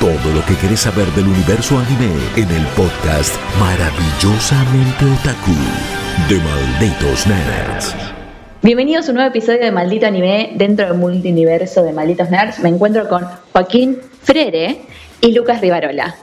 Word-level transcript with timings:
Todo 0.00 0.32
lo 0.34 0.44
que 0.46 0.56
querés 0.56 0.80
saber 0.80 1.06
del 1.08 1.26
universo 1.28 1.78
anime 1.78 2.10
en 2.36 2.50
el 2.50 2.64
podcast 2.68 3.34
Maravillosamente 3.58 5.04
Otaku 5.04 5.52
de 6.28 6.38
Malditos 6.40 7.26
Nerds. 7.26 7.94
Bienvenidos 8.62 9.06
a 9.06 9.10
un 9.10 9.16
nuevo 9.16 9.30
episodio 9.30 9.60
de 9.60 9.70
Maldito 9.72 10.06
Anime 10.06 10.52
dentro 10.54 10.86
del 10.88 10.96
multiverso 10.96 11.82
de 11.82 11.92
Malditos 11.92 12.30
Nerds. 12.30 12.60
Me 12.60 12.70
encuentro 12.70 13.08
con 13.08 13.24
Joaquín 13.52 13.98
Frere 14.22 14.80
y 15.20 15.32
Lucas 15.32 15.60
Rivarola. 15.60 16.14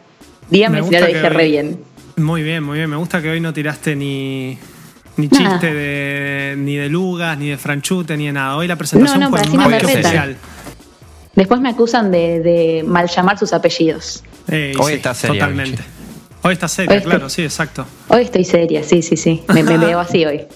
Dígame 0.49 0.77
Me 0.77 0.83
si 0.83 0.89
gusta 0.89 0.99
lo 1.02 1.07
dije 1.07 1.21
hoy- 1.23 1.30
re 1.30 1.45
bien. 1.45 1.80
Muy 2.17 2.41
bien, 2.44 2.63
muy 2.63 2.77
bien. 2.80 2.89
Me 2.89 2.95
gusta 2.95 3.21
que 3.21 3.30
hoy 3.30 3.39
no 3.39 3.53
tiraste 3.53 3.95
ni, 3.95 4.57
ni 5.17 5.30
chiste 5.30 5.71
de, 5.73 6.55
ni 6.57 6.75
de 6.77 6.89
Lugas, 6.89 7.38
ni 7.38 7.49
de 7.49 7.57
Franchute, 7.57 8.17
ni 8.17 8.25
de 8.25 8.33
nada. 8.33 8.55
Hoy 8.57 8.67
la 8.67 8.75
presentación 8.75 9.19
No, 9.19 9.25
no, 9.27 9.31
fue 9.31 9.41
así 9.41 9.55
no 9.55 9.63
Después 11.37 11.61
me 11.61 11.69
acusan 11.69 12.09
de, 12.11 12.39
de 12.39 12.83
mal 12.83 13.07
llamar 13.07 13.37
sus 13.37 13.53
apellidos. 13.53 14.23
Eh, 14.47 14.73
Hoy 14.79 14.93
sí, 14.93 14.93
está 14.95 15.13
seria, 15.13 15.35
Totalmente. 15.39 15.83
Hoy 16.41 16.53
está 16.53 16.67
seria, 16.67 16.95
Hoy 16.95 17.01
claro, 17.03 17.29
sí, 17.29 17.44
exacto. 17.44 17.85
Hoy 18.07 18.23
estoy 18.23 18.44
seria, 18.44 18.83
sí, 18.83 19.03
sí, 19.03 19.16
sí. 19.17 19.44
Me, 19.53 19.61
me 19.61 19.77
veo 19.77 19.99
así 19.99 20.25
hoy. 20.25 20.47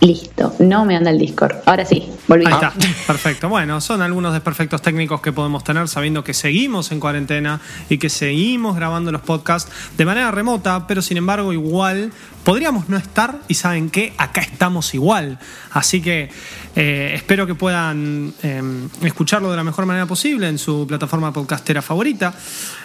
Listo. 0.00 0.54
No 0.60 0.86
me 0.86 0.96
anda 0.96 1.10
el 1.10 1.18
Discord. 1.18 1.56
Ahora 1.66 1.84
sí, 1.84 2.08
volví. 2.26 2.46
Ahí 2.46 2.54
está, 2.54 2.72
perfecto. 3.06 3.50
Bueno, 3.50 3.82
son 3.82 4.00
algunos 4.00 4.32
desperfectos 4.32 4.80
técnicos 4.80 5.20
que 5.20 5.30
podemos 5.30 5.62
tener 5.62 5.88
sabiendo 5.88 6.24
que 6.24 6.32
seguimos 6.32 6.90
en 6.90 7.00
cuarentena 7.00 7.60
y 7.90 7.98
que 7.98 8.08
seguimos 8.08 8.76
grabando 8.76 9.12
los 9.12 9.20
podcasts 9.20 9.70
de 9.98 10.04
manera 10.06 10.30
remota, 10.30 10.86
pero 10.86 11.02
sin 11.02 11.18
embargo 11.18 11.52
igual 11.52 12.12
podríamos 12.44 12.88
no 12.88 12.96
estar 12.96 13.40
y 13.46 13.54
saben 13.54 13.90
qué, 13.90 14.14
acá 14.16 14.40
estamos 14.40 14.94
igual. 14.94 15.38
Así 15.72 16.00
que 16.00 16.30
eh, 16.76 17.12
espero 17.14 17.46
que 17.46 17.54
puedan 17.54 18.32
eh, 18.42 18.62
escucharlo 19.02 19.50
de 19.50 19.56
la 19.58 19.64
mejor 19.64 19.84
manera 19.84 20.06
posible 20.06 20.48
en 20.48 20.58
su 20.58 20.86
plataforma 20.86 21.30
podcastera 21.32 21.82
favorita. 21.82 22.34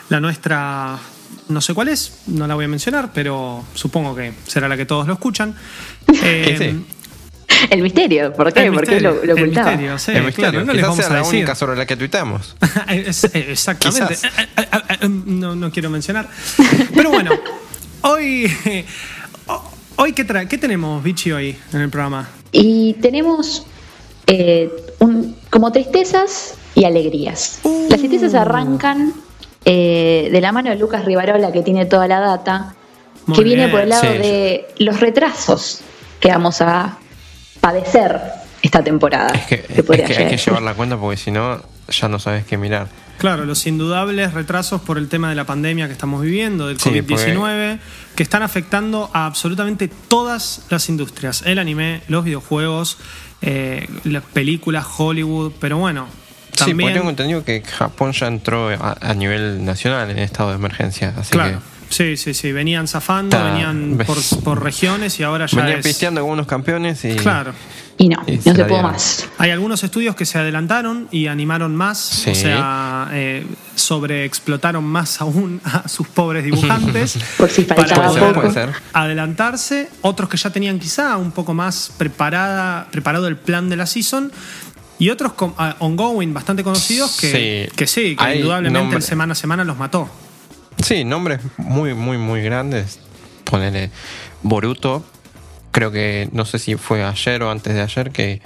La 0.10 0.20
nuestra... 0.20 1.00
No 1.48 1.62
sé 1.62 1.74
cuál 1.76 1.90
es, 1.90 2.24
no 2.28 2.48
la 2.48 2.56
voy 2.56 2.66
a 2.66 2.68
mencionar, 2.68 3.12
pero 3.14 3.64
supongo 3.76 4.16
que 4.16 4.34
será 4.48 4.68
la 4.68 4.76
que 4.78 4.86
todos 4.86 5.06
lo 5.06 5.14
escuchan. 5.14 5.56
Eh, 6.24 6.56
sí. 6.58 6.95
El 7.70 7.82
misterio, 7.82 8.34
¿por 8.34 8.52
qué? 8.54 8.72
¿Por 8.72 8.86
qué 8.88 9.00
lo, 9.02 9.14
lo 9.14 9.22
el 9.24 9.32
ocultaba? 9.32 9.72
misterio, 9.72 9.98
sí, 10.00 10.12
el 10.12 10.24
misterio. 10.24 10.52
claro, 10.52 10.66
no 10.66 10.74
les 10.74 10.82
Quizás 10.82 10.90
vamos 10.90 10.98
sea 10.98 11.08
a 11.08 11.10
la 11.14 11.20
decir. 11.20 11.36
única 11.36 11.56
sobre 11.56 11.76
la 11.78 11.86
que 11.86 11.96
tuitamos. 11.98 12.56
Es- 12.90 13.24
eh, 13.26 13.46
Exactamente. 13.50 14.16
Quizás. 14.16 14.24
Eh, 14.26 14.48
eh, 14.58 14.68
eh, 15.02 15.08
No, 15.10 15.56
no 15.56 15.72
quiero 15.72 15.90
mencionar. 15.90 16.28
Pero 16.94 17.10
bueno, 17.10 17.32
hoy. 18.02 18.52
Hoy, 19.98 20.12
¿qué, 20.14 20.28
tra- 20.28 20.48
¿qué 20.48 20.58
tenemos, 20.58 21.02
Vichy, 21.02 21.32
hoy 21.32 21.58
en 21.72 21.82
el 21.82 21.90
programa? 21.90 22.28
Y 22.52 22.94
tenemos 22.96 23.66
eh, 24.28 24.70
un- 25.00 25.36
como 25.50 25.72
tristezas 25.72 26.56
y 26.76 26.84
alegrías. 26.84 27.60
Uh. 27.64 27.88
Las 27.90 28.00
tristezas 28.00 28.34
arrancan 28.34 29.14
eh, 29.64 30.30
de 30.32 30.42
la 30.42 30.52
mano 30.52 30.70
de 30.70 30.76
Lucas 30.76 31.06
Rivarola, 31.06 31.52
que 31.54 31.62
tiene 31.62 31.86
toda 31.86 32.08
la 32.10 32.20
data, 32.20 32.76
Muy 33.26 33.38
que 33.38 33.44
viene 33.46 33.70
por 33.70 33.80
el 33.82 33.90
lado 33.90 34.02
sí. 34.02 34.18
de 34.18 34.68
los 34.80 35.00
retrasos 35.00 35.80
que 36.20 36.28
vamos 36.30 36.60
a 36.62 36.98
padecer 37.66 38.22
esta 38.62 38.84
temporada. 38.84 39.34
Es 39.34 39.48
que, 39.48 39.56
es 39.68 39.84
que 39.84 40.18
hay 40.18 40.30
que 40.30 40.38
llevar 40.38 40.62
la 40.62 40.76
cuenta 40.76 40.98
porque 40.98 41.18
si 41.18 41.32
no, 41.32 41.60
ya 41.90 42.08
no 42.08 42.20
sabes 42.20 42.46
qué 42.46 42.60
mirar. 42.60 42.88
Claro, 43.18 43.46
los 43.46 43.66
indudables 43.66 44.34
retrasos 44.34 44.82
por 44.82 45.00
el 45.00 45.08
tema 45.10 45.30
de 45.30 45.36
la 45.36 45.46
pandemia 45.46 45.88
que 45.88 45.94
estamos 45.94 46.22
viviendo, 46.22 46.68
del 46.68 46.80
Sí, 46.80 46.92
COVID-19, 46.92 47.80
que 48.16 48.22
están 48.22 48.44
afectando 48.44 49.10
a 49.14 49.26
absolutamente 49.26 49.88
todas 49.88 50.68
las 50.70 50.90
industrias. 50.90 51.42
El 51.44 51.58
anime, 51.58 52.02
los 52.08 52.24
videojuegos, 52.24 53.00
eh, 53.42 53.88
las 54.04 54.24
películas, 54.24 54.86
Hollywood, 54.98 55.54
pero 55.60 55.78
bueno, 55.80 56.06
Sí, 56.52 56.66
porque 56.66 56.72
también... 56.72 56.94
tengo 56.94 57.10
entendido 57.10 57.44
que 57.44 57.62
Japón 57.62 58.12
ya 58.12 58.28
entró 58.28 58.70
a, 58.70 58.96
a 59.02 59.14
nivel 59.16 59.66
nacional 59.66 60.12
en 60.12 60.20
estado 60.20 60.50
de 60.50 60.56
emergencia. 60.56 61.14
Así 61.18 61.32
Claro. 61.32 61.62
Sí, 61.90 62.18
sí, 62.18 62.34
sí. 62.34 62.52
Venían 62.52 62.88
zafando, 62.88 63.42
venían 63.44 63.98
por, 64.44 64.62
regiones 64.64 65.20
y 65.20 65.24
ahora 65.24 65.46
ya 65.46 65.58
venían 65.62 65.80
es... 65.80 65.86
pisteando 65.86 66.20
algunos 66.20 66.48
campeones 66.48 67.04
y. 67.06 67.16
Claro. 67.16 67.54
Y 67.98 68.10
no, 68.10 68.22
Y 68.28 68.36
no 68.36 68.42
se 68.42 68.56
se 68.56 68.66
pudo 68.66 68.82
más. 68.82 69.26
Hay 69.38 69.52
algunos 69.52 69.82
estudios 69.82 70.18
que 70.18 70.26
se 70.26 70.38
adelantaron 70.38 71.08
y 71.12 71.28
animaron 71.28 71.74
más, 71.76 71.98
Sí. 71.98 72.32
o 72.32 72.36
sea, 72.36 73.08
eh, 73.14 73.46
sobreexplotaron 73.76 74.84
más 74.84 75.22
aún 75.22 75.62
a 75.64 75.88
sus 75.88 76.06
pobres 76.08 76.44
dibujantes. 76.44 77.18
Por 77.38 77.50
si 77.50 77.64
faltaba 77.64 77.96
para 77.96 78.10
ser, 78.12 78.20
poco. 78.22 78.34
puede 78.42 78.52
ser. 78.54 78.70
adelantarse, 78.92 79.90
otros 80.02 80.30
que 80.30 80.36
ya 80.38 80.50
tenían 80.50 80.78
quizá 80.80 81.16
un 81.16 81.32
poco 81.32 81.54
más 81.54 81.92
preparada, 81.98 82.88
preparado 82.92 83.28
el 83.28 83.38
plan 83.38 83.70
de 83.70 83.78
la 83.78 83.86
season. 83.86 84.32
Y 84.98 85.10
otros 85.10 85.34
con- 85.34 85.54
ah, 85.58 85.76
ongoing 85.80 86.34
bastante 86.34 86.64
conocidos 86.64 87.18
que 87.20 87.68
Sí. 87.70 87.76
que, 87.78 87.88
sí, 87.88 88.16
que 88.16 88.24
Hay 88.24 88.38
indudablemente 88.40 88.80
nombre- 88.80 89.02
semana 89.02 89.34
a 89.34 89.36
semana 89.36 89.64
los 89.64 89.78
mató. 89.78 90.10
Sí, 90.86 91.04
nombres 91.04 91.40
muy, 91.58 91.94
muy, 91.96 92.18
muy 92.18 92.42
grandes. 92.44 93.00
Ponele 93.44 93.90
Boruto. 94.44 95.04
Creo 95.72 95.92
que 95.92 96.30
no 96.32 96.46
sé 96.46 96.60
si 96.60 96.76
fue 96.76 97.04
ayer 97.04 97.42
o 97.44 97.50
antes 97.50 97.74
de 97.74 97.82
ayer 97.82 98.12
que 98.12 98.40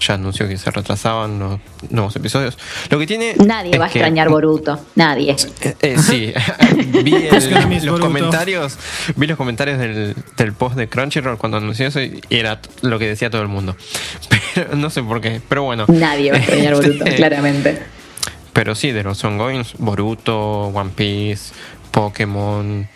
ya 0.00 0.14
anunció 0.14 0.46
que 0.46 0.58
se 0.58 0.70
retrasaban 0.70 1.38
los 1.38 1.60
nuevos 1.90 2.14
episodios. 2.16 2.58
Lo 2.90 2.98
que 2.98 3.06
tiene. 3.06 3.34
Nadie 3.46 3.78
va 3.78 3.86
a 3.86 3.88
que- 3.88 3.98
extrañar 4.00 4.28
Boruto. 4.28 4.78
Nadie. 4.96 5.36
Eh, 5.62 5.74
eh, 5.80 5.96
sí, 5.98 6.34
vi 7.04 7.14
el- 7.14 7.28
los 7.32 7.48
Boruto? 7.86 8.00
comentarios, 8.00 8.76
vi 9.14 9.26
los 9.28 9.36
comentarios 9.38 9.78
del, 9.78 10.14
del 10.36 10.52
post 10.54 10.76
de 10.76 10.88
Crunchyroll 10.88 11.38
cuando 11.38 11.56
anunció 11.58 11.86
eso 11.86 12.00
y 12.02 12.20
era 12.30 12.60
lo 12.82 12.98
que 12.98 13.06
decía 13.06 13.30
todo 13.30 13.42
el 13.42 13.48
mundo. 13.48 13.74
Pero 14.54 14.74
no 14.74 14.90
sé 14.90 15.02
por 15.02 15.20
qué, 15.20 15.40
pero 15.48 15.62
bueno. 15.64 15.84
Nadie 15.88 16.30
va 16.32 16.38
a 16.38 16.40
extrañar 16.40 16.74
Boruto, 16.76 17.04
Este, 17.04 17.14
claramente. 17.16 17.82
Pero 18.56 18.74
sí, 18.74 18.90
de 18.90 19.02
los 19.02 19.22
ongoings, 19.22 19.74
Boruto, 19.76 20.68
One 20.68 20.92
Piece, 20.96 21.52
Pokémon, 21.90 22.88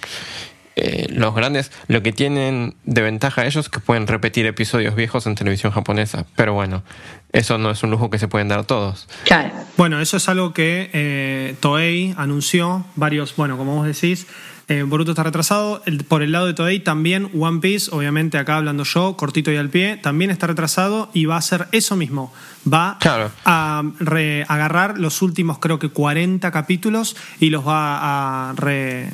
eh, 0.75 1.07
los 1.11 1.35
grandes, 1.35 1.71
lo 1.87 2.03
que 2.03 2.13
tienen 2.13 2.77
de 2.85 3.03
ventaja 3.03 3.45
ellos 3.45 3.67
es 3.67 3.69
que 3.69 3.79
pueden 3.79 4.07
repetir 4.07 4.47
episodios 4.47 4.95
viejos 4.95 5.27
en 5.27 5.35
televisión 5.35 5.71
japonesa. 5.71 6.25
Pero 6.35 6.55
bueno, 6.55 6.83
eso 7.33 7.59
no 7.59 7.71
es 7.71 7.83
un 7.83 7.91
lujo 7.91 8.09
que 8.09 8.19
se 8.19 8.27
pueden 8.27 8.49
dar 8.49 8.65
todos. 8.65 9.07
Claro. 9.25 9.51
Bueno, 9.77 10.01
eso 10.01 10.17
es 10.17 10.31
algo 10.31 10.55
que 10.55 10.89
eh, 10.95 11.55
Toei 11.61 12.15
anunció, 12.17 12.87
varios, 12.97 13.37
bueno, 13.37 13.59
como 13.59 13.77
vos 13.77 13.87
decís, 13.87 14.29
eh, 14.71 14.83
Boruto 14.85 15.11
está 15.11 15.23
retrasado. 15.25 15.83
El- 15.85 16.05
por 16.05 16.23
el 16.23 16.33
lado 16.33 16.47
de 16.47 16.55
Toei 16.55 16.81
también 16.81 17.31
One 17.39 17.61
Piece, 17.61 17.91
obviamente 17.93 18.39
acá 18.39 18.57
hablando 18.57 18.85
yo, 18.85 19.17
cortito 19.17 19.51
y 19.53 19.57
al 19.57 19.69
pie, 19.69 19.97
también 19.99 20.31
está 20.31 20.47
retrasado 20.47 21.11
y 21.13 21.27
va 21.27 21.35
a 21.35 21.39
hacer 21.39 21.67
eso 21.73 21.97
mismo. 21.97 22.33
Va 22.73 22.97
Claro. 23.01 23.31
a 23.45 23.83
re- 23.99 24.45
agarrar 24.49 24.99
los 24.99 25.21
últimos 25.23 25.59
creo 25.59 25.79
que 25.79 25.89
40 25.91 26.51
capítulos 26.51 27.17
y 27.41 27.51
los 27.51 27.67
va 27.67 28.51
a 28.51 28.53
re- 28.55 29.11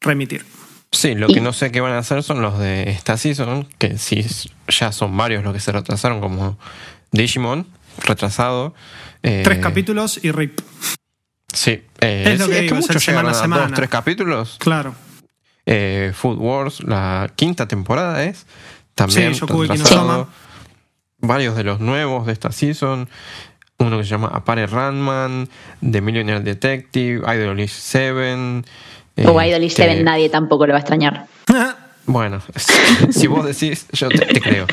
remitir. 0.00 0.44
Sí, 0.92 1.14
lo 1.14 1.28
que 1.28 1.40
no 1.40 1.52
sé 1.52 1.70
qué 1.72 1.80
van 1.80 1.92
a 1.92 1.98
hacer 1.98 2.22
son 2.22 2.40
los 2.42 2.58
de 2.58 2.90
esta 2.90 3.16
season, 3.16 3.66
que 3.78 3.98
sí 3.98 4.24
ya 4.68 4.92
son 4.92 5.16
varios 5.16 5.44
los 5.44 5.52
que 5.52 5.60
se 5.60 5.70
retrasaron, 5.72 6.20
como 6.20 6.58
Digimon, 7.12 7.66
retrasado. 8.04 8.74
eh, 9.22 9.42
Tres 9.44 9.58
capítulos 9.58 10.18
y 10.22 10.30
rip. 10.32 10.60
Sí, 11.52 11.82
eh, 12.00 12.24
Es 12.34 12.38
lo 12.38 12.46
sí, 12.46 12.52
que 12.52 12.60
digo, 12.62 12.76
es 12.76 12.82
el 12.82 12.88
muchos 12.88 13.02
semana 13.02 13.30
a 13.30 13.34
semana. 13.34 13.62
dos, 13.62 13.72
tres 13.72 13.88
capítulos. 13.88 14.56
Claro. 14.58 14.94
Eh, 15.66 16.12
Food 16.14 16.38
Wars, 16.38 16.82
la 16.84 17.30
quinta 17.34 17.66
temporada 17.66 18.22
es. 18.24 18.46
También 18.94 19.34
Sí, 19.34 19.44
retrasado. 19.44 20.28
Varios 21.18 21.56
de 21.56 21.64
los 21.64 21.80
nuevos 21.80 22.26
de 22.26 22.32
esta 22.32 22.52
season. 22.52 23.08
Uno 23.78 23.98
que 23.98 24.04
se 24.04 24.10
llama 24.10 24.28
Apare 24.28 24.66
Ranman, 24.66 25.48
The 25.80 26.00
Millionaire 26.00 26.40
Detective, 26.40 27.22
Idolish 27.26 27.72
7. 27.72 28.62
O 29.26 29.42
Idolish 29.42 29.72
este, 29.72 29.82
Seven, 29.82 30.04
nadie 30.04 30.30
tampoco 30.30 30.66
lo 30.66 30.72
va 30.72 30.78
a 30.78 30.80
extrañar. 30.80 31.26
Bueno, 32.06 32.40
si 33.10 33.26
vos 33.26 33.44
decís, 33.44 33.86
yo 33.92 34.08
te, 34.08 34.18
te 34.26 34.40
creo. 34.40 34.66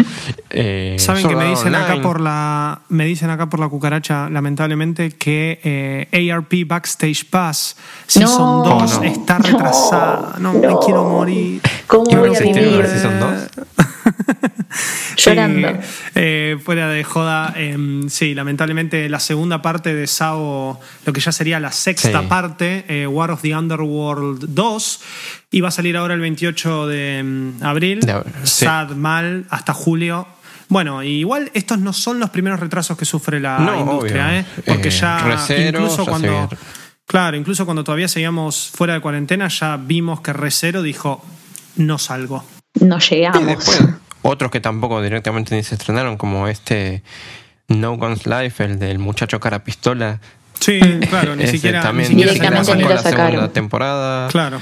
Eh, 0.51 0.95
Saben 1.00 1.27
que 1.27 1.35
me 1.35 1.45
dicen 1.50 1.74
acá 1.74 2.00
por 2.01 2.21
la 2.21 2.81
me 2.89 3.06
dicen 3.06 3.30
acá 3.31 3.50
por 3.50 3.59
la 3.59 3.68
cucaracha 3.69 4.30
lamentablemente 4.30 5.09
que 5.12 5.59
eh, 5.63 6.31
ARP 6.31 6.53
Backstage 6.68 7.25
Pass 7.30 7.75
Season 8.07 8.63
No. 8.63 8.80
2 8.80 8.97
No. 9.00 9.03
está 9.03 9.38
retrasada. 9.39 10.35
No, 10.39 10.53
me 10.53 10.68
No. 10.68 10.80
quiero 10.80 11.03
morir. 11.06 11.62
¿Cómo 11.88 12.06
¿Y 12.09 12.15
voy 12.15 12.35
a 12.35 12.39
vivir? 12.39 12.71
la 12.77 12.88
Season 12.88 13.19
2? 13.19 13.88
Llorando. 15.18 15.80
Eh, 16.16 16.58
fuera 16.64 16.90
de 16.90 17.04
joda, 17.04 17.54
eh, 17.56 17.78
sí, 18.10 18.34
lamentablemente 18.34 19.08
la 19.10 19.20
segunda 19.20 19.62
parte 19.62 19.94
de 19.94 20.08
Sao, 20.08 20.80
lo 21.06 21.14
que 21.14 21.22
ya 21.22 21.32
sería 21.32 21.60
la 21.60 21.72
sexta 21.72 22.22
Sí. 22.22 22.28
parte, 22.28 22.86
eh, 22.88 23.08
War 23.08 23.32
of 23.32 23.42
the 23.42 23.56
Underworld 23.56 24.46
2, 24.50 25.02
iba 25.52 25.68
a 25.68 25.72
salir 25.72 25.98
ahora 25.98 26.14
el 26.16 26.20
28 26.22 26.88
de 26.88 27.22
mm, 27.24 27.64
abril. 27.64 28.00
De 28.02 28.14
ab- 28.14 28.26
sí. 28.44 28.66
Sad, 28.66 28.92
mal, 28.92 29.46
hasta 29.50 29.74
julio. 29.74 30.28
Bueno, 30.70 31.04
igual 31.04 31.52
estos 31.54 31.78
no 31.80 31.94
son 31.94 32.20
los 32.20 32.30
primeros 32.32 32.60
retrasos 32.60 32.98
que 32.98 33.06
sufre 33.06 33.40
la 33.40 33.60
No, 33.60 33.80
industria, 33.80 34.28
obvio. 34.28 34.40
¿eh? 34.40 34.46
Porque 34.66 34.88
Eh, 34.88 34.92
ya, 34.92 35.18
Recero 35.20 35.80
incluso 35.80 36.04
ya 36.06 36.10
cuando. 36.10 36.50
Claro, 37.06 37.38
incluso 37.38 37.66
cuando 37.66 37.84
todavía 37.84 38.08
seguíamos 38.08 38.72
fuera 38.74 38.94
de 38.96 39.02
cuarentena, 39.02 39.48
ya 39.50 39.78
vimos 39.78 40.22
que 40.22 40.34
Recero 40.34 40.82
dijo: 40.82 41.24
No 41.76 41.98
salgo. 42.00 42.44
No 42.80 42.98
Y 42.98 43.02
llegamos. 43.02 43.46
después, 43.46 43.81
otros 44.22 44.52
que 44.52 44.60
tampoco 44.60 45.02
directamente 45.02 45.56
ni 45.56 45.64
se 45.64 45.75
estrenaron, 45.75 46.18
como 46.18 46.48
este 46.48 47.04
No 47.68 47.98
Guns 47.98 48.25
Life, 48.25 48.64
el 48.64 48.80
del 48.80 49.00
muchacho 49.00 49.40
cara 49.40 49.64
pistola. 49.64 50.20
Sí, 50.60 50.80
claro, 51.10 51.36
ni 51.36 51.48
siquiera. 51.48 51.80
ni 51.80 51.84
también 51.84 52.10
siquiera 52.10 52.31
Directamente 52.34 52.66
sacó 52.66 52.75
ni 52.78 52.84
sacó 52.84 52.90
lo 52.90 52.96
la 52.96 53.02
sacaron. 53.04 53.31
segunda 53.31 53.54
temporada. 53.54 54.28
Claro. 54.30 54.60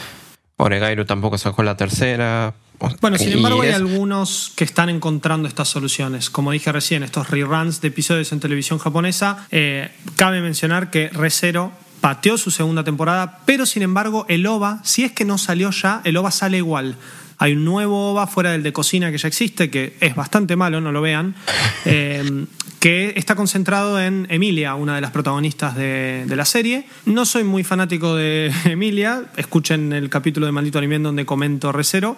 Oregairu 0.57 1.05
tampoco 1.05 1.37
sacó 1.37 1.63
la 1.63 1.75
tercera. 1.77 2.53
Bueno, 2.99 3.17
sin 3.17 3.29
y 3.29 3.33
embargo, 3.33 3.61
hay 3.61 3.69
algunos 3.71 4.51
que 4.55 4.63
están 4.63 4.89
encontrando 4.89 5.47
estas 5.47 5.67
soluciones. 5.69 6.29
Como 6.31 6.51
dije 6.51 6.71
recién, 6.71 7.03
estos 7.03 7.29
reruns 7.29 7.79
de 7.81 7.89
episodios 7.89 8.31
en 8.31 8.39
televisión 8.39 8.79
japonesa. 8.79 9.45
eh, 9.51 9.91
cabe 10.15 10.41
mencionar 10.41 10.89
que 10.89 11.09
ReZero 11.09 11.71
pateó 11.99 12.37
su 12.39 12.49
segunda 12.49 12.83
temporada, 12.83 13.39
pero 13.45 13.67
sin 13.67 13.83
embargo, 13.83 14.25
el 14.29 14.47
OVA, 14.47 14.79
si 14.83 15.03
es 15.03 15.11
que 15.11 15.25
no 15.25 15.37
salió 15.37 15.69
ya, 15.69 16.01
el 16.03 16.17
OVA 16.17 16.31
sale 16.31 16.57
igual. 16.57 16.95
Hay 17.41 17.53
un 17.53 17.65
nuevo 17.65 18.11
OVA 18.11 18.27
fuera 18.27 18.51
del 18.51 18.61
de 18.61 18.71
cocina 18.71 19.09
que 19.09 19.17
ya 19.17 19.27
existe, 19.27 19.71
que 19.71 19.97
es 19.99 20.13
bastante 20.13 20.55
malo, 20.55 20.79
no 20.79 20.91
lo 20.91 21.01
vean, 21.01 21.33
eh, 21.85 22.45
que 22.79 23.13
está 23.15 23.33
concentrado 23.35 23.99
en 23.99 24.27
Emilia, 24.29 24.75
una 24.75 24.93
de 24.93 25.01
las 25.01 25.09
protagonistas 25.09 25.75
de, 25.75 26.25
de 26.27 26.35
la 26.35 26.45
serie. 26.45 26.85
No 27.05 27.25
soy 27.25 27.43
muy 27.43 27.63
fanático 27.63 28.15
de 28.15 28.53
Emilia, 28.65 29.23
escuchen 29.37 29.91
el 29.91 30.07
capítulo 30.07 30.45
de 30.45 30.51
Maldito 30.51 30.77
Anime 30.77 30.99
donde 30.99 31.25
comento 31.25 31.71
ReZero, 31.71 32.15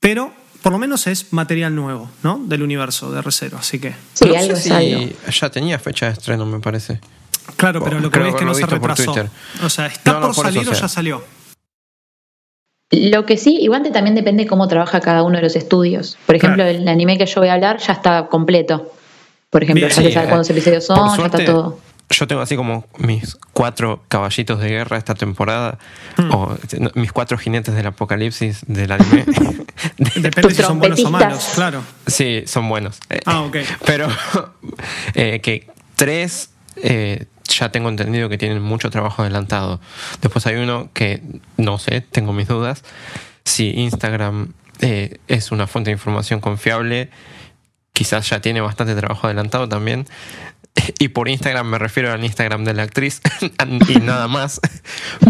pero 0.00 0.32
por 0.62 0.72
lo 0.72 0.78
menos 0.78 1.06
es 1.06 1.34
material 1.34 1.74
nuevo, 1.74 2.10
¿no? 2.22 2.40
Del 2.42 2.62
universo 2.62 3.12
de 3.12 3.20
ReZero, 3.20 3.58
así 3.58 3.78
que... 3.78 3.94
Sí, 4.14 4.24
no 4.24 4.38
algo 4.38 4.56
sé 4.56 5.14
ya 5.30 5.50
tenía 5.50 5.78
fecha 5.78 6.06
de 6.06 6.12
estreno, 6.12 6.46
me 6.46 6.60
parece. 6.60 6.98
Claro, 7.56 7.84
pero 7.84 8.00
lo 8.00 8.10
que 8.10 8.20
ves 8.20 8.28
es 8.30 8.34
que 8.36 8.44
no 8.46 8.54
se 8.54 8.64
retrasó. 8.64 9.14
O 9.62 9.68
sea, 9.68 9.86
está 9.88 10.14
No, 10.14 10.20
no, 10.20 10.32
por 10.32 10.46
salir 10.46 10.66
o 10.66 10.70
o 10.70 10.74
sea. 10.74 10.82
ya 10.82 10.88
salió. 10.88 11.41
Lo 12.92 13.24
que 13.26 13.36
sí, 13.38 13.56
igual 13.60 13.82
también 13.92 14.14
depende 14.14 14.46
cómo 14.46 14.68
trabaja 14.68 15.00
cada 15.00 15.22
uno 15.22 15.36
de 15.36 15.42
los 15.42 15.56
estudios. 15.56 16.18
Por 16.26 16.36
ejemplo, 16.36 16.62
Claro. 16.62 16.78
el 16.78 16.86
anime 16.88 17.16
que 17.18 17.26
yo 17.26 17.40
voy 17.40 17.48
a 17.48 17.54
hablar 17.54 17.78
ya 17.78 17.94
está 17.94 18.26
completo. 18.26 18.92
Por 19.50 19.62
ejemplo, 19.62 19.86
Bien, 19.86 19.88
ya 19.90 19.94
se 19.94 20.08
Sí, 20.08 20.12
sabe 20.12 20.26
eh, 20.26 20.28
cuántos 20.28 20.50
episodios 20.50 20.84
son, 20.86 21.08
ya 21.08 21.14
suerte, 21.16 21.38
está 21.42 21.52
todo. 21.52 21.78
Yo 22.10 22.26
tengo 22.26 22.42
así 22.42 22.56
como 22.56 22.84
mis 22.98 23.38
cuatro 23.54 24.02
caballitos 24.08 24.60
de 24.60 24.68
guerra 24.68 24.98
esta 24.98 25.14
temporada, 25.14 25.78
Hmm. 26.18 26.30
o 26.34 26.56
no, 26.78 26.90
mis 26.94 27.10
cuatro 27.12 27.38
jinetes 27.38 27.74
del 27.74 27.86
apocalipsis 27.86 28.60
del 28.66 28.92
anime. 28.92 29.24
Depende 30.16 30.54
si 30.54 30.62
son 30.62 30.78
buenos 30.78 31.02
o 31.04 31.10
malos, 31.10 31.52
claro. 31.54 31.80
sí, 32.06 32.42
son 32.46 32.68
buenos. 32.68 32.98
Eh, 33.08 33.20
Ah, 33.24 33.40
ok. 33.42 33.56
Pero 33.86 34.08
eh, 35.14 35.40
que 35.40 35.68
tres 35.96 36.50
eh, 36.76 37.24
ya 37.58 37.70
tengo 37.70 37.88
entendido 37.88 38.28
que 38.28 38.38
tienen 38.38 38.62
mucho 38.62 38.90
trabajo 38.90 39.22
adelantado. 39.22 39.80
Después 40.20 40.46
hay 40.46 40.56
uno 40.56 40.90
que 40.92 41.22
no 41.56 41.78
sé, 41.78 42.00
tengo 42.00 42.32
mis 42.32 42.48
dudas. 42.48 42.84
Si 43.44 43.70
Instagram 43.70 44.52
eh, 44.80 45.18
es 45.28 45.52
una 45.52 45.66
fuente 45.66 45.90
de 45.90 45.92
información 45.92 46.40
confiable, 46.40 47.10
quizás 47.92 48.28
ya 48.28 48.40
tiene 48.40 48.60
bastante 48.60 48.94
trabajo 48.94 49.26
adelantado 49.26 49.68
también. 49.68 50.06
Y 50.98 51.08
por 51.08 51.28
Instagram 51.28 51.66
me 51.66 51.78
refiero 51.78 52.10
al 52.10 52.24
Instagram 52.24 52.64
de 52.64 52.72
la 52.72 52.84
actriz 52.84 53.20
y 53.88 53.96
nada 53.96 54.26
más. 54.26 54.58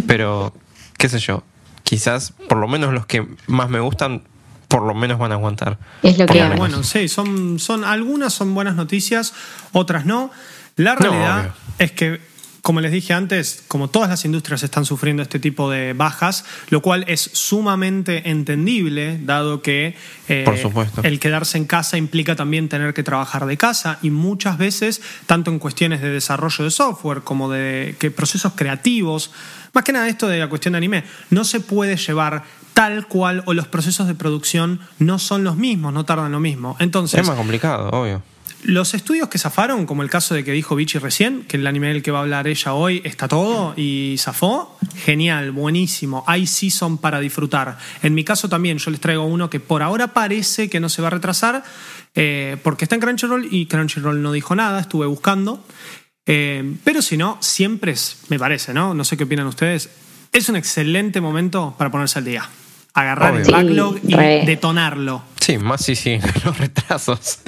Pero, 0.06 0.54
qué 0.96 1.08
sé 1.08 1.18
yo, 1.18 1.42
quizás 1.82 2.32
por 2.48 2.58
lo 2.58 2.68
menos 2.68 2.94
los 2.94 3.06
que 3.06 3.26
más 3.48 3.68
me 3.68 3.80
gustan, 3.80 4.22
por 4.68 4.82
lo 4.82 4.94
menos 4.94 5.18
van 5.18 5.32
a 5.32 5.34
aguantar. 5.34 5.78
Es 6.02 6.16
lo 6.16 6.26
que. 6.26 6.42
Bueno, 6.56 6.82
sí, 6.84 7.08
son, 7.08 7.58
son, 7.58 7.84
algunas 7.84 8.32
son 8.32 8.54
buenas 8.54 8.76
noticias, 8.76 9.34
otras 9.72 10.06
no. 10.06 10.30
La 10.76 10.94
realidad 10.94 11.54
es 11.78 11.92
que, 11.92 12.20
como 12.62 12.80
les 12.80 12.92
dije 12.92 13.12
antes, 13.12 13.64
como 13.66 13.88
todas 13.88 14.08
las 14.08 14.24
industrias 14.24 14.62
están 14.62 14.84
sufriendo 14.84 15.22
este 15.22 15.38
tipo 15.38 15.68
de 15.70 15.92
bajas, 15.94 16.44
lo 16.70 16.80
cual 16.80 17.04
es 17.08 17.20
sumamente 17.20 18.30
entendible, 18.30 19.18
dado 19.22 19.62
que 19.62 19.96
eh, 20.28 20.42
Por 20.44 20.56
supuesto. 20.56 21.02
el 21.02 21.18
quedarse 21.18 21.58
en 21.58 21.64
casa 21.64 21.98
implica 21.98 22.36
también 22.36 22.68
tener 22.68 22.94
que 22.94 23.02
trabajar 23.02 23.46
de 23.46 23.56
casa 23.56 23.98
y 24.00 24.10
muchas 24.10 24.58
veces, 24.58 25.02
tanto 25.26 25.50
en 25.50 25.58
cuestiones 25.58 26.00
de 26.00 26.10
desarrollo 26.10 26.64
de 26.64 26.70
software 26.70 27.22
como 27.22 27.50
de 27.50 27.96
que 27.98 28.10
procesos 28.10 28.52
creativos, 28.54 29.32
más 29.72 29.84
que 29.84 29.92
nada 29.92 30.08
esto 30.08 30.28
de 30.28 30.38
la 30.38 30.48
cuestión 30.48 30.72
de 30.72 30.78
anime, 30.78 31.04
no 31.30 31.44
se 31.44 31.60
puede 31.60 31.96
llevar 31.96 32.44
tal 32.74 33.06
cual 33.06 33.42
o 33.46 33.54
los 33.54 33.66
procesos 33.68 34.06
de 34.06 34.14
producción 34.14 34.80
no 34.98 35.18
son 35.18 35.44
los 35.44 35.56
mismos, 35.56 35.92
no 35.92 36.04
tardan 36.04 36.32
lo 36.32 36.40
mismo. 36.40 36.76
Entonces, 36.78 37.20
Es 37.20 37.26
más 37.26 37.36
complicado, 37.36 37.90
obvio. 37.90 38.22
Los 38.62 38.94
estudios 38.94 39.28
que 39.28 39.38
zafaron, 39.38 39.86
como 39.86 40.02
el 40.02 40.10
caso 40.10 40.34
de 40.34 40.44
que 40.44 40.52
dijo 40.52 40.76
Vichy 40.76 40.98
recién, 40.98 41.42
que 41.44 41.56
el 41.56 41.66
anime 41.66 41.88
del 41.88 42.02
que 42.02 42.10
va 42.10 42.18
a 42.18 42.22
hablar 42.22 42.46
ella 42.46 42.74
hoy 42.74 43.00
está 43.04 43.26
todo 43.28 43.74
y 43.76 44.16
zafó, 44.18 44.78
genial, 45.04 45.50
buenísimo. 45.50 46.22
Hay 46.26 46.46
season 46.46 46.98
para 46.98 47.18
disfrutar. 47.20 47.78
En 48.02 48.14
mi 48.14 48.24
caso 48.24 48.48
también, 48.48 48.78
yo 48.78 48.90
les 48.90 49.00
traigo 49.00 49.24
uno 49.24 49.50
que 49.50 49.60
por 49.60 49.82
ahora 49.82 50.08
parece 50.08 50.70
que 50.70 50.80
no 50.80 50.88
se 50.88 51.02
va 51.02 51.08
a 51.08 51.10
retrasar, 51.12 51.64
eh, 52.14 52.56
porque 52.62 52.84
está 52.84 52.94
en 52.94 53.00
Crunchyroll 53.00 53.48
y 53.50 53.66
Crunchyroll 53.66 54.22
no 54.22 54.32
dijo 54.32 54.54
nada, 54.54 54.80
estuve 54.80 55.06
buscando. 55.06 55.64
Eh, 56.26 56.76
pero 56.84 57.02
si 57.02 57.16
no, 57.16 57.38
siempre 57.40 57.92
es, 57.92 58.18
me 58.28 58.38
parece, 58.38 58.72
¿no? 58.72 58.94
No 58.94 59.02
sé 59.04 59.16
qué 59.16 59.24
opinan 59.24 59.46
ustedes. 59.48 59.90
Es 60.32 60.48
un 60.48 60.56
excelente 60.56 61.20
momento 61.20 61.74
para 61.76 61.90
ponerse 61.90 62.18
al 62.20 62.24
día. 62.24 62.48
Agarrar 62.94 63.34
el 63.36 63.50
backlog 63.50 63.96
Sí, 64.00 64.06
y 64.08 64.14
re. 64.14 64.42
detonarlo. 64.46 65.22
Sí, 65.40 65.58
más 65.58 65.84
si 65.84 65.96
siguen 65.96 66.20
los 66.44 66.56
retrasos. 66.58 67.40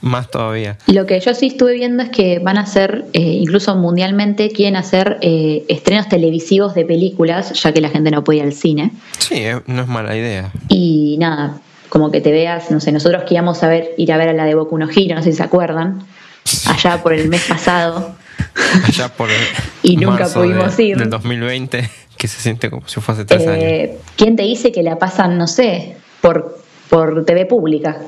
Más 0.00 0.30
todavía. 0.30 0.78
Lo 0.86 1.06
que 1.06 1.18
yo 1.20 1.34
sí 1.34 1.46
estuve 1.48 1.74
viendo 1.74 2.02
es 2.02 2.10
que 2.10 2.38
van 2.38 2.56
a 2.58 2.62
hacer, 2.62 3.06
eh, 3.12 3.20
incluso 3.20 3.74
mundialmente, 3.76 4.50
quieren 4.50 4.76
hacer 4.76 5.18
eh, 5.22 5.64
estrenos 5.68 6.08
televisivos 6.08 6.74
de 6.74 6.84
películas, 6.84 7.52
ya 7.60 7.72
que 7.72 7.80
la 7.80 7.88
gente 7.88 8.10
no 8.10 8.22
puede 8.24 8.38
ir 8.38 8.44
al 8.44 8.52
cine. 8.52 8.92
Sí, 9.18 9.34
eh, 9.36 9.60
no 9.66 9.82
es 9.82 9.88
mala 9.88 10.16
idea. 10.16 10.52
Y 10.68 11.16
nada, 11.18 11.58
como 11.88 12.10
que 12.10 12.20
te 12.20 12.30
veas, 12.32 12.70
no 12.70 12.80
sé, 12.80 12.92
nosotros 12.92 13.24
que 13.24 13.34
íbamos 13.34 13.62
a 13.62 13.68
ver, 13.68 13.90
ir 13.96 14.12
a 14.12 14.16
ver 14.16 14.28
a 14.28 14.32
la 14.32 14.44
de 14.44 14.54
Boku 14.54 14.78
no 14.78 14.88
Hero, 14.90 15.14
no 15.16 15.22
sé 15.22 15.32
si 15.32 15.38
se 15.38 15.42
acuerdan, 15.42 16.04
allá 16.66 17.02
por 17.02 17.12
el 17.12 17.28
mes 17.28 17.44
pasado. 17.48 18.14
Allá 18.86 19.08
por 19.08 19.28
el 19.30 19.36
Y 19.82 19.96
nunca 19.96 20.20
marzo 20.20 20.40
pudimos 20.40 20.76
de- 20.76 20.84
ir. 20.84 20.96
Del 20.98 21.10
2020, 21.10 21.88
que 22.16 22.28
se 22.28 22.40
siente 22.40 22.70
como 22.70 22.86
si 22.88 23.00
fuese 23.00 23.24
tres 23.24 23.46
años. 23.46 23.90
¿Quién 24.16 24.36
te 24.36 24.42
dice 24.42 24.70
que 24.72 24.82
la 24.82 24.98
pasan, 24.98 25.38
no 25.38 25.46
sé, 25.46 25.96
por, 26.20 26.58
por 26.88 27.24
TV 27.24 27.46
pública? 27.46 27.98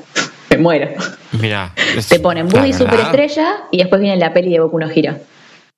Me 0.51 0.57
muero. 0.57 0.89
Mira, 1.31 1.73
Te 2.07 2.19
ponen 2.19 2.47
Buddy 2.47 2.73
Superestrella 2.73 3.63
y 3.71 3.77
después 3.79 4.01
viene 4.01 4.17
la 4.17 4.33
peli 4.33 4.51
de 4.51 4.59
Boku 4.59 4.77
no 4.79 4.89
Hero. 4.89 5.15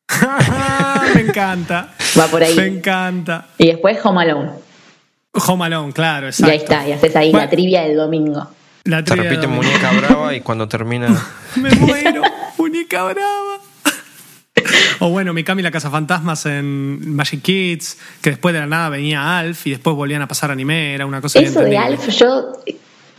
me 1.15 1.21
encanta. 1.21 1.93
Va 2.19 2.27
por 2.27 2.43
ahí. 2.43 2.55
Me 2.55 2.65
encanta. 2.67 3.47
Y 3.57 3.67
después 3.67 3.97
Home 4.03 4.23
Alone. 4.23 4.51
Home 5.47 5.65
Alone, 5.65 5.93
claro, 5.93 6.27
Y 6.27 6.29
exacto. 6.29 6.51
ahí 6.51 6.57
está, 6.57 6.87
y 6.87 6.91
haces 6.91 7.15
ahí 7.15 7.31
Bueno, 7.31 7.45
la 7.45 7.49
trivia 7.49 7.81
del 7.83 7.95
domingo. 7.97 8.47
la 8.83 9.03
Se 9.05 9.15
repite 9.15 9.41
de- 9.41 9.47
muñeca 9.47 9.91
brava 9.91 10.33
y 10.35 10.41
cuando 10.41 10.67
termina. 10.67 11.07
Me 11.55 11.69
muero, 11.71 12.21
muñeca 12.57 13.03
brava. 13.03 13.59
O 14.99 15.09
bueno, 15.09 15.33
Mikami 15.33 15.61
la 15.63 15.71
Casa 15.71 15.89
Fantasmas 15.89 16.45
en 16.45 17.15
Magic 17.15 17.41
Kids, 17.41 17.97
que 18.21 18.29
después 18.31 18.53
de 18.53 18.59
la 18.61 18.67
nada 18.67 18.89
venía 18.89 19.37
Alf 19.39 19.65
y 19.67 19.71
después 19.71 19.95
volvían 19.95 20.21
a 20.21 20.27
pasar 20.27 20.51
anime, 20.51 20.93
era 20.93 21.05
una 21.07 21.19
cosa 21.21 21.39
Eso 21.39 21.61
de. 21.61 21.77
Alf, 21.77 22.07
yo, 22.09 22.53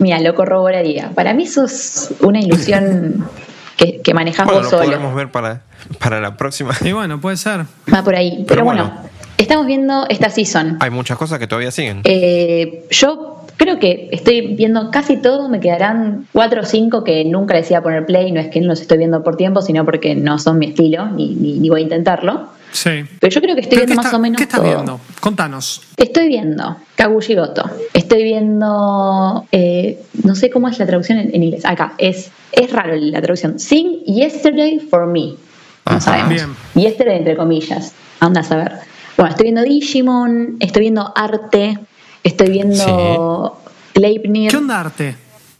mira, 0.05 0.19
lo 0.19 0.35
corroboraría. 0.35 1.09
Para 1.15 1.33
mí 1.33 1.43
eso 1.43 1.65
es 1.65 2.13
una 2.21 2.39
ilusión 2.39 3.25
que, 3.77 3.99
que 4.01 4.13
manejas 4.13 4.45
Bueno, 4.45 4.61
vos 4.61 4.71
lo 4.71 4.77
solo. 4.77 4.83
podremos 4.91 5.15
ver 5.15 5.31
para, 5.31 5.61
para 5.99 6.21
la 6.21 6.37
próxima. 6.37 6.73
Y 6.83 6.91
bueno, 6.91 7.19
puede 7.19 7.37
ser. 7.37 7.65
Va 7.93 8.03
por 8.03 8.15
ahí. 8.15 8.31
Pero, 8.31 8.45
Pero 8.47 8.63
bueno, 8.65 8.83
bueno. 8.93 9.09
estamos 9.37 9.65
viendo 9.65 10.05
esta 10.09 10.29
season. 10.29 10.77
Hay 10.79 10.89
muchas 10.91 11.17
cosas 11.17 11.39
que 11.39 11.47
todavía 11.47 11.71
siguen. 11.71 12.01
Eh, 12.03 12.85
yo 12.91 13.41
creo 13.57 13.79
que 13.79 14.09
estoy 14.11 14.55
viendo 14.55 14.91
casi 14.91 15.17
todo, 15.17 15.49
me 15.49 15.59
quedarán 15.59 16.27
cuatro 16.33 16.61
o 16.61 16.65
cinco 16.65 17.03
que 17.03 17.23
nunca 17.25 17.53
les 17.55 17.69
iba 17.71 17.79
a 17.79 17.83
poner 17.83 18.05
play, 18.05 18.31
no 18.31 18.39
es 18.41 18.47
que 18.49 18.59
no 18.61 18.67
los 18.67 18.81
estoy 18.81 18.97
viendo 18.97 19.23
por 19.23 19.37
tiempo, 19.37 19.61
sino 19.61 19.85
porque 19.85 20.13
no 20.13 20.37
son 20.39 20.59
mi 20.59 20.67
estilo, 20.67 21.07
ni, 21.07 21.33
ni- 21.35 21.59
ni 21.59 21.69
voy 21.69 21.79
a 21.81 21.83
intentarlo. 21.83 22.47
Sí. 22.75 22.89
Pero 23.21 23.31
yo 23.33 23.41
creo 23.41 23.55
que 23.55 23.61
estoy 23.61 23.77
¿Pero 23.77 23.85
viendo 23.87 23.95
más 23.95 24.05
está- 24.07 24.17
o 24.17 24.19
menos 24.19 24.37
¿Qué 24.37 24.43
estás 24.43 24.59
todo. 24.61 24.69
viendo? 24.69 24.99
Contanos. 25.21 25.81
Estoy 25.95 26.27
viendo 26.27 26.77
Kagushi-Goto. 26.97 27.63
Estoy 27.93 28.23
viendo. 28.23 29.45
eh, 29.51 30.03
no 30.23 30.35
sé 30.35 30.49
cómo 30.49 30.67
es 30.67 30.77
la 30.77 30.85
traducción 30.85 31.19
en, 31.19 31.33
en 31.33 31.43
inglés. 31.43 31.65
Acá. 31.65 31.93
Es, 31.97 32.31
es 32.51 32.71
raro 32.71 32.95
la 32.97 33.21
traducción. 33.21 33.59
Sing 33.59 34.03
Yesterday 34.05 34.79
for 34.79 35.07
Me. 35.07 35.21
No 35.27 35.37
Ajá. 35.85 35.99
sabemos. 36.01 36.29
Bien. 36.29 36.55
Yesterday 36.75 37.17
entre 37.19 37.37
comillas. 37.37 37.93
Anda 38.19 38.41
a 38.41 38.43
saber. 38.43 38.73
Bueno, 39.17 39.31
estoy 39.31 39.43
viendo 39.45 39.63
Digimon. 39.63 40.57
Estoy 40.59 40.81
viendo 40.81 41.13
Arte. 41.15 41.79
Estoy 42.23 42.49
viendo 42.49 43.61
Gleipnir. 43.93 44.51
¿Qué 44.51 44.57
onda 44.57 44.81
arte? 44.81 45.15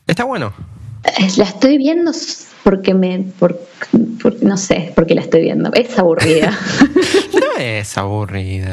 Está 0.07 0.24
bueno. 0.25 0.51
Eh, 1.03 1.27
La 1.38 1.45
estoy 1.45 1.77
viendo 1.77 2.12
porque 2.65 2.93
me. 2.93 3.24
Por, 3.39 3.57
por- 4.22 4.43
no 4.43 4.57
sé 4.57 4.91
por 4.95 5.05
qué 5.05 5.15
la 5.15 5.22
estoy 5.22 5.43
viendo. 5.43 5.72
Es 5.74 5.98
aburrida. 5.98 6.51
No 7.34 7.62
es 7.62 7.98
aburrida. 7.98 8.72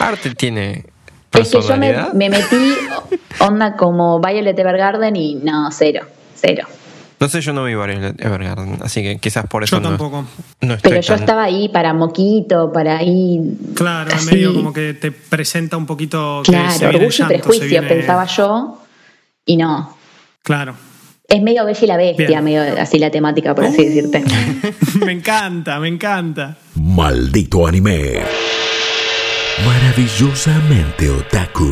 Arte 0.00 0.34
tiene 0.34 0.84
es 1.32 1.48
que 1.50 1.60
yo 1.60 1.76
me, 1.76 1.92
me 2.14 2.30
metí 2.30 2.74
onda 3.40 3.76
como 3.76 4.18
Violet 4.20 4.58
Evergarden 4.58 5.14
y 5.16 5.34
no, 5.34 5.70
cero. 5.72 6.06
Cero. 6.34 6.66
No 7.20 7.28
sé, 7.28 7.40
yo 7.40 7.52
no 7.52 7.64
vi 7.64 7.74
Violet 7.74 8.18
Evergarden, 8.24 8.78
así 8.82 9.02
que 9.02 9.18
quizás 9.18 9.46
por 9.46 9.62
eso 9.64 9.76
Yo 9.76 9.80
no, 9.80 9.88
tampoco. 9.90 10.24
no 10.62 10.74
estoy 10.74 10.90
Pero 10.90 11.02
yo 11.02 11.14
tan- 11.14 11.20
estaba 11.20 11.42
ahí 11.44 11.68
para 11.68 11.92
Moquito, 11.92 12.72
para 12.72 12.98
ahí. 12.98 13.40
Claro, 13.74 14.10
en 14.10 14.16
así. 14.16 14.26
medio 14.34 14.54
como 14.54 14.72
que 14.72 14.94
te 14.94 15.10
presenta 15.12 15.76
un 15.76 15.86
poquito 15.86 16.42
que 16.44 16.52
se 16.52 16.56
Claro, 16.58 16.68
viene 16.78 16.88
el 16.88 16.96
orgullo 16.96 17.14
y 17.14 17.18
llanto, 17.18 17.34
se 17.34 17.38
prejuicio, 17.40 17.66
viene- 17.68 17.88
pensaba 17.88 18.24
yo. 18.26 18.82
Y 19.46 19.56
no. 19.56 19.96
Claro. 20.42 20.74
Es 21.28 21.42
medio 21.42 21.64
bella 21.64 21.78
y 21.82 21.86
la 21.86 21.96
bestia, 21.96 22.26
Bien. 22.28 22.44
medio 22.44 22.62
así 22.80 22.98
la 22.98 23.10
temática, 23.10 23.54
por 23.54 23.64
así 23.64 23.80
Uh. 23.80 23.84
decirte. 23.86 24.24
me 25.04 25.12
encanta, 25.12 25.80
me 25.80 25.88
encanta. 25.88 26.56
Maldito 26.76 27.66
anime. 27.66 28.20
Maravillosamente 29.64 31.08
otaku. 31.10 31.70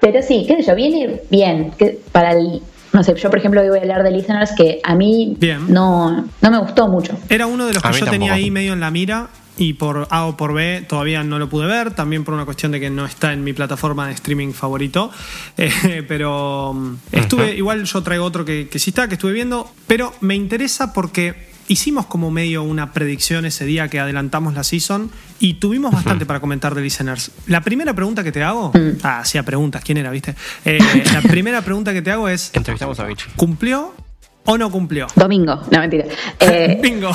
Pero 0.00 0.22
sí, 0.22 0.44
qué 0.48 0.56
sé 0.56 0.62
yo, 0.62 0.74
viene 0.74 1.20
bien. 1.30 1.72
Que 1.78 1.98
para 2.12 2.32
el, 2.32 2.62
no 2.92 3.02
sé, 3.04 3.14
yo 3.16 3.28
por 3.28 3.38
ejemplo 3.38 3.60
hoy 3.60 3.68
voy 3.68 3.78
a 3.78 3.82
hablar 3.82 4.02
de 4.02 4.10
Listeners 4.12 4.52
que 4.56 4.80
a 4.82 4.94
mí 4.94 5.36
Bien. 5.38 5.66
no, 5.68 6.24
no 6.40 6.50
me 6.50 6.58
gustó 6.58 6.88
mucho. 6.88 7.18
Era 7.28 7.46
uno 7.46 7.66
de 7.66 7.74
los 7.74 7.84
A 7.84 7.90
que 7.90 8.00
yo 8.00 8.06
tenía 8.06 8.32
ahí 8.32 8.50
medio 8.50 8.72
en 8.72 8.80
la 8.80 8.90
mira 8.90 9.28
y 9.56 9.74
por 9.74 10.08
A 10.10 10.24
o 10.24 10.36
por 10.36 10.54
B 10.54 10.84
todavía 10.88 11.22
no 11.22 11.38
lo 11.38 11.48
pude 11.48 11.66
ver, 11.66 11.92
también 11.92 12.24
por 12.24 12.34
una 12.34 12.44
cuestión 12.44 12.72
de 12.72 12.80
que 12.80 12.90
no 12.90 13.04
está 13.04 13.32
en 13.32 13.44
mi 13.44 13.52
plataforma 13.52 14.06
de 14.06 14.14
streaming 14.14 14.52
favorito. 14.52 15.10
Eh, 15.56 16.04
pero 16.06 16.72
mm, 16.72 16.96
estuve, 17.12 17.54
igual 17.54 17.84
yo 17.84 18.02
traigo 18.02 18.24
otro 18.24 18.44
que, 18.44 18.68
que 18.68 18.78
sí 18.78 18.90
está, 18.90 19.08
que 19.08 19.14
estuve 19.14 19.32
viendo, 19.32 19.70
pero 19.86 20.14
me 20.20 20.34
interesa 20.34 20.92
porque 20.92 21.50
hicimos 21.70 22.06
como 22.06 22.32
medio 22.32 22.64
una 22.64 22.92
predicción 22.92 23.44
ese 23.44 23.64
día 23.64 23.86
que 23.88 24.00
adelantamos 24.00 24.54
la 24.54 24.64
season 24.64 25.10
y 25.38 25.54
tuvimos 25.54 25.92
bastante 25.92 26.26
para 26.26 26.40
comentar 26.40 26.74
de 26.74 26.82
listeners. 26.82 27.30
La 27.46 27.60
primera 27.60 27.94
pregunta 27.94 28.24
que 28.24 28.32
te 28.32 28.42
hago, 28.42 28.72
ah, 29.04 29.20
hacía 29.20 29.44
preguntas, 29.44 29.82
¿quién 29.84 29.98
era, 29.98 30.10
viste? 30.10 30.34
Eh, 30.64 30.78
la 31.12 31.22
primera 31.22 31.62
pregunta 31.62 31.92
que 31.92 32.02
te 32.02 32.10
hago 32.10 32.28
es, 32.28 32.50
Entrevistamos 32.54 32.98
a 32.98 33.04
Vichy. 33.06 33.30
¿cumplió 33.36 33.94
o 34.46 34.58
no 34.58 34.70
cumplió? 34.70 35.06
Domingo, 35.14 35.62
no 35.70 35.78
mentira. 35.78 36.06
Eh, 36.40 36.78
Bingo. 36.82 37.12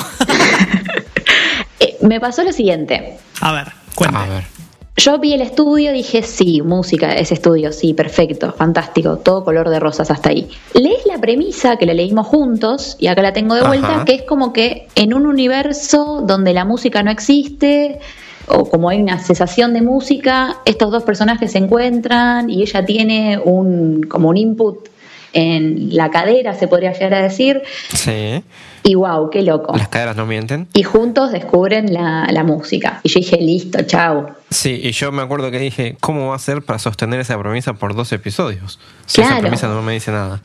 Me 2.06 2.20
pasó 2.20 2.42
lo 2.44 2.52
siguiente. 2.52 3.18
A 3.40 3.52
ver, 3.52 3.72
cuente. 3.94 4.16
A 4.16 4.26
ver. 4.26 4.56
Yo 4.98 5.18
vi 5.18 5.34
el 5.34 5.42
estudio, 5.42 5.92
dije, 5.92 6.22
sí, 6.22 6.62
música, 6.62 7.12
ese 7.12 7.34
estudio, 7.34 7.70
sí, 7.70 7.92
perfecto, 7.92 8.50
fantástico, 8.52 9.18
todo 9.18 9.44
color 9.44 9.68
de 9.68 9.78
rosas 9.78 10.10
hasta 10.10 10.30
ahí. 10.30 10.48
Lees 10.72 11.04
la 11.04 11.18
premisa 11.18 11.76
que 11.76 11.84
la 11.84 11.92
leímos 11.92 12.26
juntos, 12.26 12.96
y 12.98 13.08
acá 13.08 13.20
la 13.20 13.34
tengo 13.34 13.54
de 13.54 13.62
vuelta, 13.62 13.96
Ajá. 13.96 14.04
que 14.06 14.14
es 14.14 14.22
como 14.22 14.54
que 14.54 14.88
en 14.94 15.12
un 15.12 15.26
universo 15.26 16.22
donde 16.26 16.54
la 16.54 16.64
música 16.64 17.02
no 17.02 17.10
existe, 17.10 17.98
o 18.48 18.64
como 18.70 18.88
hay 18.88 19.02
una 19.02 19.18
cesación 19.18 19.74
de 19.74 19.82
música, 19.82 20.60
estos 20.64 20.90
dos 20.90 21.02
personajes 21.02 21.52
se 21.52 21.58
encuentran 21.58 22.48
y 22.48 22.62
ella 22.62 22.86
tiene 22.86 23.38
un, 23.38 24.02
como 24.04 24.30
un 24.30 24.38
input 24.38 24.88
en 25.32 25.94
la 25.94 26.10
cadera, 26.10 26.54
se 26.54 26.68
podría 26.68 26.92
llegar 26.92 27.14
a 27.14 27.22
decir, 27.22 27.62
Sí. 27.92 28.42
y 28.82 28.94
wow, 28.94 29.28
qué 29.30 29.42
loco. 29.42 29.76
Las 29.76 29.88
caderas 29.88 30.16
no 30.16 30.26
mienten. 30.26 30.68
Y 30.72 30.82
juntos 30.82 31.32
descubren 31.32 31.92
la, 31.92 32.26
la 32.30 32.42
música. 32.44 33.00
Y 33.02 33.08
yo 33.10 33.20
dije, 33.20 33.36
listo, 33.36 33.82
chao. 33.84 34.30
Sí, 34.50 34.80
y 34.82 34.92
yo 34.92 35.12
me 35.12 35.22
acuerdo 35.22 35.50
que 35.50 35.58
dije, 35.58 35.96
¿cómo 36.00 36.28
va 36.28 36.36
a 36.36 36.38
ser 36.38 36.62
para 36.62 36.78
sostener 36.78 37.20
esa 37.20 37.38
premisa 37.38 37.74
por 37.74 37.94
dos 37.94 38.12
episodios? 38.12 38.78
Si 39.06 39.20
esa 39.20 39.38
premisa 39.38 39.68
no 39.68 39.82
me 39.82 39.92
dice 39.94 40.10
nada. 40.10 40.40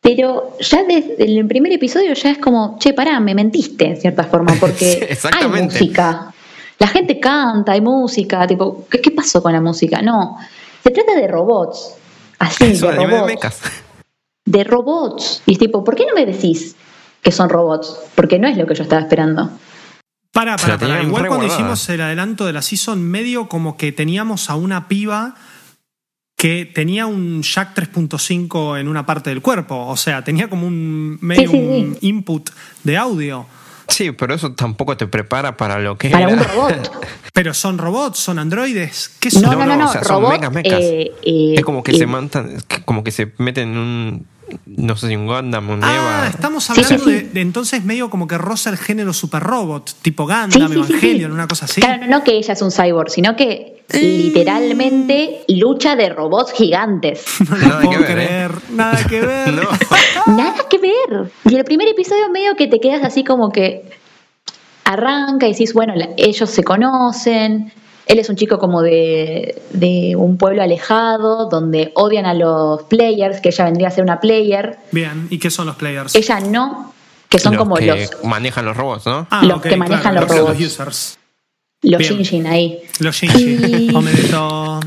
Pero 0.00 0.56
ya 0.60 0.84
desde 0.84 1.24
el 1.24 1.46
primer 1.46 1.72
episodio 1.72 2.12
ya 2.12 2.30
es 2.30 2.38
como, 2.38 2.76
che, 2.78 2.92
pará, 2.92 3.20
me 3.20 3.34
mentiste 3.34 3.86
en 3.86 3.96
cierta 4.00 4.24
forma, 4.24 4.52
Sí, 4.54 4.58
porque 4.60 5.16
hay 5.32 5.48
música. 5.62 6.30
La 6.78 6.88
gente 6.88 7.18
canta, 7.18 7.72
hay 7.72 7.80
música, 7.80 8.46
tipo, 8.46 8.86
¿qué, 8.90 9.00
qué 9.00 9.10
pasó 9.10 9.42
con 9.42 9.52
la 9.52 9.60
música? 9.62 10.02
No, 10.02 10.36
se 10.82 10.90
trata 10.90 11.14
de 11.14 11.26
robots, 11.26 11.94
así, 12.38 12.64
Es 12.64 12.80
de 12.82 12.92
robots. 12.92 13.60
De 14.44 14.64
robots. 14.64 15.42
Y 15.46 15.52
es 15.52 15.58
tipo, 15.58 15.84
¿por 15.84 15.94
qué 15.96 16.04
no 16.06 16.14
me 16.14 16.26
decís 16.26 16.76
que 17.22 17.32
son 17.32 17.48
robots? 17.48 17.96
Porque 18.14 18.38
no 18.38 18.46
es 18.48 18.56
lo 18.56 18.66
que 18.66 18.74
yo 18.74 18.82
estaba 18.82 19.02
esperando. 19.02 19.50
Para, 20.32 20.56
para, 20.56 20.78
para. 20.78 21.02
Igual 21.02 21.28
cuando 21.28 21.46
hicimos 21.46 21.88
el 21.88 22.00
adelanto 22.00 22.44
de 22.44 22.52
la 22.52 22.60
season, 22.62 23.02
medio 23.02 23.48
como 23.48 23.76
que 23.76 23.92
teníamos 23.92 24.50
a 24.50 24.56
una 24.56 24.88
piba 24.88 25.34
que 26.36 26.66
tenía 26.66 27.06
un 27.06 27.42
jack 27.42 27.74
3.5 27.76 28.78
en 28.80 28.88
una 28.88 29.06
parte 29.06 29.30
del 29.30 29.40
cuerpo. 29.40 29.86
O 29.86 29.96
sea, 29.96 30.22
tenía 30.24 30.50
como 30.50 30.66
un 30.66 31.16
medio 31.20 31.48
Sí, 31.50 31.56
sí, 31.56 31.62
un 31.62 31.94
sí. 32.00 32.06
input 32.08 32.50
de 32.82 32.96
audio. 32.98 33.46
Sí, 33.88 34.10
pero 34.12 34.34
eso 34.34 34.52
tampoco 34.52 34.96
te 34.96 35.06
prepara 35.06 35.56
para 35.56 35.78
lo 35.78 35.96
que 35.96 36.10
Para 36.10 36.24
era. 36.30 36.32
un 36.34 36.44
robot. 36.48 36.90
Pero 37.34 37.52
son 37.52 37.78
robots, 37.78 38.18
son 38.18 38.38
androides. 38.38 39.10
¿Qué 39.20 39.30
son? 39.30 39.42
No, 39.42 39.52
no, 39.54 39.66
no, 39.66 39.76
no, 39.76 39.88
o 39.88 39.92
sea, 39.92 40.04
son 40.04 40.22
mechas, 40.28 40.52
mechas. 40.52 40.80
eh, 40.80 41.12
eh, 41.22 41.54
es 41.58 41.64
como 41.64 41.82
que 41.82 41.92
eh, 41.92 41.98
se 41.98 42.06
mantan, 42.06 42.56
como 42.84 43.02
que 43.04 43.10
se 43.10 43.32
meten 43.38 43.70
en 43.72 43.76
un, 43.76 44.26
no 44.66 44.96
sé 44.96 45.08
si 45.08 45.16
un 45.16 45.26
Gundam, 45.26 45.68
un 45.70 45.82
Ah, 45.84 45.94
Eva. 45.94 46.28
estamos 46.28 46.68
hablando 46.70 46.98
sí, 46.98 47.04
sí. 47.04 47.10
De, 47.10 47.20
de 47.22 47.40
entonces 47.40 47.84
medio 47.84 48.10
como 48.10 48.26
que 48.26 48.38
roza 48.38 48.70
el 48.70 48.76
género 48.78 49.12
super 49.12 49.42
robot, 49.42 49.92
tipo 50.02 50.24
Gundam, 50.24 50.50
sí, 50.50 50.60
sí, 50.60 50.66
sí. 50.68 50.74
Evangelion, 50.74 51.32
una 51.32 51.46
cosa 51.46 51.64
así. 51.66 51.80
Claro, 51.80 52.02
no, 52.06 52.18
no 52.18 52.24
que 52.24 52.36
ella 52.36 52.52
es 52.52 52.62
un 52.62 52.70
cyborg, 52.70 53.10
sino 53.10 53.36
que 53.36 53.82
literalmente 53.92 55.44
lucha 55.48 55.96
de 55.96 56.08
robots 56.08 56.52
gigantes. 56.52 57.24
No 57.50 57.56
Nada 57.56 57.82
lo 57.82 57.90
que 57.90 57.96
puedo 57.96 58.00
ver, 58.00 58.10
¿eh? 58.10 58.14
creer, 58.14 58.50
nada 58.70 58.98
que 59.08 59.20
ver. 59.20 59.54
No. 60.26 60.36
Nada 60.36 60.54
que 60.70 60.78
ver. 60.78 61.30
Y 61.44 61.54
el 61.56 61.64
primer 61.64 61.88
episodio 61.88 62.30
medio 62.32 62.54
que 62.56 62.66
te 62.66 62.80
quedas 62.80 63.02
así 63.04 63.24
como 63.24 63.50
que 63.50 63.82
arranca 64.84 65.46
y 65.46 65.52
decís, 65.52 65.72
bueno, 65.74 65.92
ellos 66.16 66.48
se 66.50 66.62
conocen. 66.64 67.72
Él 68.06 68.18
es 68.18 68.28
un 68.28 68.36
chico 68.36 68.58
como 68.58 68.82
de, 68.82 69.62
de 69.72 70.14
un 70.16 70.36
pueblo 70.36 70.62
alejado, 70.62 71.48
donde 71.48 71.92
odian 71.94 72.26
a 72.26 72.34
los 72.34 72.82
players, 72.84 73.40
que 73.40 73.48
ella 73.48 73.64
vendría 73.64 73.88
a 73.88 73.90
ser 73.90 74.04
una 74.04 74.20
player. 74.20 74.76
Bien, 74.92 75.26
¿y 75.30 75.38
qué 75.38 75.50
son 75.50 75.66
los 75.66 75.76
players? 75.76 76.14
Ella 76.14 76.40
no, 76.40 76.92
que 77.28 77.38
son 77.38 77.54
Los 77.54 77.62
como 77.62 77.76
que 77.76 77.86
los, 77.86 78.24
manejan 78.24 78.66
los 78.66 78.76
robots, 78.76 79.06
¿no? 79.06 79.26
Ah, 79.30 79.44
los 79.44 79.62
que 79.62 79.76
manejan 79.76 80.14
los 80.14 80.28
robots. 80.28 80.60
users. 80.60 81.18
los 81.82 81.98
Bien. 81.98 82.12
Shinjin 82.12 82.46
ahí. 82.46 82.82
Los. 83.00 83.22
Y 83.22 83.26
nada, 83.26 84.80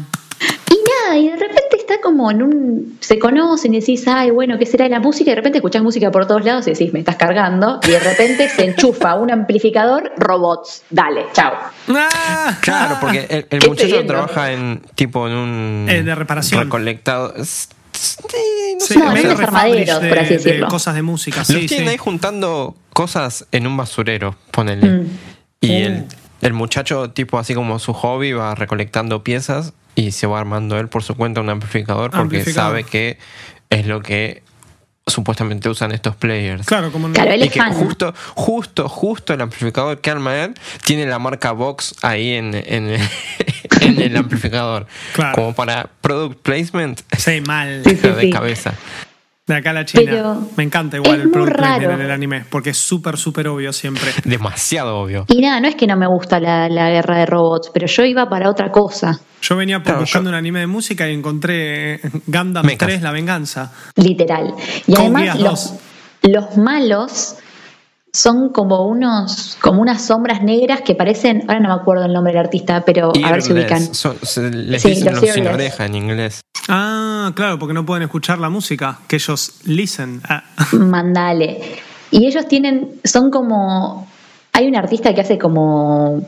y 1.17 1.29
de 1.29 1.35
repente 1.35 1.77
está 1.77 1.99
como 2.17 2.31
en 2.31 2.41
un. 2.41 2.97
Se 2.99 3.19
conocen 3.19 3.73
y 3.75 3.79
decís, 3.79 4.07
ay, 4.07 4.31
bueno, 4.31 4.57
¿qué 4.57 4.65
será 4.65 4.85
de 4.85 4.89
la 4.89 4.99
música? 4.99 5.29
Y 5.29 5.31
de 5.31 5.35
repente 5.35 5.59
escuchás 5.59 5.83
música 5.83 6.09
por 6.11 6.25
todos 6.25 6.43
lados 6.43 6.67
y 6.67 6.71
decís, 6.71 6.91
me 6.91 6.99
estás 6.99 7.15
cargando. 7.15 7.79
Y 7.87 7.91
de 7.91 7.99
repente 7.99 8.49
se 8.49 8.65
enchufa 8.65 9.15
un 9.15 9.31
amplificador, 9.31 10.11
robots. 10.17 10.83
Dale, 10.89 11.25
chao. 11.33 11.53
Ah, 11.89 12.57
Claro, 12.61 12.97
porque 12.99 13.27
el, 13.29 13.37
el 13.37 13.45
¿Qué 13.47 13.57
estoy 13.57 13.69
muchacho 13.69 14.05
trabaja 14.05 14.51
en 14.51 14.81
tipo 14.95 15.27
en 15.27 15.33
un 15.35 15.85
Eh, 15.89 16.01
de 16.03 16.15
reparación. 16.15 16.63
recolectado. 16.63 17.33
Sí, 17.43 17.67
no 18.79 18.85
Sí, 18.85 18.93
sé, 18.93 18.99
No, 18.99 19.05
o 19.07 19.11
en 19.11 19.17
sea, 19.17 19.29
unos 19.31 19.39
armaderos, 19.39 20.01
de, 20.01 20.09
por 20.09 20.19
así 20.19 20.29
de 20.29 20.37
decirlo. 20.37 20.67
cosas 20.67 20.95
de 20.95 21.01
música, 21.01 21.37
los 21.39 21.47
sí, 21.47 21.65
tienen 21.65 21.87
sí. 21.87 21.91
ahí 21.91 21.97
juntando 21.97 22.75
cosas 22.93 23.45
en 23.51 23.65
un 23.67 23.75
basurero, 23.77 24.35
ponele. 24.51 24.87
Mm. 24.87 25.07
Y 25.61 25.67
Mm. 25.69 25.71
el, 25.71 26.05
el 26.41 26.53
muchacho, 26.53 27.09
tipo 27.11 27.39
así 27.39 27.53
como 27.55 27.79
su 27.79 27.93
hobby, 27.93 28.33
va 28.33 28.53
recolectando 28.55 29.23
piezas 29.23 29.73
y 29.97 30.11
se 30.11 30.27
va 30.27 30.39
armando 30.39 30.77
él 30.79 30.87
por 30.89 31.01
su 31.03 31.15
cuenta 31.15 31.41
un 31.41 31.49
amplificador 31.49 32.11
porque 32.11 32.21
Amplificador. 32.37 32.69
sabe 32.71 32.83
que 32.83 33.17
es 33.69 33.85
lo 33.87 34.01
que 34.01 34.43
supuestamente 35.05 35.69
usan 35.69 35.91
estos 35.91 36.15
players. 36.15 36.65
Claro, 36.67 36.91
como 36.91 37.09
Claro, 37.11 37.31
él 37.31 37.39
Y 37.41 37.45
es 37.47 37.51
que 37.51 37.59
fan. 37.59 37.73
justo, 37.73 38.13
justo, 38.35 38.89
justo 38.89 39.33
el 39.33 39.41
amplificador 39.41 39.99
que 40.01 40.11
arma 40.11 40.35
él 40.43 40.53
tiene 40.85 41.05
la 41.05 41.17
marca 41.17 41.51
Vox 41.53 41.95
ahí 42.03 42.33
en, 42.33 42.53
en, 42.53 42.97
en 43.81 44.01
el 44.01 44.15
amplificador. 44.17 44.85
Claro. 45.13 45.33
Como 45.35 45.53
para 45.53 45.89
product 46.01 46.41
placement 46.41 47.01
Sí, 47.17 47.41
mal. 47.41 47.81
Sí, 47.85 47.95
sí, 47.95 48.07
de 48.07 48.21
sí. 48.21 48.29
cabeza. 48.29 48.73
De 49.47 49.55
acá 49.55 49.69
a 49.69 49.73
la 49.73 49.85
China. 49.85 50.03
Pero 50.11 50.47
Me 50.57 50.63
encanta 50.63 50.97
igual 50.97 51.21
el 51.21 51.31
product 51.31 51.55
placement 51.55 51.81
raro. 51.83 51.93
en 51.93 52.01
el 52.01 52.11
anime, 52.11 52.43
porque 52.49 52.71
es 52.71 52.77
súper, 52.77 53.15
súper 53.17 53.47
obvio 53.47 53.71
siempre. 53.71 54.11
Demasiado 54.25 54.99
obvio. 54.99 55.23
Y 55.29 55.39
nada, 55.39 55.61
no 55.61 55.69
es 55.69 55.75
que 55.75 55.87
no 55.87 55.95
me 55.95 56.05
gusta 56.05 56.41
la, 56.41 56.67
la 56.67 56.89
guerra 56.89 57.17
de 57.17 57.25
robots, 57.25 57.71
pero 57.73 57.87
yo 57.87 58.03
iba 58.03 58.29
para 58.29 58.49
otra 58.49 58.73
cosa, 58.73 59.21
Yo 59.41 59.55
venía 59.55 59.77
por 59.79 59.85
Claro, 59.85 59.99
buscando 60.01 60.29
yo- 60.29 60.33
un 60.33 60.37
anime 60.39 60.59
de 60.61 60.67
música 60.67 61.07
y 61.09 61.13
encontré 61.13 61.99
Gundam 62.25 62.65
Mechas. 62.65 62.87
3, 62.87 63.01
La 63.01 63.11
Venganza. 63.11 63.71
literal. 63.95 64.53
Y 64.87 64.93
Con 64.93 65.15
además 65.15 65.39
los, 65.39 65.73
los 66.23 66.57
malos 66.57 67.35
son 68.11 68.49
como 68.51 68.87
unos 68.87 69.57
como 69.61 69.81
unas 69.81 70.01
sombras 70.03 70.41
negras 70.41 70.81
que 70.81 70.95
parecen, 70.95 71.43
ahora 71.47 71.59
no 71.59 71.69
me 71.69 71.75
acuerdo 71.81 72.05
el 72.05 72.13
nombre 72.13 72.33
del 72.33 72.39
artista, 72.45 72.83
pero 72.83 73.11
a 73.23 73.31
ver 73.31 73.41
si 73.43 73.53
ubican. 73.53 73.93
Son- 73.93 74.17
se 74.23 74.49
les 74.49 74.81
Sí, 74.81 74.89
dicen 74.89 75.13
los 75.13 75.21
los 75.21 75.31
sin 75.33 75.47
oreja 75.47 75.85
en 75.85 75.95
inglés. 75.95 76.41
Ah, 76.67 77.31
claro, 77.35 77.59
porque 77.59 77.73
no 77.75 77.85
pueden 77.85 78.03
escuchar 78.03 78.39
la 78.39 78.49
música, 78.49 78.99
que 79.07 79.17
ellos 79.17 79.59
listen. 79.65 80.21
Ah. 80.27 80.43
Mandale. 80.73 81.59
Y 82.09 82.25
ellos 82.25 82.47
tienen, 82.47 82.93
son 83.03 83.29
como, 83.29 84.07
hay 84.53 84.67
un 84.67 84.75
artista 84.75 85.13
que 85.13 85.21
hace 85.21 85.37
como, 85.37 86.25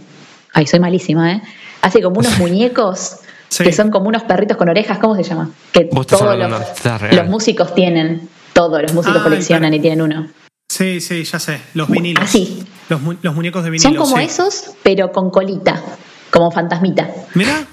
ay, 0.54 0.68
soy 0.68 0.80
malísima, 0.80 1.32
¿eh? 1.34 1.42
Hace 1.82 2.02
como 2.02 2.20
unos 2.20 2.38
muñecos 2.40 3.18
Sí. 3.50 3.64
que 3.64 3.74
son 3.74 3.90
como 3.90 4.08
unos 4.10 4.22
perritos 4.24 4.58
con 4.58 4.70
orejas, 4.70 5.00
¿cómo 5.00 5.16
se 5.16 5.24
llama? 5.24 5.50
Que 5.72 5.86
todos 5.86 6.38
los, 6.38 6.52
los 7.16 7.28
músicos 7.28 7.74
tienen. 7.74 8.30
Todos 8.54 8.80
los 8.84 8.94
músicos 8.94 9.18
Ay, 9.18 9.24
coleccionan 9.24 9.62
claro. 9.72 9.76
y 9.76 9.80
tienen 9.80 10.02
uno. 10.04 10.28
Sí, 10.72 11.02
sí, 11.02 11.24
ya 11.24 11.40
sé. 11.40 11.60
Los 11.74 11.90
vinilos. 11.90 12.24
Así. 12.24 12.64
Los, 12.90 13.02
mu- 13.02 13.16
los 13.24 13.34
muñecos 13.34 13.64
de 13.64 13.72
vinilo. 13.72 13.90
Son 13.90 13.98
como 13.98 14.18
sí. 14.18 14.24
esos, 14.24 14.72
pero 14.84 15.12
con 15.12 15.32
colita, 15.32 15.82
como 16.30 16.52
fantasmita. 16.52 17.10
Mira, 17.34 17.64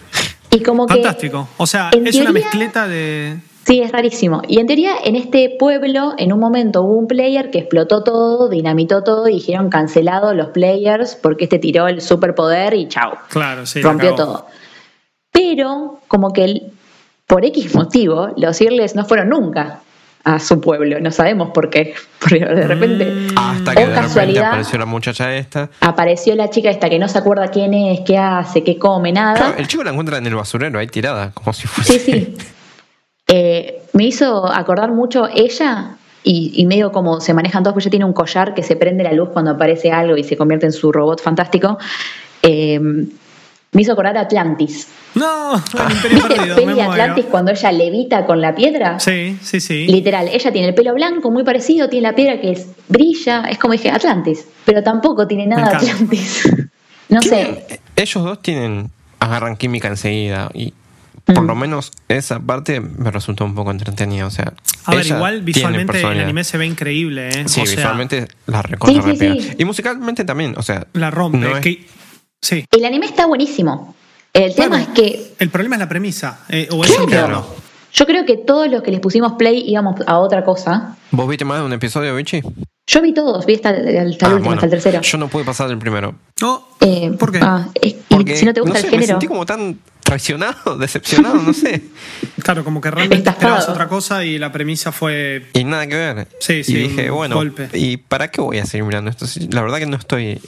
Y 0.51 0.63
como 0.63 0.87
que. 0.87 0.95
fantástico. 0.95 1.47
O 1.59 1.67
sea, 1.67 1.91
es 1.93 2.17
una 2.17 2.33
mezcleta 2.33 2.89
de. 2.89 3.37
Sí, 3.67 3.81
es 3.83 3.91
rarísimo. 3.91 4.43
Y 4.47 4.61
en 4.61 4.67
teoría, 4.69 4.93
en 5.05 5.17
este 5.17 5.57
pueblo, 5.59 6.15
en 6.19 6.33
un 6.33 6.39
momento 6.39 6.83
hubo 6.83 6.95
un 6.95 7.09
player 7.09 7.51
que 7.51 7.59
explotó 7.59 8.05
todo, 8.05 8.49
dinamitó 8.49 9.03
todo 9.03 9.27
y 9.29 9.35
dijeron 9.35 9.71
cancelado 9.71 10.33
los 10.35 10.49
players 10.51 11.17
porque 11.17 11.45
este 11.45 11.59
tiró 11.59 11.89
el 11.89 12.01
superpoder 12.01 12.75
y 12.75 12.87
chao. 12.87 13.15
Claro, 13.29 13.67
sí. 13.67 13.83
rompió 13.83 14.15
todo. 14.15 14.47
Pero, 15.33 15.99
como 16.09 16.33
que 16.33 16.45
el- 16.45 16.73
por 17.27 17.45
X 17.45 17.75
motivo, 17.75 18.29
los 18.37 18.61
Irles 18.61 18.95
no 18.95 19.05
fueron 19.05 19.31
nunca 19.31 19.81
a 20.23 20.39
su 20.39 20.61
pueblo. 20.61 21.01
No 21.01 21.11
sabemos 21.11 21.51
por 21.51 21.69
qué. 21.71 21.95
Porque 22.21 22.39
de 22.45 22.67
repente 22.69 23.05
Mm. 23.07 23.37
Hasta 23.39 23.75
que 23.75 23.79
O 23.79 23.81
de 23.81 23.87
repente 23.87 24.01
casualidad. 24.09 24.47
apareció 24.49 24.79
la 24.79 24.87
muchacha 24.87 25.35
esta. 25.37 25.71
apareció 25.81 26.35
la 26.37 26.51
chica 26.51 26.71
esta 26.71 26.89
que 26.89 26.99
no 27.01 27.09
se 27.09 27.19
acuerda 27.19 27.49
quién 27.49 27.75
es, 27.75 28.01
qué 28.03 28.17
hace, 28.17 28.63
qué 28.65 28.79
come, 28.79 29.11
nada. 29.13 29.35
Claro, 29.35 29.55
el 29.59 29.67
chico 29.69 29.83
la 29.85 29.91
encuentra 29.91 30.19
en 30.19 30.27
el 30.27 30.35
basurero, 30.37 30.79
ahí 30.79 30.87
tirada, 30.87 31.33
como 31.33 31.53
si 31.53 31.67
fuese. 31.67 31.99
Sí, 31.99 32.13
sí. 32.13 32.37
Eh, 33.29 33.83
me 33.93 34.05
hizo 34.05 34.47
acordar 34.47 34.93
mucho 34.93 35.27
ella 35.35 35.97
y, 36.23 36.53
y 36.55 36.67
medio 36.67 36.93
como 36.93 37.21
se 37.21 37.35
manejan 37.35 37.63
todos, 37.63 37.75
porque 37.75 37.85
ella 37.85 37.91
tiene 37.91 38.05
un 38.05 38.13
collar 38.13 38.55
que 38.55 38.63
se 38.63 38.77
prende 38.77 39.05
la 39.05 39.13
luz 39.13 39.31
cuando 39.33 39.53
aparece 39.53 39.91
algo 39.93 40.17
y 40.17 40.25
se 40.25 40.37
convierte 40.37 40.67
en 40.67 40.73
su 40.73 40.93
robot 40.93 41.21
fantástico. 41.23 41.79
Eh, 42.43 42.79
me 43.73 43.83
hizo 43.83 43.93
acordar 43.93 44.17
a 44.17 44.21
Atlantis. 44.23 44.89
No, 45.17 45.55
el 45.87 45.93
Imperio 45.93 46.17
¿Viste 46.19 46.35
Perdido. 46.35 46.55
peli 46.57 46.67
me 46.67 46.73
de 46.75 46.83
muero. 46.85 46.93
Atlantis 46.93 47.25
cuando 47.31 47.51
ella 47.51 47.73
levita 47.73 48.27
con 48.27 48.41
la 48.41 48.55
piedra? 48.55 48.99
Sí, 49.01 49.37
sí, 49.43 49.61
sí. 49.61 49.87
Literal, 49.89 50.29
ella 50.33 50.53
tiene 50.53 50.69
el 50.69 50.75
pelo 50.75 50.95
blanco, 50.95 51.31
muy 51.31 51.43
parecido, 51.45 51.89
tiene 51.89 52.09
la 52.09 52.15
piedra 52.15 52.41
que 52.41 52.53
es- 52.53 52.69
brilla, 52.89 53.45
es 53.51 53.59
como 53.59 53.73
dije, 53.73 53.91
Atlantis, 53.91 54.47
pero 54.65 54.83
tampoco 54.83 55.27
tiene 55.27 55.47
nada 55.47 55.79
de. 55.79 55.91
Atlantis. 55.91 56.49
No 57.09 57.23
sé, 57.23 57.65
ellos 57.95 58.25
dos 58.25 58.43
tienen, 58.43 58.91
agarran 59.21 59.57
química 59.57 59.87
enseguida 59.87 60.51
y 60.53 60.75
por 61.27 61.43
Mm. 61.43 61.47
lo 61.47 61.55
menos 61.57 61.91
esa 62.09 62.39
parte 62.41 62.81
me 62.81 63.11
resultó 63.11 63.45
un 63.45 63.55
poco 63.55 63.71
entretenida. 63.73 64.27
O 64.27 64.31
sea, 64.31 64.53
A 64.85 64.95
ver, 64.95 65.07
igual 65.07 65.43
visualmente 65.43 66.01
el 66.01 66.21
anime 66.21 66.45
se 66.45 66.57
ve 66.57 66.67
increíble, 66.67 67.29
¿eh? 67.29 67.45
Sí, 67.49 67.61
o 67.63 67.67
sea, 67.67 67.77
visualmente 67.77 68.29
la 68.47 68.63
recontra 68.63 69.03
Sí, 69.03 69.09
sí, 69.11 69.13
repega. 69.27 69.43
sí. 69.43 69.57
Y 69.59 69.65
musicalmente 69.65 70.25
también, 70.25 70.55
o 70.57 70.63
sea. 70.63 70.87
la 70.93 71.11
rompe. 71.11 71.39
no 71.39 71.57
es- 71.57 71.61
que- 71.63 71.87
sí. 72.41 72.65
el 72.71 72.85
anime 72.85 73.07
está 73.07 73.27
buenísimo. 73.27 73.95
El 74.33 74.55
tema 74.55 74.69
Bueno, 74.77 74.85
es 74.85 74.89
que 74.91 75.33
El 75.39 75.49
problema 75.51 75.77
es 75.77 75.81
la 75.81 75.89
premisa. 75.89 76.41
eh, 76.49 76.69
o 76.71 76.85
eso 76.85 77.07
Claro. 77.07 77.47
Yo 77.93 78.05
creo 78.05 78.27
que 78.27 78.37
todos 78.37 78.69
los 78.71 78.83
que 78.83 78.91
les 78.91 79.01
pusimos 79.01 79.33
play 79.39 79.65
íbamos 79.67 79.97
a 80.07 80.19
otra 80.19 80.45
cosa. 80.45 80.97
¿Vos 81.11 81.27
viste 81.29 81.47
más 81.47 81.61
de 81.61 81.65
un 81.65 81.73
episodio, 81.73 82.15
Vichy? 82.15 82.43
Yo 82.87 83.01
vi 83.03 83.15
todos, 83.15 83.47
vi 83.47 83.55
hasta, 83.55 83.71
hasta 83.71 83.81
el 83.89 83.99
Ah, 83.99 84.05
último, 84.05 84.39
bueno, 84.41 84.53
hasta 84.53 84.67
el 84.67 84.71
tercero. 84.71 85.01
Yo 85.01 85.17
no 85.19 85.29
pude 85.29 85.45
pasar 85.45 85.69
del 85.69 85.79
primero. 85.79 86.15
No, 86.43 86.69
Eh, 86.81 87.11
¿Por 87.19 87.33
qué? 87.33 87.39
ah, 87.43 87.67
Porque, 88.11 88.37
si 88.37 88.45
no 88.45 88.53
te 88.53 88.61
gusta 88.61 88.75
no 88.75 88.79
el 88.79 88.85
sé, 88.85 88.87
me 88.91 88.91
género. 88.99 89.13
sentí 89.15 89.27
como 89.27 89.47
tan 89.47 89.79
traicionado, 90.07 90.77
decepcionado, 90.79 91.37
no 91.37 91.53
sé. 91.53 91.83
Claro, 92.43 92.65
como 92.65 92.81
que 92.81 92.91
realmente 92.91 93.29
esperabas 93.29 93.69
otra 93.69 93.89
cosa 93.89 94.25
y 94.25 94.39
la 94.39 94.51
premisa 94.53 94.93
fue. 94.93 95.47
Y 95.53 95.65
nada 95.65 95.87
que 95.87 95.97
ver. 95.97 96.29
Sí, 96.41 96.65
sí, 96.65 96.73
Y 96.75 96.77
dije, 96.89 97.11
bueno, 97.11 97.35
golpe. 97.35 97.69
¿y 97.75 97.99
para 97.99 98.31
qué 98.31 98.41
voy 98.41 98.59
a 98.59 98.65
seguir 98.67 98.85
mirando 98.85 99.11
esto? 99.11 99.27
La 99.51 99.61
verdad 99.63 99.79
que 99.79 99.87
no 99.87 99.97
estoy 99.97 100.41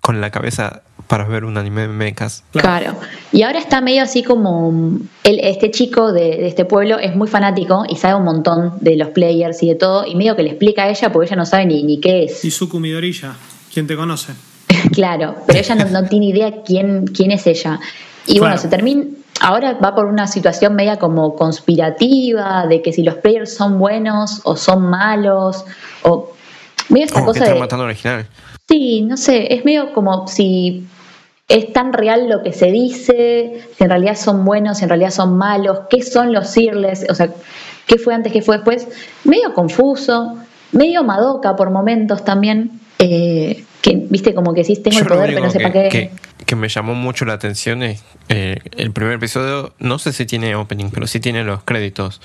con 0.00 0.20
la 0.22 0.30
cabeza 0.30 0.82
para 1.08 1.24
ver 1.24 1.44
un 1.44 1.58
anime 1.58 1.82
de 1.82 1.88
mechas. 1.88 2.44
Claro. 2.52 2.94
Y 3.32 3.42
ahora 3.42 3.58
está 3.58 3.80
medio 3.80 4.02
así 4.04 4.22
como. 4.22 4.98
el- 5.24 5.40
este 5.40 5.70
chico 5.72 6.12
de, 6.12 6.36
de 6.36 6.46
este 6.46 6.64
pueblo 6.64 6.98
es 6.98 7.14
muy 7.16 7.26
fanático 7.28 7.84
y 7.88 7.96
sabe 7.96 8.14
un 8.14 8.24
montón 8.24 8.74
de 8.80 8.96
los 8.96 9.08
players 9.08 9.62
y 9.62 9.68
de 9.68 9.74
todo. 9.74 10.06
Y 10.06 10.14
medio 10.14 10.36
que 10.36 10.44
le 10.44 10.50
explica 10.50 10.84
a 10.84 10.88
ella 10.88 11.10
porque 11.12 11.26
ella 11.26 11.36
no 11.36 11.44
sabe 11.46 11.66
ni, 11.66 11.82
ni 11.82 12.00
qué 12.00 12.24
es. 12.24 12.44
Izuku 12.44 12.78
Midoriya, 12.80 13.34
¿quién 13.74 13.86
te 13.88 13.96
conoce? 13.96 14.32
claro, 14.94 15.34
pero 15.48 15.58
ella 15.58 15.74
no, 15.74 15.84
no 15.86 16.08
tiene 16.08 16.26
idea 16.26 16.62
quién, 16.64 17.06
quién 17.08 17.32
es 17.32 17.46
ella. 17.48 17.80
Y 18.34 18.38
bueno, 18.38 18.56
se 18.58 18.68
termina. 18.68 19.04
Ahora 19.42 19.72
va 19.82 19.94
por 19.94 20.04
una 20.06 20.26
situación 20.26 20.74
media 20.74 20.98
como 20.98 21.34
conspirativa, 21.34 22.66
de 22.66 22.82
que 22.82 22.92
si 22.92 23.02
los 23.02 23.14
players 23.16 23.54
son 23.54 23.78
buenos 23.78 24.40
o 24.44 24.56
son 24.56 24.82
malos, 24.82 25.64
o 26.02 26.32
medio 26.90 27.06
esta 27.06 27.20
Como 27.20 27.32
que 27.32 27.38
cosa 27.38 27.44
están 27.44 27.54
de. 27.54 27.60
matando 27.60 27.84
al 27.84 27.90
original. 27.90 28.26
Sí, 28.68 29.02
no 29.02 29.16
sé, 29.16 29.54
es 29.54 29.64
medio 29.64 29.92
como 29.92 30.28
si 30.28 30.86
es 31.48 31.72
tan 31.72 31.92
real 31.92 32.28
lo 32.28 32.42
que 32.42 32.52
se 32.52 32.66
dice, 32.70 33.66
si 33.76 33.82
en 33.84 33.90
realidad 33.90 34.14
son 34.16 34.44
buenos, 34.44 34.78
si 34.78 34.84
en 34.84 34.90
realidad 34.90 35.10
son 35.10 35.36
malos, 35.36 35.80
qué 35.90 36.02
son 36.02 36.32
los 36.32 36.48
Searless, 36.48 37.06
o 37.10 37.14
sea, 37.14 37.30
qué 37.86 37.98
fue 37.98 38.14
antes, 38.14 38.32
qué 38.32 38.42
fue 38.42 38.56
después, 38.56 38.86
medio 39.24 39.52
confuso, 39.54 40.36
medio 40.72 41.02
madoka 41.02 41.56
por 41.56 41.70
momentos 41.70 42.24
también, 42.24 42.70
eh, 43.00 43.64
que 43.82 43.96
viste 44.08 44.34
como 44.34 44.52
que 44.54 44.62
sí 44.62 44.76
tengo 44.76 44.98
Yo 44.98 45.02
el 45.02 45.08
poder, 45.08 45.30
pero 45.34 45.46
no 45.46 45.50
sé 45.50 45.58
para 45.60 45.72
qué. 45.72 45.88
que- 45.88 46.10
que 46.46 46.56
me 46.56 46.68
llamó 46.68 46.94
mucho 46.94 47.24
la 47.24 47.34
atención 47.34 47.82
es 47.82 48.02
eh, 48.28 48.58
el 48.76 48.92
primer 48.92 49.14
episodio, 49.14 49.74
no 49.78 49.98
sé 49.98 50.12
si 50.12 50.26
tiene 50.26 50.54
opening, 50.54 50.90
pero 50.90 51.06
sí 51.06 51.20
tiene 51.20 51.44
los 51.44 51.62
créditos. 51.62 52.20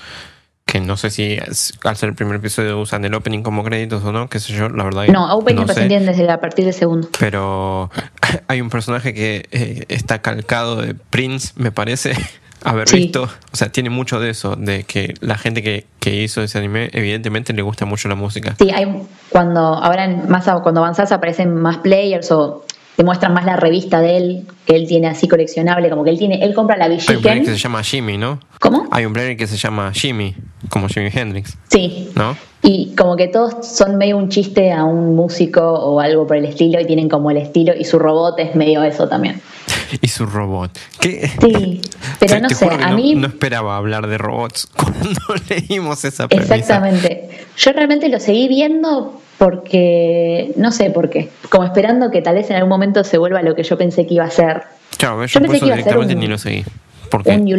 Que 0.64 0.80
no 0.80 0.96
sé 0.96 1.10
si 1.10 1.34
es- 1.34 1.78
al 1.84 1.96
ser 1.96 2.08
el 2.08 2.14
primer 2.16 2.36
episodio 2.36 2.80
usan 2.80 3.04
el 3.04 3.14
opening 3.14 3.42
como 3.44 3.62
créditos 3.62 4.02
o 4.04 4.10
no, 4.10 4.28
qué 4.28 4.40
sé 4.40 4.52
yo, 4.52 4.68
la 4.68 4.82
verdad. 4.82 5.04
que 5.06 5.12
No, 5.12 5.32
Open 5.36 5.54
no 5.54 5.64
desde 5.64 6.28
a 6.28 6.40
partir 6.40 6.64
del 6.64 6.74
segundo. 6.74 7.08
Pero 7.20 7.88
hay 8.48 8.60
un 8.60 8.68
personaje 8.68 9.14
que 9.14 9.46
eh, 9.52 9.84
está 9.88 10.22
calcado 10.22 10.74
de 10.82 10.94
Prince, 10.94 11.52
me 11.54 11.70
parece, 11.70 12.14
haber 12.64 12.88
Sí. 12.88 12.96
visto. 12.96 13.28
O 13.52 13.56
sea, 13.56 13.68
tiene 13.70 13.90
mucho 13.90 14.18
de 14.18 14.30
eso, 14.30 14.56
de 14.56 14.82
que 14.82 15.14
la 15.20 15.38
gente 15.38 15.62
que, 15.62 15.86
que 16.00 16.16
hizo 16.16 16.42
ese 16.42 16.58
anime, 16.58 16.90
evidentemente 16.92 17.52
le 17.52 17.62
gusta 17.62 17.84
mucho 17.84 18.08
la 18.08 18.16
música. 18.16 18.56
Sí, 18.58 18.70
hay 18.74 18.88
cuando 19.30 19.60
ahora 19.60 20.04
en- 20.06 20.28
más 20.28 20.46
cuando 20.64 20.80
avanzás 20.80 21.12
aparecen 21.12 21.54
más 21.54 21.76
players 21.78 22.32
o 22.32 22.64
te 22.96 23.04
muestran 23.04 23.34
más 23.34 23.44
la 23.44 23.56
revista 23.56 24.00
de 24.00 24.16
él 24.16 24.46
que 24.64 24.74
él 24.74 24.86
tiene 24.88 25.06
así 25.08 25.28
coleccionable, 25.28 25.90
como 25.90 26.02
que 26.02 26.10
él 26.10 26.18
tiene, 26.18 26.42
él 26.42 26.54
compra 26.54 26.76
la 26.76 26.86
Hay 26.86 26.92
un 26.92 26.98
player 26.98 27.20
que 27.22 27.22
se 27.22 27.30
Villiquen. 27.52 27.56
llama 27.56 27.82
Jimmy, 27.82 28.16
¿no? 28.18 28.40
¿Cómo? 28.58 28.86
Hay 28.90 29.04
un 29.04 29.12
player 29.12 29.36
que 29.36 29.46
se 29.46 29.56
llama 29.56 29.92
Jimmy, 29.92 30.34
como 30.70 30.88
Jimi 30.88 31.10
Hendrix, 31.12 31.56
Sí, 31.70 32.08
¿no? 32.14 32.36
Y 32.62 32.94
como 32.96 33.14
que 33.16 33.28
todos 33.28 33.64
son 33.66 33.96
medio 33.96 34.16
un 34.16 34.28
chiste 34.28 34.72
a 34.72 34.82
un 34.84 35.14
músico 35.14 35.60
o 35.62 36.00
algo 36.00 36.26
por 36.26 36.36
el 36.36 36.46
estilo 36.46 36.80
y 36.80 36.84
tienen 36.86 37.08
como 37.08 37.30
el 37.30 37.36
estilo 37.36 37.72
y 37.78 37.84
su 37.84 37.98
robot 37.98 38.38
es 38.40 38.54
medio 38.56 38.82
eso 38.82 39.08
también. 39.08 39.40
Y 40.00 40.08
su 40.08 40.26
robot. 40.26 40.76
¿Qué? 41.00 41.30
Sí, 41.40 41.80
pero 42.18 42.34
Te- 42.34 42.40
no 42.40 42.48
te 42.48 42.54
sé, 42.56 42.66
a 42.66 42.90
no, 42.90 42.96
mí 42.96 43.14
no 43.14 43.28
esperaba 43.28 43.76
hablar 43.76 44.08
de 44.08 44.18
robots 44.18 44.66
cuando 44.76 45.20
leímos 45.48 46.04
esa 46.04 46.26
premisa. 46.26 46.56
exactamente. 46.56 47.28
Yo 47.56 47.72
realmente 47.72 48.08
lo 48.08 48.18
seguí 48.18 48.48
viendo 48.48 49.20
porque 49.38 50.52
no 50.56 50.72
sé 50.72 50.90
por 50.90 51.10
qué, 51.10 51.30
como 51.50 51.64
esperando 51.64 52.10
que 52.10 52.22
tal 52.22 52.34
vez 52.36 52.48
en 52.50 52.56
algún 52.56 52.70
momento 52.70 53.04
se 53.04 53.18
vuelva 53.18 53.42
lo 53.42 53.54
que 53.54 53.62
yo 53.62 53.76
pensé 53.78 54.06
que 54.06 54.14
iba 54.14 54.24
a 54.24 54.30
ser. 54.30 54.62
Claro, 54.98 55.24
yo, 55.24 55.26
Yo 55.26 55.40
pensé 55.40 55.60
que 55.60 55.66
iba 55.66 55.76
a 55.76 55.82
ser 55.82 55.98
un- 55.98 56.06
ni 56.08 56.26
lo 56.26 56.38
seguí. 56.38 56.64
Porque 57.10 57.30
Un 57.30 57.46
ya 57.46 57.56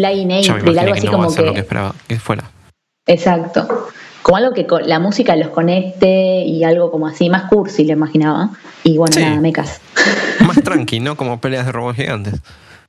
me 0.56 0.60
April, 0.60 0.80
algo 0.80 0.94
que 0.94 0.98
así 1.00 1.06
no 1.08 1.12
como 1.13 1.30
ser 1.30 1.46
lo 1.46 1.52
que 1.52 1.56
que 1.56 1.62
esperaba 1.62 1.96
que 2.08 2.20
fuera. 2.20 2.44
Exacto. 3.06 3.88
Como 4.22 4.38
algo 4.38 4.54
que 4.54 4.68
la 4.86 5.00
música 5.00 5.36
los 5.38 5.50
conecte 5.50 6.42
y 6.44 6.63
algo 6.66 6.92
como 6.92 7.08
así, 7.08 7.30
más 7.30 7.44
cursi 7.50 7.86
lo 7.86 7.94
imaginaba. 7.94 8.50
Y 8.84 8.98
bueno, 8.98 9.13
Sí. 9.13 9.22
nada, 9.22 9.40
mecas. 9.40 9.80
Más 10.46 10.62
tranqui, 10.62 11.00
¿no? 11.00 11.16
Como 11.16 11.40
peleas 11.40 11.66
de 11.66 11.72
robots 11.72 11.98
gigantes. 11.98 12.36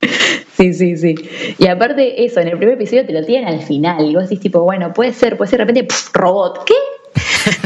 Sí, 0.57 0.73
sí, 0.73 0.97
sí. 0.97 1.15
Y 1.57 1.67
aparte 1.67 2.25
eso, 2.25 2.41
en 2.41 2.49
el 2.49 2.57
primer 2.57 2.75
episodio 2.75 3.05
te 3.05 3.13
lo 3.13 3.25
tienen 3.25 3.47
al 3.47 3.61
final. 3.61 4.05
Y 4.05 4.13
vos 4.13 4.23
decís 4.23 4.41
tipo, 4.41 4.59
bueno, 4.59 4.91
puede 4.91 5.13
ser, 5.13 5.37
puede 5.37 5.49
ser 5.49 5.59
de 5.59 5.63
repente, 5.65 5.85
pff, 5.85 6.09
robot. 6.13 6.65
¿Qué? 6.65 6.73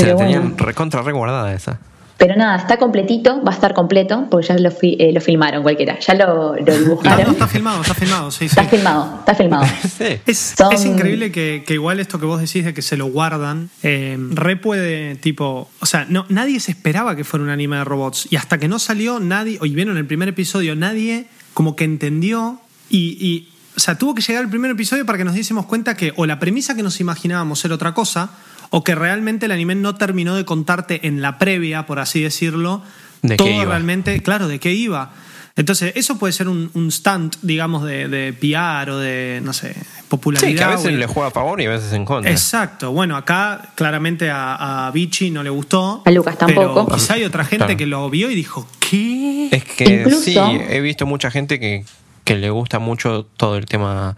Se 0.00 0.06
Pero 0.06 0.18
la 0.18 0.24
tenían 0.24 0.42
bueno. 0.50 0.56
recontra 0.66 1.02
reguardada 1.02 1.52
esa. 1.54 1.78
Pero 2.18 2.36
nada, 2.36 2.56
está 2.58 2.76
completito, 2.76 3.42
va 3.42 3.50
a 3.50 3.54
estar 3.54 3.72
completo, 3.72 4.26
porque 4.30 4.48
ya 4.48 4.58
lo, 4.58 4.70
fi- 4.70 4.94
eh, 5.00 5.10
lo 5.10 5.22
filmaron 5.22 5.62
cualquiera. 5.62 5.98
Ya 6.00 6.12
lo, 6.12 6.54
lo 6.54 6.54
Ah, 6.54 6.64
no, 6.66 6.78
dibujaron. 6.78 7.30
está 7.32 7.46
filmado, 7.48 7.80
está 7.80 7.94
filmado, 7.94 8.30
sí, 8.30 8.38
sí. 8.40 8.44
Está 8.60 8.64
filmado, 8.64 9.16
está 9.20 9.34
filmado. 9.34 9.64
Sí. 9.96 10.04
Es, 10.26 10.54
Son- 10.54 10.70
es 10.70 10.84
increíble 10.84 11.32
que, 11.32 11.64
que 11.66 11.72
igual 11.72 11.98
esto 11.98 12.20
que 12.20 12.26
vos 12.26 12.38
decís 12.38 12.66
de 12.66 12.74
que 12.74 12.82
se 12.82 12.98
lo 12.98 13.06
guardan, 13.06 13.70
eh, 13.82 14.18
re 14.32 14.56
puede, 14.58 15.14
tipo, 15.14 15.70
o 15.80 15.86
sea, 15.86 16.04
no, 16.10 16.26
nadie 16.28 16.60
se 16.60 16.72
esperaba 16.72 17.16
que 17.16 17.24
fuera 17.24 17.42
un 17.42 17.48
anime 17.50 17.76
de 17.78 17.84
robots. 17.84 18.26
Y 18.30 18.36
hasta 18.36 18.58
que 18.58 18.68
no 18.68 18.78
salió, 18.78 19.18
nadie, 19.18 19.56
o 19.62 19.64
y 19.64 19.70
vieron 19.74 19.96
el 19.96 20.04
primer 20.06 20.28
episodio, 20.28 20.76
nadie 20.76 21.24
como 21.54 21.74
que 21.74 21.84
entendió 21.84 22.60
y, 22.90 23.16
y, 23.18 23.48
o 23.76 23.80
sea, 23.80 23.96
tuvo 23.96 24.14
que 24.14 24.20
llegar 24.20 24.42
el 24.44 24.50
primer 24.50 24.70
episodio 24.72 25.06
para 25.06 25.16
que 25.16 25.24
nos 25.24 25.32
diésemos 25.32 25.64
cuenta 25.64 25.96
que 25.96 26.12
o 26.16 26.26
la 26.26 26.38
premisa 26.38 26.74
que 26.76 26.82
nos 26.82 27.00
imaginábamos 27.00 27.64
era 27.64 27.74
otra 27.76 27.94
cosa, 27.94 28.30
o 28.70 28.84
que 28.84 28.94
realmente 28.94 29.46
el 29.46 29.52
anime 29.52 29.74
no 29.74 29.94
terminó 29.96 30.34
de 30.36 30.44
contarte 30.44 31.06
en 31.06 31.20
la 31.22 31.38
previa, 31.38 31.86
por 31.86 31.98
así 31.98 32.20
decirlo, 32.22 32.82
¿De 33.22 33.30
qué 33.30 33.36
todo 33.36 33.48
iba? 33.50 33.64
realmente, 33.66 34.22
claro, 34.22 34.48
de 34.48 34.58
qué 34.60 34.72
iba. 34.72 35.12
Entonces, 35.56 35.92
eso 35.96 36.16
puede 36.18 36.32
ser 36.32 36.48
un, 36.48 36.70
un 36.74 36.90
stunt, 36.90 37.36
digamos, 37.42 37.82
de, 37.84 38.08
de 38.08 38.32
PR 38.32 38.88
o 38.92 38.98
de, 38.98 39.40
no 39.44 39.52
sé, 39.52 39.74
popularidad. 40.08 40.48
Sí, 40.50 40.56
que 40.56 40.62
a 40.62 40.68
veces 40.68 40.86
o- 40.86 40.90
le 40.96 41.06
juega 41.06 41.28
a 41.28 41.32
favor 41.32 41.60
y 41.60 41.66
a 41.66 41.70
veces 41.70 41.92
en 41.92 42.04
contra. 42.04 42.30
Exacto. 42.30 42.92
Bueno, 42.92 43.16
acá 43.16 43.72
claramente 43.74 44.30
a, 44.30 44.86
a 44.86 44.90
Vichy 44.92 45.30
no 45.30 45.42
le 45.42 45.50
gustó. 45.50 46.02
A 46.06 46.10
Lucas 46.12 46.38
tampoco. 46.38 46.86
Pero 46.86 46.96
quizá 46.96 47.14
hay 47.14 47.24
otra 47.24 47.44
gente 47.44 47.64
Claro. 47.66 47.76
que 47.76 47.86
lo 47.86 48.08
vio 48.08 48.30
y 48.30 48.34
dijo, 48.36 48.66
¿qué? 48.88 49.48
Es 49.50 49.64
que 49.64 49.84
Incluso- 50.02 50.22
sí, 50.22 50.38
he 50.38 50.80
visto 50.80 51.04
mucha 51.04 51.30
gente 51.30 51.58
que, 51.60 51.84
que 52.24 52.36
le 52.36 52.48
gusta 52.50 52.78
mucho 52.78 53.26
todo 53.36 53.56
el 53.58 53.66
tema 53.66 54.16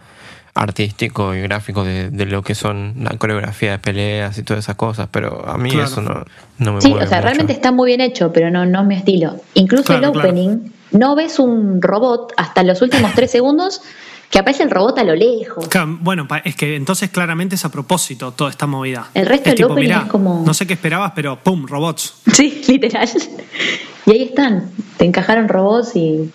artístico 0.55 1.33
y 1.33 1.41
gráfico 1.41 1.83
de, 1.83 2.09
de 2.11 2.25
lo 2.25 2.41
que 2.43 2.53
son 2.55 2.93
la 3.01 3.11
coreografía 3.17 3.71
de 3.71 3.79
peleas 3.79 4.37
y 4.37 4.43
todas 4.43 4.63
esas 4.63 4.75
cosas, 4.75 5.07
pero 5.11 5.47
a 5.47 5.57
mí 5.57 5.71
Claro. 5.71 5.87
eso 5.87 6.01
no, 6.01 6.25
no 6.59 6.73
me 6.73 6.81
Sí, 6.81 6.89
mueve 6.89 7.05
o 7.05 7.07
sea, 7.09 7.17
mucho. 7.17 7.25
realmente 7.25 7.53
está 7.53 7.71
muy 7.71 7.87
bien 7.87 8.01
hecho, 8.01 8.31
pero 8.31 8.51
no, 8.51 8.65
no 8.65 8.81
es 8.81 8.87
mi 8.87 8.95
estilo. 8.95 9.35
Incluso 9.55 9.85
Claro, 9.85 10.07
el 10.07 10.11
claro. 10.13 10.29
opening, 10.29 10.57
no 10.91 11.15
ves 11.15 11.39
un 11.39 11.81
robot 11.81 12.33
hasta 12.37 12.63
los 12.63 12.81
últimos 12.81 13.13
tres 13.15 13.31
segundos 13.31 13.81
que 14.29 14.39
aparece 14.39 14.63
el 14.63 14.71
robot 14.71 14.97
a 14.97 15.03
lo 15.03 15.15
lejos. 15.15 15.67
Claro, 15.67 15.97
Bueno, 16.01 16.27
es 16.43 16.55
que 16.55 16.75
entonces 16.75 17.09
claramente 17.11 17.53
es 17.55 17.65
a 17.65 17.69
propósito 17.71 18.31
toda 18.31 18.49
esta 18.49 18.65
movida. 18.67 19.09
El 19.13 19.25
resto 19.27 19.49
es 19.49 19.55
del 19.55 19.65
opening 19.65 19.91
es 19.91 20.03
como- 20.05 20.43
No 20.45 20.53
sé 20.55 20.65
qué 20.67 20.73
esperabas, 20.73 21.11
pero 21.15 21.37
¡pum! 21.39 21.65
Robots. 21.67 22.15
Sí, 22.33 22.61
literal. 22.67 23.09
Y 24.05 24.11
ahí 24.11 24.23
están, 24.23 24.69
te 24.97 25.05
encajaron 25.05 25.47
robots 25.47 25.95
y 25.95 26.29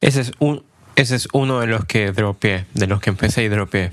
Ese 0.00 0.20
es 0.20 0.32
un 0.38 0.62
ese 0.96 1.16
es 1.16 1.28
uno 1.32 1.60
de 1.60 1.66
los 1.68 1.84
que 1.84 2.10
dropeé, 2.12 2.64
de 2.74 2.86
los 2.86 3.00
que 3.00 3.10
empecé 3.10 3.44
y 3.44 3.48
dropeé. 3.48 3.92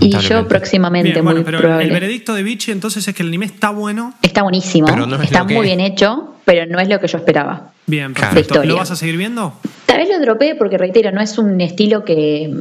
Y 0.00 0.10
yo 0.18 0.46
próximamente, 0.48 1.12
Bien, 1.12 1.24
muy 1.24 1.32
bueno, 1.34 1.46
pero 1.46 1.60
probable. 1.60 1.84
el 1.86 1.90
veredicto 1.92 2.34
de 2.34 2.42
Vichy 2.42 2.72
entonces 2.72 3.06
es 3.08 3.14
que 3.14 3.22
el 3.22 3.28
anime 3.28 3.46
está 3.46 3.70
bueno. 3.70 4.12
Está 4.20 4.42
buenísimo, 4.42 4.86
Pero 4.86 5.06
no 5.06 5.16
es 5.16 5.22
está 5.22 5.40
lo 5.40 5.46
que- 5.46 5.54
muy 5.54 5.66
bien 5.66 5.80
hecho, 5.80 6.34
pero 6.44 6.66
no 6.66 6.78
es 6.78 6.88
lo 6.88 7.00
que 7.00 7.06
yo 7.06 7.16
esperaba. 7.18 7.72
Bien, 7.86 8.12
Claro. 8.12 8.34
perfecto. 8.34 8.64
¿Lo 8.64 8.76
vas 8.76 8.90
a 8.90 8.96
seguir 8.96 9.16
viendo? 9.16 9.54
Tal 9.86 9.98
vez 9.98 10.08
lo 10.10 10.20
dropeé 10.20 10.56
porque, 10.56 10.76
reitero, 10.76 11.10
no 11.12 11.20
es 11.22 11.38
un 11.38 11.60
estilo 11.60 12.04
que. 12.04 12.52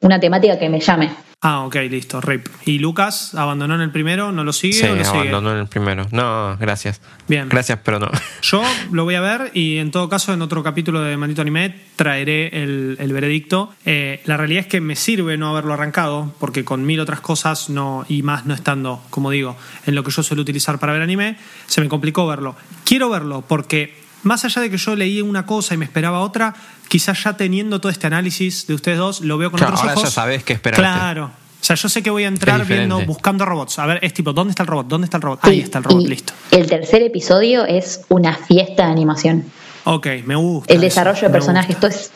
una 0.00 0.20
temática 0.20 0.58
que 0.58 0.68
me 0.68 0.78
llame. 0.80 1.10
Ah, 1.42 1.60
ok, 1.66 1.76
listo, 1.90 2.20
rip. 2.22 2.46
¿Y 2.64 2.78
Lucas 2.78 3.34
abandonó 3.34 3.74
en 3.74 3.82
el 3.82 3.90
primero? 3.92 4.32
¿No 4.32 4.42
lo 4.42 4.54
sigue 4.54 4.72
Sí, 4.72 4.86
o 4.86 4.96
lo 4.96 5.04
sigue? 5.04 5.18
abandonó 5.18 5.52
en 5.52 5.58
el 5.58 5.66
primero. 5.66 6.06
No, 6.10 6.56
gracias. 6.58 7.02
Bien. 7.28 7.48
Gracias, 7.50 7.78
pero 7.84 7.98
no. 8.00 8.10
Yo 8.42 8.62
lo 8.90 9.04
voy 9.04 9.16
a 9.16 9.20
ver 9.20 9.50
y 9.52 9.76
en 9.76 9.90
todo 9.90 10.08
caso 10.08 10.32
en 10.32 10.40
otro 10.40 10.62
capítulo 10.62 11.02
de 11.02 11.16
Maldito 11.18 11.42
Anime 11.42 11.78
traeré 11.94 12.62
el, 12.62 12.96
el 12.98 13.12
veredicto. 13.12 13.72
Eh, 13.84 14.22
la 14.24 14.38
realidad 14.38 14.62
es 14.62 14.66
que 14.66 14.80
me 14.80 14.96
sirve 14.96 15.36
no 15.36 15.50
haberlo 15.50 15.74
arrancado 15.74 16.34
porque 16.40 16.64
con 16.64 16.86
mil 16.86 17.00
otras 17.00 17.20
cosas 17.20 17.68
no 17.68 18.06
y 18.08 18.22
más 18.22 18.46
no 18.46 18.54
estando, 18.54 19.02
como 19.10 19.30
digo, 19.30 19.56
en 19.84 19.94
lo 19.94 20.02
que 20.02 20.10
yo 20.10 20.22
suelo 20.22 20.40
utilizar 20.42 20.78
para 20.78 20.94
ver 20.94 21.02
anime, 21.02 21.36
se 21.66 21.82
me 21.82 21.88
complicó 21.88 22.26
verlo. 22.26 22.56
Quiero 22.84 23.10
verlo 23.10 23.44
porque 23.46 24.05
más 24.26 24.44
allá 24.44 24.60
de 24.62 24.70
que 24.70 24.76
yo 24.76 24.94
leí 24.96 25.22
una 25.22 25.46
cosa 25.46 25.74
y 25.74 25.76
me 25.78 25.84
esperaba 25.84 26.20
otra, 26.20 26.54
quizás 26.88 27.22
ya 27.24 27.36
teniendo 27.36 27.80
todo 27.80 27.90
este 27.90 28.06
análisis 28.06 28.66
de 28.66 28.74
ustedes 28.74 28.98
dos, 28.98 29.20
lo 29.22 29.38
veo 29.38 29.50
con 29.50 29.58
Claro, 29.58 29.72
otros 29.74 29.82
ahora 29.88 29.94
ojos. 29.94 30.04
ya 30.10 30.14
sabés 30.14 30.44
qué 30.44 30.52
esperarte. 30.52 30.82
Claro. 30.82 31.30
O 31.58 31.64
sea, 31.66 31.74
yo 31.74 31.88
sé 31.88 32.02
que 32.02 32.10
voy 32.10 32.24
a 32.24 32.28
entrar 32.28 32.64
viendo, 32.66 33.00
buscando 33.06 33.44
robots. 33.44 33.78
A 33.78 33.86
ver, 33.86 33.98
es 34.02 34.12
tipo, 34.14 34.32
¿dónde 34.32 34.50
está 34.50 34.62
el 34.62 34.68
robot? 34.68 34.86
¿Dónde 34.86 35.06
está 35.06 35.16
el 35.16 35.22
robot? 35.22 35.40
Ahí 35.42 35.58
Y- 35.58 35.60
está 35.62 35.78
el 35.78 35.84
robot, 35.84 36.02
y 36.02 36.06
listo. 36.06 36.32
El 36.50 36.66
tercer 36.68 37.02
episodio 37.02 37.64
es 37.66 38.02
una 38.08 38.34
fiesta 38.36 38.86
de 38.86 38.92
animación. 38.92 39.44
Ok, 39.84 40.06
me 40.24 40.36
gusta. 40.36 40.72
El 40.72 40.78
eso, 40.80 40.84
desarrollo 40.86 41.20
de 41.22 41.30
personajes, 41.30 41.70
esto 41.70 41.86
es 41.86 42.10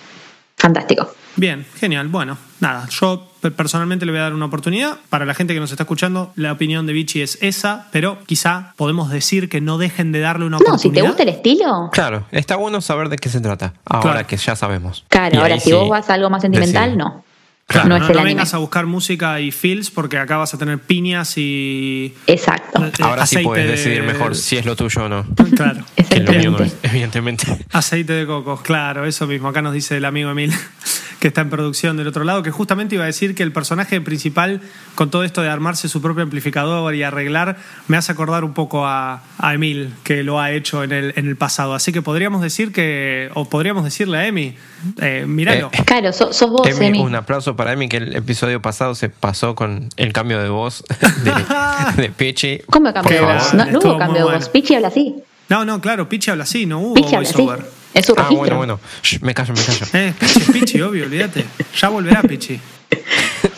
fantástico. 0.57 1.13
Bien, 1.37 1.65
genial. 1.79 2.09
Bueno, 2.09 2.37
nada, 2.61 2.87
yo 2.91 3.29
pe- 3.41 3.51
personalmente 3.51 4.05
le 4.05 4.13
voy 4.13 4.19
a 4.19 4.25
dar 4.25 4.35
una 4.35 4.47
oportunidad. 4.47 4.99
Para 5.09 5.25
la 5.25 5.33
gente 5.35 5.55
que 5.55 5.61
nos 5.61 5.71
está 5.71 5.85
escuchando, 5.85 6.33
la 6.37 6.53
opinión 6.53 6.87
de 6.87 6.93
Vichy 6.93 7.23
es 7.23 7.39
esa, 7.41 7.87
pero 7.93 8.19
quizá 8.27 8.75
podemos 8.77 9.11
decir 9.11 9.49
que 9.49 9.61
no 9.61 9.79
dejen 9.79 10.13
de 10.13 10.21
darle 10.21 10.45
una 10.47 10.59
No, 10.59 10.65
si 10.65 10.89
oportunidad. 10.89 11.03
te 11.03 11.09
gusta 11.09 11.23
el 11.23 11.29
estilo, 11.31 11.89
Claro, 11.93 12.25
está 12.33 12.57
bueno 12.57 12.81
saber 12.81 13.09
de 13.09 13.17
qué 13.17 13.29
se 13.29 13.41
trata. 13.41 13.75
Ahora 13.85 14.13
Claro. 14.13 14.27
que 14.27 14.37
ya 14.37 14.57
sabemos. 14.57 15.05
claro, 15.09 15.37
Y 15.37 15.39
ahora 15.39 15.55
si 15.61 15.71
sí 15.71 15.73
vos 15.73 15.89
vas 15.89 16.11
a 16.11 16.15
algo 16.15 16.29
más 16.31 16.43
sentimental, 16.43 16.91
decide. 16.91 16.97
no. 17.05 17.25
Claro, 17.71 17.89
no 17.89 17.99
no, 17.99 18.05
es 18.05 18.11
el 18.11 18.15
no 18.17 18.21
anime. 18.23 18.35
vengas 18.35 18.53
a 18.55 18.59
buscar 18.59 18.87
música 18.87 19.41
y 19.41 19.51
feels 19.53 19.91
porque 19.91 20.19
acá 20.19 20.37
vas 20.37 20.53
a 20.55 20.59
tener 20.59 20.79
piñas 20.81 21.35
y. 21.39 22.15
Exacto. 22.27 22.85
eh, 22.85 22.93
Ahora 23.01 23.27
sí 23.27 23.39
puedes 23.39 23.65
de- 23.67 23.71
decidir 23.73 24.03
mejor 24.03 24.35
si 24.35 24.57
es 24.57 24.67
lo 24.67 24.75
tuyo 24.77 25.05
o 25.05 25.09
no. 25.09 25.25
Claro. 25.57 25.85
Que 26.09 26.21
lo 26.21 26.33
mío 26.33 26.51
no 26.51 26.59
Exactamente. 26.59 26.65
es, 26.65 26.91
evidentemente. 26.91 27.67
Aceite 27.73 28.13
de 28.13 28.27
coco, 28.27 28.57
claro, 28.63 29.05
eso 29.07 29.27
mismo. 29.27 29.49
Acá 29.49 29.63
nos 29.63 29.73
dice 29.73 29.97
el 29.97 30.05
amigo 30.05 30.31
Emil, 30.31 30.53
que 31.21 31.29
está 31.29 31.43
en 31.43 31.51
producción 31.51 31.97
del 31.97 32.09
otro 32.09 32.25
lado, 32.25 32.43
que 32.43 32.51
justamente 32.51 32.95
iba 32.97 33.05
a 33.05 33.07
decir 33.07 33.35
que 33.35 33.43
el 33.43 33.53
personaje 33.53 34.01
principal, 34.01 34.61
con 34.97 35.11
todo 35.11 35.23
esto 35.23 35.43
de 35.43 35.49
armarse 35.51 35.89
su 35.89 36.01
propio 36.03 36.23
amplificador 36.25 36.95
y 36.95 37.03
arreglar, 37.05 37.59
me 37.89 37.97
hace 37.97 38.11
acordar 38.13 38.43
un 38.43 38.55
poco 38.55 38.87
a, 38.87 39.23
a 39.39 39.55
Emil, 39.55 39.91
que 40.03 40.23
lo 40.25 40.41
ha 40.41 40.51
hecho 40.51 40.83
en 40.83 40.93
el, 40.93 41.13
en 41.17 41.29
el 41.29 41.37
pasado. 41.37 41.75
Así 41.75 41.93
que 41.93 42.03
podríamos 42.03 42.41
decir 42.43 42.73
que, 42.73 43.31
o 43.35 43.49
podríamos 43.49 43.85
decirle 43.85 44.17
a 44.19 44.27
Emi, 44.27 44.55
eh, 45.01 45.25
míralo. 45.29 45.71
Eh, 45.73 45.83
Claro, 45.85 46.13
so- 46.13 46.33
sos 46.33 46.51
vos, 46.51 46.67
Emi. 46.81 46.99
un 47.01 47.15
aplauso 47.15 47.55
para 47.61 47.75
Emi 47.75 47.91
que 47.91 47.99
el 47.99 48.17
episodio 48.17 48.63
pasado 48.63 48.95
se 48.95 49.11
pasó 49.11 49.55
con 49.55 49.91
el 49.99 50.15
cambio 50.15 50.41
de 50.43 50.49
voz 50.49 50.83
de, 51.97 52.03
de 52.03 52.09
Pichi. 52.09 52.61
¿Cómo 52.71 52.91
cambio 52.95 53.15
de 53.27 53.35
voz? 53.35 53.53
No, 53.53 53.67
no 53.67 53.79
hubo 53.81 53.99
cambio 53.99 54.17
de 54.17 54.23
voz. 54.23 54.33
bueno. 54.33 54.53
Pichi 54.53 54.75
habla 54.77 54.89
así. 54.89 55.17
No, 55.51 55.67
no, 55.67 55.79
claro, 55.83 56.09
Pichi 56.09 56.31
habla 56.31 56.45
así, 56.45 56.65
no 56.65 56.79
hubo 56.81 56.95
Pichi 56.95 57.17
habla 57.17 57.29
así. 57.29 57.37
voiceover. 57.37 57.67
Es 57.93 58.07
su 58.07 58.13
Ah, 58.17 58.23
registro. 58.23 58.37
bueno, 58.39 58.57
bueno. 58.57 58.81
Shh, 59.03 59.21
me 59.21 59.35
callo, 59.35 59.53
me 59.53 59.63
callo. 59.63 59.87
Eh, 59.93 60.15
Pichi, 60.19 60.39
es 60.41 60.51
Pichi, 60.51 60.81
obvio, 60.81 61.05
olvídate. 61.05 61.45
Ya 61.79 61.89
volverá 61.91 62.23
Pichi. 62.23 62.59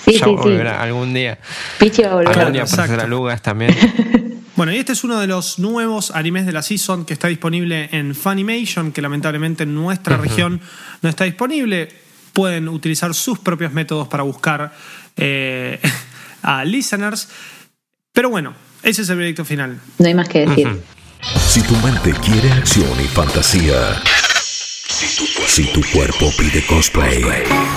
Sí, 0.05 0.13
ya 0.19 0.25
sí, 0.25 0.25
sí. 0.25 0.25
volverá 0.25 0.83
algún 0.83 1.15
día. 1.15 1.39
Pichi 1.79 2.03
va 2.03 2.11
a 2.11 2.15
volver. 2.15 2.39
Algún 2.41 2.53
día 2.55 2.63
exacto. 2.63 2.83
aparecerá 2.83 3.07
Lugas 3.09 3.41
también. 3.41 4.43
Bueno, 4.57 4.73
y 4.73 4.79
este 4.79 4.93
es 4.95 5.05
uno 5.05 5.21
de 5.21 5.29
los 5.29 5.61
nuevos 5.61 6.11
animes 6.11 6.45
de 6.45 6.53
la 6.53 6.63
season 6.63 7.05
que 7.05 7.13
está 7.15 7.29
disponible 7.29 7.89
en 7.93 8.17
Funimation, 8.17 8.91
que 8.91 9.01
lamentablemente 9.01 9.63
en 9.63 9.75
nuestra 9.75 10.17
región 10.17 10.61
no 11.03 11.09
está 11.09 11.23
disponible. 11.25 11.89
Pueden 12.33 12.69
utilizar 12.69 13.15
sus 13.15 13.39
propios 13.39 13.73
métodos 13.73 14.09
para 14.09 14.23
buscar 14.23 14.75
eh, 15.17 15.81
a 16.43 16.65
listeners. 16.65 17.29
Pero 18.13 18.31
bueno, 18.31 18.55
ese 18.83 19.03
es 19.03 19.09
el 19.09 19.17
veredicto 19.17 19.45
final. 19.45 19.81
No 19.99 20.07
hay 20.07 20.15
más 20.15 20.29
que 20.29 20.47
decir. 20.47 20.83
Si 21.49 21.63
tu 21.63 21.77
mente 21.77 22.13
quiere 22.15 22.51
acción 22.53 23.01
y 23.01 23.07
fantasía. 23.07 24.03
Si 25.47 25.73
tu 25.73 25.81
cuerpo 25.93 26.31
pide 26.39 26.65
cosplay. 26.67 27.23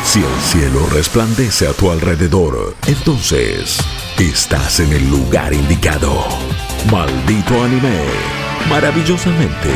Si 0.04 0.20
el 0.20 0.42
cielo 0.42 0.88
resplandece 0.92 1.68
a 1.68 1.74
tu 1.74 1.92
alrededor. 1.92 2.76
Entonces, 2.88 3.80
estás 4.18 4.80
en 4.80 4.94
el 4.94 5.10
lugar 5.10 5.54
indicado. 5.54 6.26
Maldito 6.92 7.64
anime. 7.64 8.06
Maravillosamente 8.70 9.70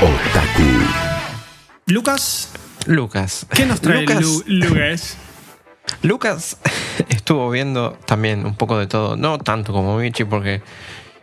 otaku. 0.00 1.16
Lucas, 1.86 2.50
Lucas. 2.86 3.46
¿qué 3.54 3.66
nos 3.66 3.80
trae 3.80 4.00
Lucas, 4.02 4.20
Lu- 4.20 4.44
Lucas? 4.46 5.16
Lucas 6.02 6.56
estuvo 7.08 7.48
viendo 7.50 7.92
también 8.06 8.44
un 8.46 8.54
poco 8.56 8.78
de 8.78 8.86
todo. 8.86 9.16
No 9.16 9.38
tanto 9.38 9.72
como 9.72 9.96
Vichy, 9.98 10.24
porque 10.24 10.62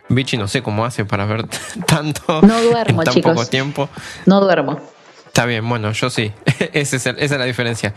Vichy 0.08 0.36
no 0.36 0.48
sé 0.48 0.62
cómo 0.62 0.84
hace 0.84 1.04
para 1.04 1.24
ver 1.26 1.46
tanto 1.86 2.40
No 2.42 2.62
duermo, 2.62 3.00
en 3.02 3.04
tan 3.04 3.14
chicos. 3.14 3.32
poco 3.34 3.46
tiempo. 3.46 3.88
No 4.26 4.40
duermo. 4.40 4.80
Está 5.26 5.46
bien, 5.46 5.68
bueno, 5.68 5.90
yo 5.92 6.10
sí. 6.10 6.32
Ese 6.72 6.96
es 6.96 7.06
el- 7.06 7.18
esa 7.18 7.34
es 7.34 7.38
la 7.40 7.44
diferencia. 7.46 7.92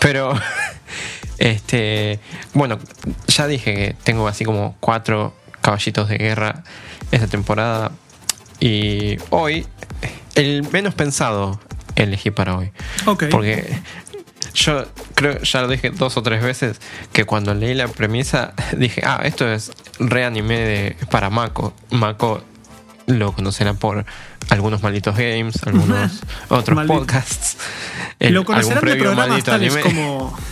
Pero, 0.00 0.34
este, 1.38 2.18
bueno, 2.54 2.78
ya 3.28 3.46
dije 3.46 3.74
que 3.74 3.96
tengo 4.04 4.28
así 4.28 4.44
como 4.44 4.76
cuatro 4.80 5.34
caballitos 5.60 6.08
de 6.08 6.18
guerra 6.18 6.62
esta 7.10 7.26
temporada. 7.26 7.92
Y 8.60 9.16
hoy, 9.30 9.66
el 10.34 10.68
menos 10.72 10.94
pensado 10.94 11.58
elegí 11.96 12.30
para 12.30 12.56
hoy. 12.56 12.72
Ok. 13.06 13.24
Porque 13.30 13.78
yo 14.54 14.86
creo, 15.14 15.40
ya 15.40 15.62
lo 15.62 15.68
dije 15.68 15.90
dos 15.90 16.16
o 16.16 16.22
tres 16.22 16.42
veces, 16.42 16.80
que 17.12 17.24
cuando 17.24 17.54
leí 17.54 17.74
la 17.74 17.88
premisa 17.88 18.52
dije, 18.76 19.02
ah, 19.04 19.20
esto 19.24 19.50
es 19.50 19.72
reanime 19.98 20.58
de, 20.58 20.96
para 21.10 21.30
Mako. 21.30 21.72
Mako 21.90 22.42
lo 23.06 23.32
conocerán 23.32 23.76
por 23.76 24.04
algunos 24.48 24.82
malditos 24.82 25.16
games, 25.16 25.56
algunos 25.64 26.20
otros 26.48 26.76
Maldito. 26.76 26.98
podcasts. 26.98 27.56
el- 28.20 28.32
Lo 28.34 28.40
algún 28.40 28.54
conocerán 28.54 28.74
de 28.76 28.80
previo 28.80 29.02
programas 29.04 29.28
maldito 29.28 29.50
tales 29.50 29.74
anime. 29.74 29.82
como... 29.82 30.38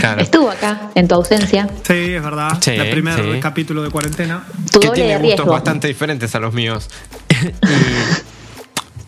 Claro. 0.00 0.22
Estuvo 0.22 0.50
acá, 0.50 0.90
en 0.94 1.06
tu 1.08 1.14
ausencia. 1.16 1.68
Sí, 1.86 2.14
es 2.14 2.22
verdad. 2.22 2.56
Sí, 2.58 2.70
el 2.70 2.88
primer 2.90 3.16
sí. 3.34 3.38
capítulo 3.38 3.82
de 3.82 3.90
cuarentena. 3.90 4.42
Tu 4.72 4.80
que 4.80 4.88
tiene 4.90 5.18
gustos 5.18 5.46
bastante 5.46 5.88
diferentes 5.88 6.34
a 6.34 6.40
los 6.40 6.54
míos. 6.54 6.88
y 7.30 8.37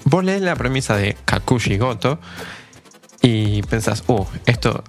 vos 0.04 0.24
lees 0.24 0.42
la 0.42 0.56
premisa 0.56 0.96
de 0.96 1.16
Kakushi 1.24 1.78
Goto 1.78 2.20
y 3.22 3.62
pensás, 3.62 4.04
uh, 4.06 4.24
esto 4.46 4.82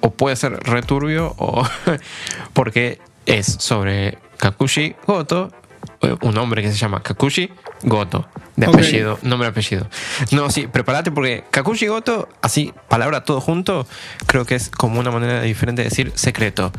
o 0.00 0.10
puede 0.10 0.36
ser 0.36 0.52
returbio 0.64 1.34
o 1.38 1.66
porque 2.52 3.00
es 3.26 3.46
sobre 3.46 4.18
Kakushi 4.38 4.94
Goto, 5.06 5.52
eh, 6.00 6.14
un 6.22 6.38
hombre 6.38 6.62
que 6.62 6.70
se 6.70 6.78
llama 6.78 7.02
Kakushi 7.02 7.50
Goto, 7.82 8.26
de 8.56 8.66
apellido, 8.66 9.18
nombre 9.22 9.48
apellido. 9.48 9.88
No, 10.30 10.50
sí, 10.50 10.66
prepárate 10.66 11.10
porque 11.10 11.44
Kakushi 11.50 11.86
Goto, 11.88 12.28
así, 12.42 12.72
palabra 12.88 13.24
todo 13.24 13.40
junto, 13.40 13.86
creo 14.26 14.44
que 14.44 14.54
es 14.54 14.70
como 14.70 14.98
una 15.00 15.10
manera 15.10 15.42
diferente 15.42 15.82
de 15.82 15.88
decir 15.88 16.12
secreto. 16.14 16.72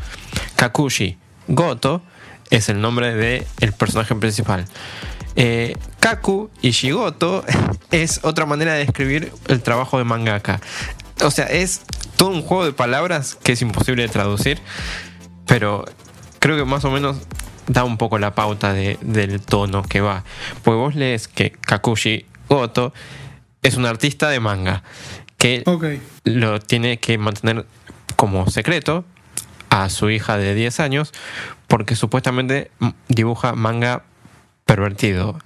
Kakushi 0.56 1.18
Goto 1.48 2.02
es 2.50 2.68
el 2.68 2.80
nombre 2.80 3.14
del 3.14 3.46
el 3.60 3.72
personaje 3.72 4.14
principal. 4.14 4.66
Eh, 5.36 5.76
Kaku 6.00 6.50
y 6.60 6.70
Shigoto 6.70 7.44
es 7.90 8.20
otra 8.22 8.46
manera 8.46 8.72
de 8.74 8.80
describir 8.80 9.32
el 9.48 9.62
trabajo 9.62 9.98
de 9.98 10.04
mangaka. 10.04 10.60
O 11.22 11.30
sea, 11.30 11.46
es 11.46 11.82
todo 12.16 12.30
un 12.30 12.42
juego 12.42 12.64
de 12.64 12.72
palabras 12.72 13.36
que 13.42 13.52
es 13.52 13.62
imposible 13.62 14.02
de 14.02 14.08
traducir, 14.08 14.58
pero 15.46 15.84
creo 16.38 16.56
que 16.56 16.64
más 16.64 16.84
o 16.84 16.90
menos 16.90 17.16
da 17.66 17.84
un 17.84 17.98
poco 17.98 18.18
la 18.18 18.34
pauta 18.34 18.72
de- 18.72 18.98
del 19.02 19.40
tono 19.40 19.82
que 19.82 20.00
va. 20.00 20.24
Pues 20.62 20.76
vos 20.76 20.94
lees 20.94 21.28
que 21.28 21.52
Kakushi 21.52 22.26
Goto 22.48 22.92
es 23.62 23.76
un 23.76 23.86
artista 23.86 24.28
de 24.30 24.40
manga 24.40 24.82
que 25.38 25.62
lo 26.24 26.60
tiene 26.60 26.98
que 26.98 27.16
mantener 27.18 27.66
como 28.16 28.48
secreto 28.50 29.04
a 29.70 29.88
su 29.88 30.10
hija 30.10 30.36
de 30.36 30.54
10 30.54 30.80
años 30.80 31.12
porque 31.68 31.94
supuestamente 31.94 32.70
dibuja 33.08 33.52
manga 33.54 34.02
pervertido. 34.70 35.36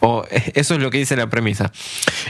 O 0.00 0.24
eso 0.30 0.74
es 0.74 0.80
lo 0.80 0.90
que 0.90 0.98
dice 0.98 1.14
la 1.14 1.28
premisa. 1.28 1.70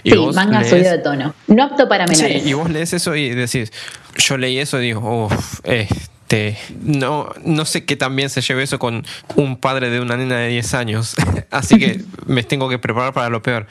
Y 0.02 0.10
sí, 0.10 0.18
manga 0.34 0.64
subido 0.64 0.90
de 0.90 0.98
tono. 0.98 1.34
No 1.46 1.62
apto 1.62 1.88
para 1.88 2.06
menores. 2.06 2.42
Sí, 2.42 2.48
y 2.48 2.52
vos 2.52 2.68
lees 2.68 2.92
eso 2.92 3.14
y 3.14 3.30
decís, 3.30 3.72
yo 4.16 4.36
leí 4.36 4.58
eso 4.58 4.78
y 4.80 4.86
digo, 4.86 5.26
uff, 5.26 5.60
este, 5.64 6.58
no, 6.82 7.30
no 7.44 7.64
sé 7.64 7.84
qué 7.84 7.96
también 7.96 8.28
se 8.28 8.40
lleve 8.40 8.64
eso 8.64 8.78
con 8.78 9.06
un 9.36 9.56
padre 9.56 9.88
de 9.88 10.00
una 10.00 10.16
nena 10.16 10.36
de 10.36 10.48
10 10.48 10.74
años. 10.74 11.16
Así 11.50 11.78
que 11.78 12.02
me 12.26 12.42
tengo 12.42 12.68
que 12.68 12.78
preparar 12.78 13.12
para 13.12 13.30
lo 13.30 13.40
peor. 13.40 13.66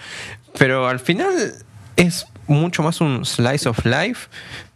Pero 0.58 0.88
al 0.88 1.00
final 1.00 1.54
es 1.98 2.26
mucho 2.48 2.84
más 2.84 3.02
un 3.02 3.26
slice 3.26 3.68
of 3.68 3.86
life 3.86 4.30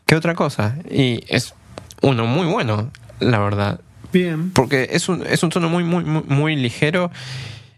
que 0.06 0.16
otra 0.16 0.36
cosa. 0.36 0.76
Y 0.92 1.24
es 1.30 1.54
uno 2.02 2.28
muy 2.28 2.46
bueno, 2.46 2.92
la 3.20 3.40
verdad. 3.40 3.80
Bien. 4.12 4.52
Porque 4.52 4.90
es 4.92 5.10
un, 5.10 5.26
es 5.26 5.42
un 5.44 5.50
tono 5.50 5.68
muy, 5.70 5.84
muy, 5.84 6.04
muy, 6.04 6.24
muy 6.28 6.56
ligero. 6.56 7.12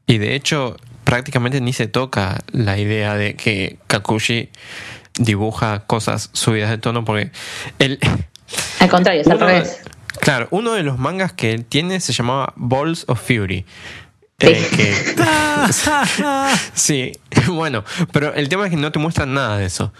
Y 0.08 0.18
de 0.18 0.36
hecho, 0.36 0.78
prácticamente 1.04 1.62
ni 1.62 1.74
se 1.74 1.88
toca 1.88 2.40
la 2.52 2.78
idea 2.78 3.16
de 3.16 3.36
que 3.36 3.78
Kakushi 3.88 4.50
dibuja 5.20 5.86
cosas 5.86 6.30
subidas 6.34 6.70
de 6.70 6.78
tono 6.78 7.06
porque 7.06 7.32
él... 7.80 8.00
Al 8.80 8.90
contrario, 8.90 9.22
es 9.22 9.28
al 9.28 9.40
revés. 9.40 9.82
Claro, 10.22 10.48
uno 10.52 10.74
de 10.74 10.84
los 10.84 10.98
mangas 10.98 11.34
que 11.34 11.52
él 11.52 11.66
tiene 11.66 12.00
se 12.00 12.14
llamaba 12.14 12.54
Balls 12.56 13.04
of 13.08 13.22
Fury. 13.22 13.66
Eh, 14.40 15.16
sí, 16.74 17.12
bueno, 17.48 17.84
pero 18.12 18.36
el 18.36 18.50
tema 18.50 18.66
es 18.66 18.70
que 18.70 18.78
no 18.78 18.92
te 18.92 19.00
muestran 19.00 19.34
nada 19.34 19.58
de 19.58 19.66
eso. 19.66 19.92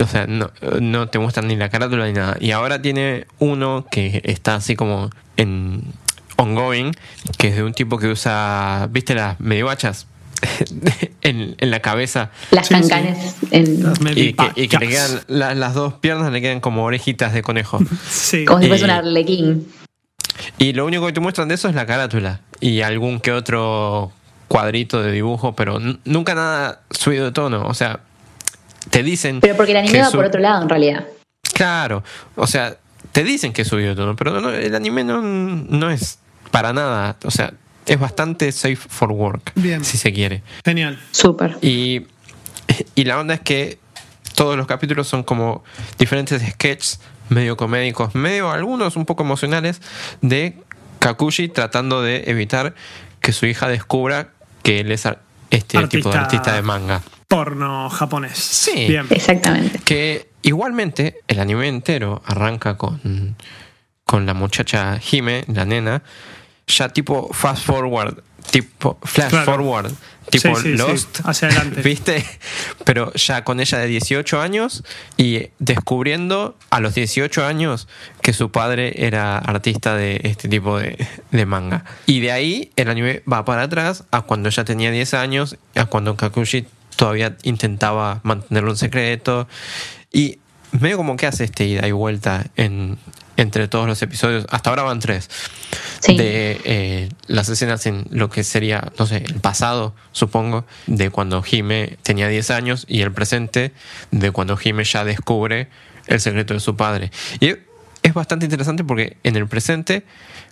O 0.00 0.06
sea, 0.06 0.26
no, 0.26 0.50
no 0.80 1.08
te 1.08 1.20
muestran 1.20 1.46
ni 1.46 1.54
la 1.54 1.68
carátula 1.68 2.06
ni 2.06 2.12
nada. 2.12 2.36
Y 2.40 2.50
ahora 2.50 2.82
tiene 2.82 3.26
uno 3.38 3.86
que 3.90 4.20
está 4.24 4.56
así 4.56 4.74
como 4.74 5.10
en 5.36 5.84
ongoing, 6.36 6.92
que 7.38 7.48
es 7.48 7.56
de 7.56 7.62
un 7.62 7.74
tipo 7.74 7.98
que 7.98 8.08
usa, 8.08 8.88
¿viste 8.90 9.14
las 9.14 9.40
mediguachas? 9.40 10.06
en, 11.22 11.56
la 11.58 11.80
cabeza. 11.80 12.30
Las 12.50 12.68
cancanes. 12.68 13.36
En... 13.50 13.82
y, 14.14 14.34
que, 14.34 14.78
le 14.78 14.88
quedan 14.88 15.20
las 15.28 15.74
dos 15.74 15.94
piernas 15.94 16.32
le 16.32 16.40
quedan 16.40 16.60
como 16.60 16.84
orejitas 16.84 17.32
de 17.32 17.42
conejo. 17.42 17.78
Como 18.46 18.60
si 18.60 18.68
fuese 18.68 18.84
un 18.84 18.90
arlequín. 18.90 19.66
Y 20.58 20.72
lo 20.72 20.84
único 20.86 21.06
que 21.06 21.12
te 21.12 21.20
muestran 21.20 21.48
de 21.48 21.54
eso 21.54 21.68
es 21.68 21.74
la 21.74 21.86
carátula 21.86 22.40
y 22.60 22.82
algún 22.82 23.20
que 23.20 23.32
otro 23.32 24.12
cuadrito 24.48 25.02
de 25.02 25.12
dibujo, 25.12 25.54
pero 25.54 25.78
nunca 26.04 26.34
nada 26.34 26.82
subido 26.90 27.26
de 27.26 27.32
tono. 27.32 27.66
O 27.66 27.74
sea, 27.74 28.00
te 28.90 29.02
dicen. 29.02 29.40
Pero 29.40 29.56
porque 29.56 29.72
el 29.72 29.78
anime 29.78 30.02
va 30.02 30.10
por 30.10 30.24
otro 30.24 30.40
lado, 30.40 30.62
en 30.62 30.68
realidad. 30.68 31.06
Claro, 31.52 32.02
o 32.34 32.46
sea, 32.46 32.76
te 33.12 33.22
dicen 33.22 33.52
que 33.52 33.62
es 33.62 33.68
subido 33.68 33.90
de 33.90 33.96
tono, 33.96 34.16
pero 34.16 34.50
el 34.50 34.74
anime 34.74 35.04
no, 35.04 35.22
no 35.22 35.90
es 35.90 36.18
para 36.54 36.72
nada. 36.72 37.16
O 37.24 37.32
sea, 37.32 37.52
es 37.84 37.98
bastante 37.98 38.52
safe 38.52 38.76
for 38.76 39.10
work, 39.10 39.50
Bien. 39.56 39.84
si 39.84 39.98
se 39.98 40.12
quiere. 40.12 40.44
Genial. 40.64 41.00
Súper. 41.10 41.58
Y, 41.62 42.06
y 42.94 43.02
la 43.02 43.18
onda 43.18 43.34
es 43.34 43.40
que 43.40 43.80
todos 44.36 44.56
los 44.56 44.68
capítulos 44.68 45.08
son 45.08 45.24
como 45.24 45.64
diferentes 45.98 46.40
sketches 46.48 47.00
medio 47.28 47.56
comédicos, 47.56 48.14
medio 48.14 48.52
algunos 48.52 48.94
un 48.94 49.04
poco 49.04 49.24
emocionales, 49.24 49.82
de 50.20 50.56
Kakushi 51.00 51.48
tratando 51.48 52.02
de 52.02 52.22
evitar 52.28 52.76
que 53.18 53.32
su 53.32 53.46
hija 53.46 53.66
descubra 53.66 54.28
que 54.62 54.78
él 54.78 54.92
es 54.92 55.08
este 55.50 55.88
tipo 55.88 56.12
de 56.12 56.18
artista 56.18 56.54
de 56.54 56.62
manga. 56.62 57.02
Porno 57.26 57.90
japonés. 57.90 58.38
Sí. 58.38 58.86
Bien. 58.86 59.06
Exactamente. 59.10 59.80
Que 59.80 60.28
igualmente 60.42 61.16
el 61.26 61.40
anime 61.40 61.66
entero 61.66 62.22
arranca 62.24 62.76
con, 62.76 63.34
con 64.04 64.24
la 64.24 64.34
muchacha 64.34 65.00
Hime, 65.10 65.44
la 65.48 65.64
nena, 65.64 66.04
ya 66.66 66.88
tipo 66.88 67.32
fast 67.32 67.64
forward, 67.64 68.22
tipo 68.50 68.98
flash 69.02 69.44
forward, 69.44 69.92
tipo 70.30 70.58
Lost, 70.64 71.20
hacia 71.24 71.48
adelante. 71.48 71.82
¿Viste? 71.84 72.24
Pero 72.84 73.12
ya 73.14 73.44
con 73.44 73.60
ella 73.60 73.78
de 73.78 73.86
18 73.86 74.40
años 74.40 74.84
y 75.16 75.48
descubriendo 75.58 76.56
a 76.70 76.80
los 76.80 76.94
18 76.94 77.44
años 77.44 77.88
que 78.22 78.32
su 78.32 78.50
padre 78.50 79.06
era 79.06 79.38
artista 79.38 79.94
de 79.94 80.20
este 80.24 80.48
tipo 80.48 80.78
de, 80.78 80.96
de 81.30 81.46
manga. 81.46 81.84
Y 82.06 82.20
de 82.20 82.32
ahí 82.32 82.72
el 82.76 82.88
anime 82.88 83.22
va 83.30 83.44
para 83.44 83.62
atrás 83.62 84.04
a 84.10 84.22
cuando 84.22 84.48
ella 84.48 84.64
tenía 84.64 84.90
10 84.90 85.14
años, 85.14 85.56
a 85.74 85.86
cuando 85.86 86.16
Kakushi 86.16 86.66
todavía 86.96 87.36
intentaba 87.42 88.20
mantenerlo 88.22 88.70
en 88.70 88.76
secreto. 88.76 89.48
Y 90.12 90.38
medio 90.72 90.96
como 90.96 91.16
que 91.16 91.26
hace 91.26 91.44
este 91.44 91.66
ida 91.66 91.86
y 91.86 91.92
vuelta 91.92 92.46
en, 92.56 92.98
entre 93.36 93.68
todos 93.68 93.86
los 93.86 94.00
episodios. 94.02 94.46
Hasta 94.50 94.70
ahora 94.70 94.82
van 94.82 95.00
tres. 95.00 95.28
De 96.06 96.60
eh, 96.64 97.08
las 97.26 97.48
escenas 97.48 97.86
en 97.86 98.06
lo 98.10 98.30
que 98.30 98.44
sería, 98.44 98.92
no 98.98 99.06
sé, 99.06 99.18
el 99.18 99.40
pasado, 99.40 99.94
supongo, 100.12 100.66
de 100.86 101.10
cuando 101.10 101.42
Jime 101.42 101.96
tenía 102.02 102.28
10 102.28 102.50
años 102.50 102.84
y 102.88 103.00
el 103.00 103.12
presente 103.12 103.72
de 104.10 104.30
cuando 104.30 104.56
Jime 104.56 104.84
ya 104.84 105.04
descubre 105.04 105.68
el 106.06 106.20
secreto 106.20 106.54
de 106.54 106.60
su 106.60 106.76
padre. 106.76 107.10
Y 107.40 107.54
es 108.02 108.14
bastante 108.14 108.44
interesante 108.44 108.84
porque 108.84 109.16
en 109.22 109.36
el 109.36 109.48
presente 109.48 110.04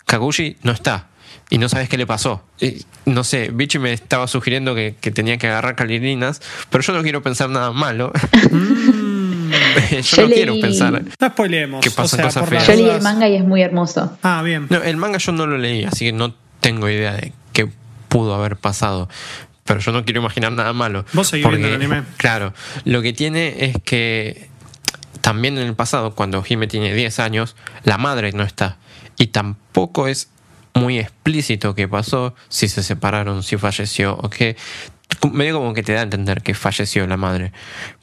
Kagushi 0.07 0.57
no 0.63 0.73
está 0.73 1.09
y 1.51 1.59
no 1.59 1.69
sabes 1.69 1.89
qué 1.89 1.99
le 1.99 2.07
pasó. 2.07 2.43
Y, 2.59 2.87
no 3.05 3.25
sé, 3.25 3.51
Bichi 3.53 3.79
me 3.79 3.93
estaba 3.93 4.27
sugiriendo 4.27 4.75
que, 4.75 4.97
que 5.01 5.11
tenía 5.11 5.37
que 5.37 5.49
agarrar 5.49 5.77
calirinas, 5.77 6.41
pero 6.71 6.83
yo 6.83 6.95
no 6.95 7.03
quiero 7.03 7.23
pensar 7.23 7.51
nada 7.51 7.73
malo. 7.73 8.11
yo, 10.03 10.23
no 10.23 10.29
quiero 10.29 10.61
pensar. 10.61 11.03
No 11.21 11.29
spoilemos. 11.29 11.81
Que 11.81 11.91
pasan 11.91 12.23
cosas 12.23 12.49
feas. 12.49 12.67
Yo 12.67 12.75
leí 12.75 12.89
el 12.89 13.03
manga 13.03 13.29
y 13.29 13.37
es 13.37 13.45
muy 13.45 13.63
hermoso. 13.63 14.17
Ah, 14.23 14.43
bien. 14.43 14.67
No, 14.71 14.83
el 14.83 14.97
manga 14.97 15.19
yo 15.19 15.33
no 15.33 15.47
lo 15.47 15.59
leí, 15.59 15.85
así 15.85 16.07
que 16.07 16.13
no 16.13 16.35
tengo 16.61 16.89
idea 16.89 17.13
de 17.13 17.33
qué 17.53 17.69
pudo 18.09 18.35
haber 18.35 18.57
pasado. 18.57 19.09
Pero 19.65 19.81
yo 19.81 19.93
no 19.93 20.05
quiero 20.05 20.21
imaginar 20.21 20.53
nada 20.53 20.73
malo. 20.73 21.05
Vos 21.13 21.29
seguís 21.29 21.49
viendo 21.49 21.69
el 21.69 21.75
anime. 21.75 22.03
Claro, 22.17 22.53
lo 22.85 23.01
que 23.03 23.13
tiene 23.13 23.67
es 23.67 23.77
que 23.85 24.49
también 25.21 25.57
en 25.57 25.67
el 25.67 25.75
pasado, 25.75 26.15
cuando 26.15 26.43
Jime 26.43 26.67
tiene 26.67 26.93
10 26.95 27.21
años, 27.21 27.57
la 27.85 27.97
madre 27.97 28.33
no 28.33 28.43
está. 28.43 28.77
Y 29.19 29.29
tampoco 29.29 30.09
es 30.09 30.29
muy 30.75 30.99
explícito 30.99 31.75
qué 31.75 31.87
pasó, 31.87 32.35
si 32.49 32.69
se 32.69 32.83
separaron, 32.83 33.43
si 33.43 33.57
falleció 33.57 34.17
o 34.17 34.31
qué 34.31 34.57
medio 35.33 35.59
como 35.59 35.75
que 35.75 35.83
te 35.83 35.93
da 35.93 36.01
a 36.01 36.03
entender 36.03 36.43
que 36.43 36.55
falleció 36.55 37.07
la 37.07 37.17
madre. 37.17 37.53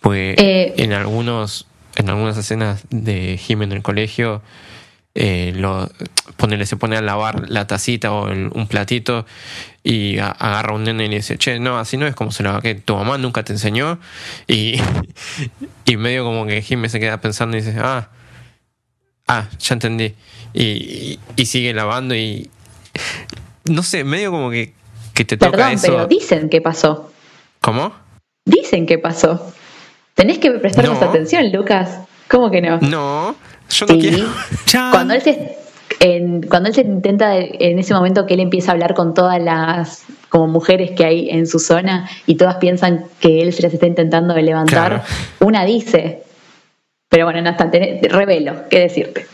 Pues 0.02 0.36
en 0.38 0.94
algunos, 0.94 1.68
en 1.96 2.10
algunas 2.10 2.38
escenas 2.38 2.84
de 2.90 3.38
Jim 3.38 3.62
en 3.62 3.72
el 3.72 3.82
colegio, 3.82 4.42
eh, 5.16 5.54
lo, 5.56 5.90
se 6.66 6.76
pone 6.78 6.96
a 6.96 7.02
lavar 7.02 7.50
la 7.50 7.68
tacita 7.68 8.12
o 8.12 8.32
un 8.32 8.68
platito 8.68 9.26
y 9.84 10.18
agarra 10.20 10.72
a 10.72 10.76
un 10.76 10.84
nene 10.84 11.06
y 11.06 11.10
le 11.10 11.16
dice, 11.18 11.38
che, 11.38 11.60
no, 11.60 11.78
así 11.78 11.98
no 11.98 12.08
es 12.08 12.16
como 12.16 12.32
se 12.32 12.44
lava, 12.44 12.62
que 12.62 12.76
tu 12.76 12.96
mamá 12.96 13.18
nunca 13.18 13.44
te 13.44 13.54
enseñó. 13.54 14.00
Y, 14.48 14.80
y 15.86 15.98
medio 15.98 16.24
como 16.24 16.46
que 16.46 16.62
Jim 16.62 16.88
se 16.88 17.00
queda 17.00 17.20
pensando 17.22 17.58
y 17.58 17.62
dice, 17.62 17.78
ah, 17.80 18.10
ah, 19.28 19.48
ya 19.60 19.74
entendí. 19.74 20.16
Y, 20.54 21.20
y 21.36 21.46
sigue 21.46 21.74
lavando 21.74 22.16
y 22.16 22.50
no 23.66 23.84
sé, 23.84 24.04
medio 24.04 24.32
como 24.32 24.50
que 24.50 24.74
que 25.20 25.26
te 25.26 25.38
toca 25.38 25.58
Perdón, 25.58 25.80
pero 25.82 26.08
dicen 26.08 26.48
que 26.48 26.62
pasó. 26.62 27.12
¿Cómo? 27.60 27.92
Dicen 28.46 28.86
que 28.86 28.98
pasó. 28.98 29.52
Tenés 30.14 30.38
que 30.38 30.50
prestar 30.52 30.88
más 30.88 31.02
atención, 31.02 31.52
Lucas. 31.52 32.00
¿Cómo 32.30 32.50
que 32.50 32.62
no? 32.62 32.80
No, 32.80 33.36
yo 33.70 33.86
no 33.86 34.00
quiero. 34.00 34.28
Cuando 34.92 35.14
él 35.14 35.22
se 35.22 35.58
cuando 36.48 36.70
él 36.70 36.76
se 36.76 36.82
intenta 36.82 37.36
en 37.36 37.80
ese 37.80 37.94
momento 37.94 38.26
que 38.26 38.36
él 38.36 38.40
empieza 38.40 38.72
a 38.72 38.74
hablar 38.74 38.94
con 38.94 39.14
todas 39.14 39.42
las 39.42 40.04
como 40.30 40.48
mujeres 40.48 40.92
que 40.92 41.04
hay 41.04 41.30
en 41.30 41.46
su 41.48 41.60
zona 41.60 42.10
y 42.26 42.36
todas 42.36 42.56
piensan 42.56 43.06
que 43.20 43.42
él 43.42 43.52
se 43.52 43.64
las 43.64 43.74
está 43.74 43.88
intentando 43.88 44.34
levantar, 44.36 45.04
una 45.40 45.66
dice, 45.66 46.24
pero 47.10 47.26
bueno, 47.26 47.42
no 47.42 47.50
obstante, 47.50 48.00
revelo, 48.04 48.70
¿qué 48.70 48.82
decirte? 48.82 49.26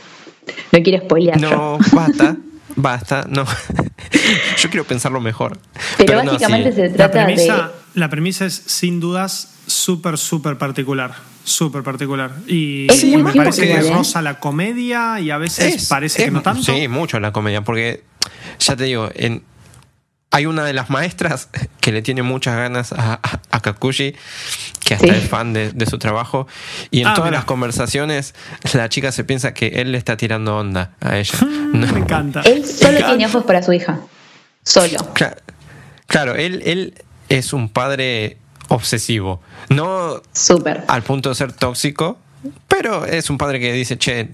No 0.71 0.81
quiero 0.81 1.03
spoilear. 1.03 1.39
No, 1.39 1.77
basta. 1.91 2.37
Basta, 2.75 3.25
no. 3.29 3.45
Yo 4.57 4.69
quiero 4.69 4.85
pensarlo 4.85 5.21
mejor. 5.21 5.57
Pero, 5.97 6.23
básicamente 6.23 6.71
se 6.71 6.89
trata 6.89 7.19
la 7.19 7.25
premisa, 7.25 7.55
de. 7.67 7.99
La 7.99 8.09
premisa 8.09 8.45
es 8.45 8.53
sin 8.65 8.99
dudas 8.99 9.55
súper, 9.67 10.17
súper 10.17 10.57
particular. 10.57 11.13
Súper 11.43 11.83
particular. 11.83 12.31
Y 12.47 12.87
me 13.17 13.33
parece 13.33 13.67
que 13.67 13.81
rosa 13.91 14.21
la 14.21 14.39
comedia 14.39 15.19
y 15.19 15.29
a 15.29 15.37
veces 15.37 15.87
parece 15.87 16.25
que 16.25 16.31
no 16.31 16.41
tanto. 16.41 16.63
Sí, 16.63 16.87
mucho 16.87 17.19
la 17.19 17.31
comedia, 17.31 17.61
porque 17.63 18.03
ya 18.59 18.75
te 18.75 18.85
digo, 18.85 19.09
en, 19.13 19.43
hay 20.31 20.45
una 20.45 20.65
de 20.65 20.73
las 20.73 20.89
maestras 20.89 21.49
que 21.79 21.91
le 21.91 22.01
tiene 22.01 22.23
muchas 22.23 22.55
ganas 22.55 22.91
a, 22.91 23.19
a 23.51 23.61
Kakushi, 23.61 24.15
que 24.83 24.93
hasta 24.93 25.07
es 25.07 25.27
fan 25.29 25.53
de, 25.53 25.85
su 25.85 25.97
trabajo, 25.97 26.47
y 26.91 27.01
en 27.01 27.07
ah, 27.07 27.13
todas 27.13 27.31
las 27.31 27.45
conversaciones 27.45 28.35
la 28.73 28.89
chica 28.89 29.11
se 29.11 29.23
piensa 29.23 29.53
que 29.53 29.67
él 29.67 29.91
le 29.91 29.97
está 29.97 30.17
tirando 30.17 30.57
onda 30.57 30.95
a 31.01 31.17
ella. 31.17 31.39
Me 31.73 31.87
encanta. 31.87 32.41
Él 32.41 32.65
solo 32.65 32.97
tiene 32.97 33.25
ojos 33.25 33.43
para 33.45 33.61
su 33.61 33.73
hija. 33.73 33.99
Solo. 34.63 34.97
Claro, 36.07 36.35
él, 36.35 36.61
él 36.65 36.93
es 37.29 37.53
un 37.53 37.69
padre 37.69 38.37
obsesivo. 38.67 39.41
No 39.69 40.21
Súper. 40.33 40.83
al 40.87 41.03
punto 41.03 41.29
de 41.29 41.35
ser 41.35 41.53
tóxico, 41.53 42.17
pero 42.67 43.05
es 43.05 43.29
un 43.29 43.37
padre 43.37 43.59
que 43.59 43.71
dice, 43.73 43.97
che, 43.97 44.29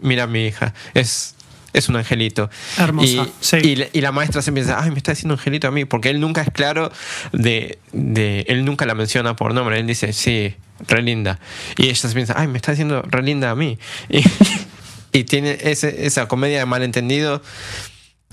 mira 0.00 0.24
a 0.24 0.26
mi 0.26 0.46
hija, 0.46 0.74
es 0.94 1.35
es 1.76 1.88
un 1.88 1.96
angelito. 1.96 2.50
Hermosa, 2.78 3.06
Y, 3.08 3.32
sí. 3.40 3.56
y 3.62 3.76
la- 3.76 3.86
y 3.92 4.00
la 4.00 4.12
maestra 4.12 4.42
se 4.42 4.52
piensa, 4.52 4.82
ay, 4.82 4.90
me 4.90 4.96
está 4.96 5.12
diciendo 5.12 5.34
angelito 5.34 5.68
a 5.68 5.70
mí, 5.70 5.84
porque 5.84 6.10
él 6.10 6.20
nunca 6.20 6.42
es 6.42 6.50
claro 6.50 6.90
de, 7.32 7.78
de- 7.92 8.44
él 8.48 8.64
nunca 8.64 8.86
la 8.86 8.94
menciona 8.94 9.36
por 9.36 9.54
nombre, 9.54 9.78
él 9.78 9.86
dice, 9.86 10.12
sí, 10.12 10.54
re 10.88 11.02
linda. 11.02 11.38
Y 11.78 11.84
ella 11.86 11.94
se 11.94 12.08
piensa, 12.10 12.34
ay, 12.36 12.48
me 12.48 12.56
está 12.58 12.72
diciendo 12.72 13.02
re 13.06 13.22
linda 13.22 13.50
a 13.50 13.54
mí. 13.54 13.78
Y, 14.08 15.20
y 15.20 15.24
tiene 15.24 15.56
ese- 15.62 16.04
esa 16.06 16.28
comedia 16.28 16.58
de 16.58 16.66
malentendido 16.66 17.40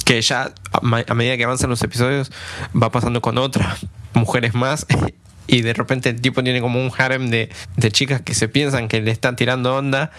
que 0.06 0.22
ya 0.22 0.54
a, 0.74 1.04
a 1.08 1.14
medida 1.14 1.38
que 1.38 1.46
avanzan 1.46 1.70
los 1.70 1.82
episodios 1.84 2.32
va 2.76 2.92
pasando 2.92 3.22
con 3.22 3.38
otras 3.38 3.86
mujeres 4.14 4.54
más 4.54 4.86
y 5.48 5.62
de 5.62 5.74
repente 5.74 6.10
el 6.10 6.22
tipo 6.22 6.44
tiene 6.44 6.62
como 6.62 6.80
un 6.84 6.92
harem 6.98 7.30
de, 7.30 7.50
de 7.78 7.92
chicas 7.92 8.22
que 8.22 8.34
se 8.34 8.48
piensan 8.48 8.88
que 8.88 9.02
le 9.02 9.12
están 9.12 9.36
tirando 9.36 9.76
onda 9.76 10.12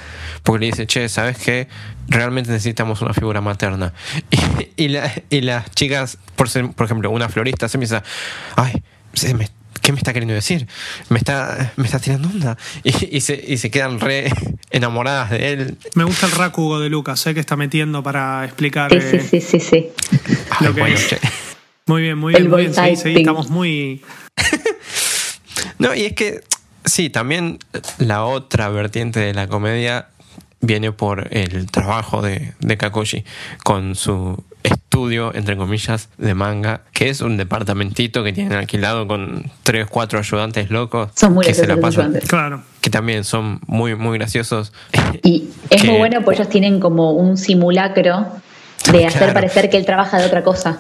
porque 0.42 0.60
le 0.60 0.66
dice, 0.72 0.86
che, 0.86 1.08
¿sabes 1.08 1.38
qué? 1.38 1.66
Realmente 2.08 2.50
necesitamos 2.50 3.00
una 3.02 3.14
figura 3.14 3.40
materna. 3.40 3.92
Y, 4.76 4.84
y 4.84 4.88
la- 4.88 5.12
y 5.30 5.40
las 5.40 5.70
chicas, 5.72 6.18
por, 6.36 6.48
ser- 6.48 6.70
por 6.72 6.86
ejemplo, 6.86 7.10
una 7.10 7.28
florista 7.28 7.68
se 7.68 7.78
piensa, 7.78 8.02
ay, 8.56 8.82
se 9.14 9.32
me- 9.34 9.48
¿qué 9.80 9.92
me 9.92 9.98
está 9.98 10.12
queriendo 10.12 10.34
decir? 10.34 10.66
Me 11.10 11.18
está, 11.18 11.72
me 11.76 11.84
está 11.86 11.98
tirando 11.98 12.28
onda. 12.28 12.56
Y, 12.84 13.16
y 13.16 13.20
se, 13.20 13.42
y 13.46 13.56
se 13.58 13.70
quedan 13.70 14.00
re 14.00 14.30
enamoradas 14.70 15.30
de 15.30 15.52
él. 15.52 15.78
Me 15.94 16.04
gusta 16.04 16.26
el 16.26 16.32
racugo 16.32 16.80
de 16.80 16.88
Lucas, 16.90 17.20
sé 17.20 17.32
que 17.34 17.40
está 17.40 17.56
metiendo 17.56 18.02
para 18.02 18.44
explicar. 18.44 18.90
Sí, 18.90 18.98
eh, 18.98 19.20
sí, 19.30 19.40
sí, 19.40 19.40
sí, 19.40 19.60
sí. 19.60 19.88
Ay, 20.50 20.66
Lo 20.66 20.74
que 20.74 20.80
bueno, 20.80 20.96
es. 20.96 21.16
Muy 21.86 22.00
bien, 22.02 22.16
muy 22.18 22.34
El 22.34 22.48
bien, 22.48 22.50
muy 22.50 22.60
bien. 22.68 22.74
Sí, 22.96 23.02
sí, 23.02 23.14
estamos 23.16 23.48
muy. 23.50 24.02
No, 25.78 25.94
y 25.94 26.02
es 26.04 26.12
que 26.14 26.42
sí, 26.84 27.10
también 27.10 27.58
la 27.98 28.24
otra 28.24 28.68
vertiente 28.68 29.20
de 29.20 29.34
la 29.34 29.46
comedia 29.48 30.08
viene 30.60 30.92
por 30.92 31.28
el 31.36 31.70
trabajo 31.70 32.22
de, 32.22 32.54
de 32.60 32.76
Kakoshi 32.78 33.24
con 33.64 33.94
su 33.94 34.42
estudio, 34.62 35.34
entre 35.34 35.58
comillas, 35.58 36.08
de 36.16 36.34
manga, 36.34 36.80
que 36.94 37.10
es 37.10 37.20
un 37.20 37.36
departamentito 37.36 38.24
que 38.24 38.32
tienen 38.32 38.54
alquilado 38.54 39.06
con 39.06 39.50
tres, 39.62 39.86
cuatro 39.90 40.18
ayudantes 40.18 40.70
locos 40.70 41.10
Son 41.16 41.34
muy 41.34 41.44
que 41.44 41.52
se 41.52 41.66
la 41.66 41.74
los 41.74 41.82
pasan, 41.82 42.04
ayudantes. 42.06 42.30
Claro. 42.30 42.62
que 42.80 42.88
también 42.88 43.24
son 43.24 43.60
muy, 43.66 43.94
muy 43.94 44.16
graciosos. 44.16 44.72
Y 45.22 45.50
es 45.70 45.82
Que- 45.82 45.88
muy 45.88 45.98
bueno 45.98 46.22
porque 46.22 46.40
ellos 46.40 46.48
tienen 46.50 46.80
como 46.80 47.12
un 47.12 47.36
simulacro 47.36 48.26
de 48.90 49.04
hacer 49.06 49.18
Claro. 49.18 49.34
parecer 49.34 49.68
que 49.68 49.76
él 49.76 49.84
trabaja 49.84 50.18
de 50.18 50.26
otra 50.26 50.42
cosa. 50.42 50.78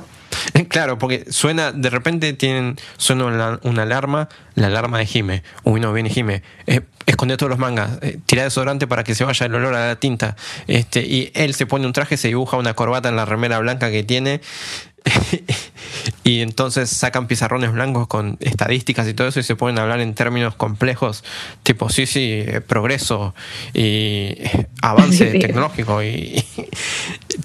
Claro, 0.68 0.98
porque 0.98 1.24
suena, 1.30 1.72
de 1.72 1.90
repente 1.90 2.32
tienen, 2.32 2.76
suena 2.96 3.26
una, 3.26 3.60
una 3.62 3.82
alarma, 3.82 4.28
la 4.54 4.66
alarma 4.68 4.98
de 4.98 5.06
Jime. 5.06 5.42
Uy, 5.62 5.80
no, 5.80 5.92
viene 5.92 6.10
Jime. 6.10 6.42
Eh, 6.66 6.80
esconde 7.06 7.36
todos 7.36 7.50
los 7.50 7.58
mangas, 7.58 7.98
eh, 8.02 8.18
tira 8.26 8.44
desodorante 8.44 8.86
para 8.86 9.04
que 9.04 9.14
se 9.14 9.24
vaya 9.24 9.46
el 9.46 9.54
olor 9.54 9.74
a 9.74 9.88
la 9.88 9.96
tinta. 9.96 10.36
Este, 10.66 11.00
y 11.00 11.30
él 11.34 11.54
se 11.54 11.66
pone 11.66 11.86
un 11.86 11.92
traje, 11.92 12.16
se 12.16 12.28
dibuja 12.28 12.56
una 12.56 12.74
corbata 12.74 13.08
en 13.08 13.16
la 13.16 13.24
remera 13.24 13.58
blanca 13.58 13.90
que 13.90 14.02
tiene. 14.02 14.40
y 16.24 16.40
entonces 16.40 16.88
sacan 16.88 17.26
pizarrones 17.26 17.72
blancos 17.72 18.06
con 18.06 18.38
estadísticas 18.40 19.06
y 19.06 19.12
todo 19.12 19.28
eso 19.28 19.40
y 19.40 19.42
se 19.42 19.54
ponen 19.54 19.78
a 19.78 19.82
hablar 19.82 20.00
en 20.00 20.14
términos 20.14 20.54
complejos, 20.54 21.24
tipo, 21.62 21.90
sí, 21.90 22.06
sí, 22.06 22.44
progreso 22.66 23.34
y 23.74 24.34
avance 24.80 25.14
Sí. 25.32 25.38
tecnológico 25.38 26.02
y, 26.02 26.44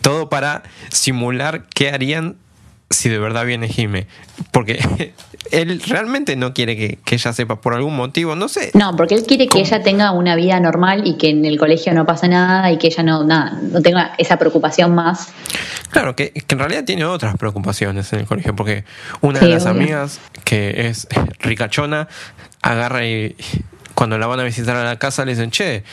todo 0.02 0.30
para 0.30 0.64
simular 0.90 1.68
qué 1.74 1.90
harían 1.90 2.38
si 2.90 3.10
de 3.10 3.20
verdad 3.20 3.46
viene 3.46 3.68
Jime. 3.68 4.08
Porque 4.52 4.80
él 5.52 5.82
realmente 5.88 6.36
no 6.36 6.54
quiere 6.54 6.76
que, 6.76 6.98
que 7.04 7.16
ella 7.16 7.34
sepa 7.34 7.62
por 7.62 7.74
algún 7.74 7.96
motivo, 7.96 8.36
no 8.36 8.48
sé. 8.48 8.72
No, 8.74 8.96
porque 8.96 9.16
él 9.16 9.24
quiere 9.24 9.46
que 9.46 9.60
¿Cómo? 9.60 9.66
ella 9.66 9.84
tenga 9.84 10.12
una 10.12 10.36
vida 10.36 10.60
normal 10.60 11.06
y 11.06 11.18
que 11.18 11.30
en 11.30 11.46
el 11.46 11.58
colegio 11.58 11.94
no 11.94 12.06
pase 12.06 12.28
nada 12.28 12.72
y 12.72 12.78
que 12.78 12.88
ella 12.88 13.04
no, 13.04 13.24
nada, 13.24 13.60
no 13.62 13.82
tenga 13.82 14.14
esa 14.18 14.38
preocupación 14.38 14.96
más. 14.96 15.30
Claro, 15.92 16.16
que, 16.16 16.32
que 16.32 16.56
en 16.56 16.60
realidad 16.60 16.84
tiene 16.84 17.06
otras 17.06 17.36
preocupaciones 17.38 18.12
en 18.14 18.20
el 18.20 18.26
colegio, 18.26 18.56
porque 18.56 18.86
una 19.22 19.40
de 19.40 19.50
las 19.50 19.64
obvio. 19.64 19.72
amigas, 19.72 20.20
que 20.44 20.88
es 20.88 21.08
ricachona, 21.40 22.08
agarra 22.62 23.06
y 23.06 23.36
cuando 23.94 24.18
la 24.18 24.28
van 24.28 24.40
a 24.40 24.44
visitar 24.44 24.76
a 24.76 24.84
la 24.84 24.98
casa 24.98 25.26
le 25.26 25.34
dicen, 25.34 25.52
che, 25.52 25.84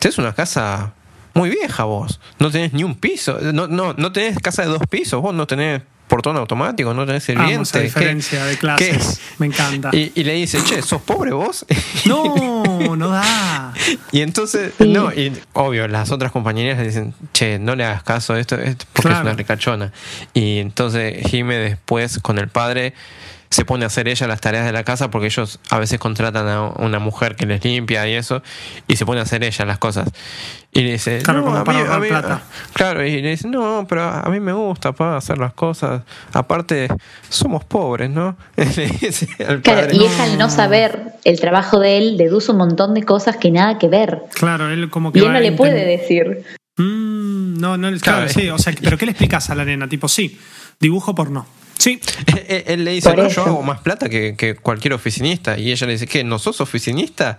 es 0.00 0.18
una 0.18 0.34
casa 0.34 0.94
muy 1.40 1.50
vieja 1.50 1.84
vos, 1.84 2.20
no 2.38 2.50
tenés 2.50 2.72
ni 2.74 2.84
un 2.84 2.94
piso, 2.94 3.38
no, 3.52 3.66
no, 3.66 3.94
no 3.94 4.12
tenés 4.12 4.38
casa 4.38 4.62
de 4.62 4.68
dos 4.68 4.82
pisos, 4.90 5.22
vos 5.22 5.34
no 5.34 5.46
tenés 5.46 5.80
portón 6.06 6.36
automático, 6.36 6.92
no 6.92 7.06
tenés 7.06 7.22
sirviente. 7.24 7.62
esa 7.62 7.78
¿qué- 7.78 7.84
diferencia 7.84 8.44
de 8.44 8.52
qué? 8.54 8.58
clases. 8.58 9.20
Me 9.38 9.46
encanta. 9.46 9.90
Y, 9.92 10.10
y 10.16 10.24
le 10.24 10.34
dice, 10.34 10.58
che, 10.64 10.82
¿sos 10.82 11.00
pobre 11.02 11.32
vos? 11.32 11.64
No, 12.06 12.96
no 12.96 13.08
da. 13.10 13.72
Y 14.12 14.20
entonces, 14.22 14.72
Sí. 14.76 14.88
no, 14.88 15.12
y 15.12 15.32
obvio, 15.52 15.86
las 15.88 16.10
otras 16.10 16.32
compañeras 16.32 16.78
le 16.78 16.86
dicen, 16.88 17.14
che, 17.32 17.58
no 17.58 17.74
le 17.76 17.84
hagas 17.84 18.02
caso, 18.02 18.36
esto, 18.36 18.56
esto 18.56 18.84
porque 18.92 19.08
Claro. 19.08 19.18
es 19.20 19.26
una 19.26 19.34
ricachona. 19.34 19.92
Y 20.34 20.58
entonces 20.58 21.24
Jime 21.30 21.56
después 21.56 22.18
con 22.20 22.38
el 22.38 22.48
padre 22.48 22.92
se 23.52 23.64
pone 23.64 23.82
a 23.82 23.88
hacer 23.88 24.06
ella 24.06 24.28
las 24.28 24.40
tareas 24.40 24.64
de 24.64 24.70
la 24.72 24.84
casa 24.84 25.10
porque 25.10 25.26
ellos 25.26 25.58
a 25.70 25.78
veces 25.80 25.98
contratan 25.98 26.46
a 26.46 26.68
una 26.68 27.00
mujer 27.00 27.34
que 27.34 27.46
les 27.46 27.64
limpia 27.64 28.06
y 28.08 28.14
eso, 28.14 28.42
y 28.86 28.94
se 28.94 29.04
pone 29.04 29.18
a 29.18 29.24
hacer 29.24 29.42
ella 29.42 29.64
las 29.64 29.78
cosas. 29.78 30.08
Y 30.72 30.82
le 30.82 30.92
dice, 30.92 31.18
Claro, 31.24 31.40
"No, 31.40 31.46
como 31.46 31.56
a 31.58 31.64
para 31.64 31.78
mí- 31.82 31.84
a 31.90 31.98
mí- 31.98 32.08
plata. 32.08 32.42
Claro, 32.74 33.04
y 33.04 33.20
le 33.20 33.30
dice, 33.30 33.48
no, 33.48 33.86
pero 33.88 34.04
a 34.04 34.28
mí 34.30 34.38
me 34.38 34.52
gusta 34.52 34.92
pa, 34.92 35.16
hacer 35.16 35.38
las 35.38 35.52
cosas. 35.52 36.02
Aparte, 36.32 36.86
somos 37.28 37.64
pobres, 37.64 38.08
¿no? 38.08 38.36
Le 38.56 38.86
dice 39.00 39.26
al 39.44 39.62
Claro, 39.62 39.80
padre. 39.80 39.96
y 39.96 40.04
ella 40.04 40.22
al 40.24 40.38
no 40.38 40.48
saber 40.48 41.14
el 41.24 41.40
trabajo 41.40 41.80
de 41.80 41.98
él 41.98 42.16
deduce 42.18 42.52
un 42.52 42.58
montón 42.58 42.94
de 42.94 43.02
cosas 43.02 43.36
que 43.36 43.50
nada 43.50 43.78
que 43.78 43.88
ver. 43.88 44.22
Claro, 44.34 44.70
él 44.70 44.88
como 44.90 45.10
que. 45.10 45.18
Y 45.18 45.22
él 45.24 45.32
no 45.32 45.40
le 45.40 45.50
puede 45.50 45.84
decir. 45.84 46.44
Mm, 46.76 47.58
no, 47.58 47.76
no, 47.76 47.88
claro, 47.98 48.26
Claro. 48.26 48.28
sí. 48.28 48.48
O 48.48 48.58
sea, 48.58 48.72
¿pero 48.80 48.96
qué 48.96 49.06
le 49.06 49.10
explicas 49.12 49.50
a 49.50 49.56
la 49.56 49.64
nena? 49.64 49.88
Tipo, 49.88 50.06
sí, 50.06 50.38
dibujo 50.78 51.16
porno. 51.16 51.46
Sí, 51.80 51.98
Él, 52.46 52.64
él 52.66 52.84
le 52.84 52.90
dice, 52.92 53.16
no, 53.16 53.26
yo 53.28 53.42
hago 53.46 53.62
más 53.62 53.80
plata 53.80 54.10
que, 54.10 54.36
que 54.36 54.54
cualquier 54.54 54.92
oficinista. 54.92 55.58
Y 55.58 55.72
ella 55.72 55.86
le 55.86 55.94
dice, 55.94 56.06
¿qué? 56.06 56.22
¿No 56.22 56.38
sos 56.38 56.60
oficinista? 56.60 57.38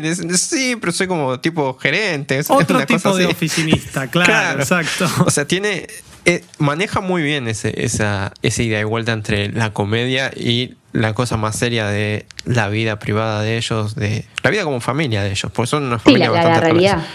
Dice, 0.00 0.36
sí, 0.38 0.76
pero 0.80 0.92
soy 0.92 1.06
como 1.06 1.38
tipo 1.40 1.74
gerente. 1.78 2.38
es 2.38 2.50
otro 2.50 2.76
una 2.76 2.86
cosa 2.86 2.96
tipo 2.98 3.16
de 3.16 3.24
así. 3.24 3.32
oficinista, 3.32 4.06
claro, 4.10 4.60
exacto. 4.60 5.06
O 5.26 5.30
sea, 5.30 5.44
tiene. 5.46 5.86
eh, 6.24 6.42
maneja 6.58 7.00
muy 7.00 7.22
bien 7.22 7.48
ese, 7.48 7.84
esa, 7.84 8.32
esa 8.42 8.62
ida 8.62 8.80
y 8.80 8.84
vuelta 8.84 9.12
entre 9.12 9.50
la 9.52 9.72
comedia 9.72 10.30
y 10.34 10.74
la 10.92 11.14
cosa 11.14 11.36
más 11.36 11.56
seria 11.58 11.86
de 11.88 12.26
la 12.44 12.68
vida 12.68 12.98
privada 12.98 13.42
de 13.42 13.56
ellos, 13.56 13.94
de 13.94 14.24
la 14.42 14.50
vida 14.50 14.64
como 14.64 14.80
familia 14.80 15.22
de 15.22 15.30
ellos, 15.32 15.50
porque 15.52 15.68
son 15.68 15.84
una 15.84 15.98
Sí, 15.98 16.04
familia 16.04 16.30
la, 16.30 16.36
la, 16.36 16.42
la 16.42 16.48
bastante 16.48 16.72
realidad. 16.72 17.06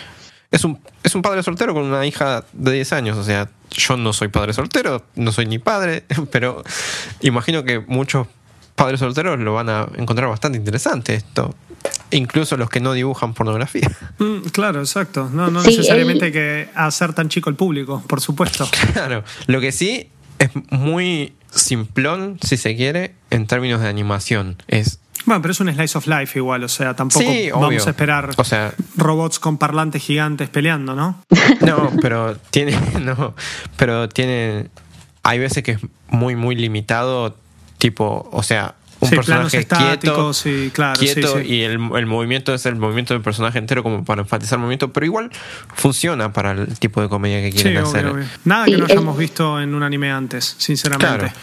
Es 0.52 0.64
un, 0.64 0.80
es 1.04 1.14
un 1.16 1.22
padre 1.22 1.44
soltero 1.44 1.74
con 1.74 1.84
una 1.84 2.06
hija 2.06 2.46
de 2.54 2.72
10 2.72 2.94
años. 2.94 3.18
O 3.18 3.24
sea, 3.24 3.50
yo 3.72 3.98
no 3.98 4.14
soy 4.14 4.28
padre 4.30 4.54
soltero, 4.54 5.06
no 5.16 5.32
soy 5.32 5.46
ni 5.46 5.60
padre, 5.60 6.04
pero 6.32 6.64
imagino 7.22 7.64
que 7.64 7.80
muchos 7.80 8.28
padres 8.76 9.00
solteros 9.00 9.40
lo 9.40 9.54
van 9.56 9.70
a 9.70 9.88
encontrar 9.98 10.30
bastante 10.30 10.58
interesante 10.58 11.16
esto. 11.16 11.56
Incluso 12.12 12.58
los 12.58 12.70
que 12.70 12.80
no 12.80 12.94
dibujan 12.94 13.34
pornografía. 13.34 13.90
Mm, 14.20 14.48
claro, 14.52 14.80
exacto. 14.80 15.30
No, 15.32 15.52
no 15.52 15.62
Sí, 15.62 15.70
necesariamente 15.70 16.26
él- 16.26 16.28
hay 16.28 16.32
que 16.32 16.70
hacer 16.74 17.14
tan 17.14 17.30
chico 17.30 17.50
el 17.52 17.56
público, 17.56 18.04
por 18.08 18.20
supuesto. 18.22 18.68
Claro, 18.94 19.24
lo 19.46 19.62
que 19.62 19.72
sí 19.72 20.10
es 20.40 20.50
muy 20.72 21.34
simplón, 21.54 22.40
si 22.44 22.58
se 22.58 22.76
quiere, 22.76 23.14
en 23.30 23.46
términos 23.46 23.80
de 23.82 23.88
animación. 23.90 24.58
Es 24.68 25.00
Bueno, 25.28 25.42
pero 25.44 25.52
es 25.52 25.60
un 25.60 25.72
slice 25.72 25.98
of 25.98 26.08
life 26.08 26.40
igual, 26.40 26.64
o 26.64 26.68
sea, 26.70 26.96
tampoco 26.96 27.20
Sí, 27.24 27.50
vamos 27.52 27.68
obvio. 27.68 27.86
a 27.86 27.90
esperar 27.90 28.30
O 28.38 28.44
sea- 28.44 28.74
robots 28.96 29.38
con 29.40 29.58
parlantes 29.60 30.02
gigantes 30.02 30.50
peleando, 30.50 30.96
¿no? 30.96 31.22
No, 31.62 31.92
pero 32.02 32.36
tiene. 32.50 32.76
No, 33.02 33.36
pero 33.76 34.10
tiene. 34.10 34.70
Hay 35.24 35.38
veces 35.40 35.62
que 35.64 35.72
es 35.74 35.80
muy, 36.10 36.36
muy 36.36 36.56
limitado. 36.56 37.36
Tipo, 37.78 38.28
o 38.32 38.42
sea, 38.42 38.74
un 39.02 39.10
Sí, 39.10 39.16
planos 39.18 39.52
personaje 39.52 39.98
quieto. 40.00 40.34
sí, 40.34 40.72
claro, 40.74 41.00
quieto 41.00 41.38
sí. 41.38 41.44
y 41.46 41.62
el, 41.62 41.74
el 41.96 42.06
movimiento 42.08 42.54
es 42.56 42.66
el 42.66 42.76
movimiento 42.78 43.14
del 43.14 43.22
personaje 43.22 43.60
entero, 43.60 43.84
como 43.84 44.04
para 44.04 44.22
enfatizar 44.24 44.56
el 44.58 44.62
movimiento. 44.62 44.92
Pero 44.94 45.06
igual 45.06 45.30
funciona 45.76 46.34
para 46.34 46.52
el 46.54 46.80
tipo 46.80 47.02
de 47.02 47.10
comedia 47.10 47.40
que 47.42 47.52
Sí, 47.52 47.62
quieren 47.64 47.84
obvio, 47.84 47.90
hacer. 47.90 48.06
obvio. 48.08 48.26
Nada 48.46 48.66
Sí, 48.66 48.72
que 48.72 48.78
no 48.78 48.86
el- 48.86 48.92
hayamos 48.94 49.18
visto 49.18 49.62
en 49.62 49.76
un 49.76 49.84
anime 49.84 50.10
antes, 50.12 50.56
sinceramente. 50.58 51.18
Claro. 51.18 51.34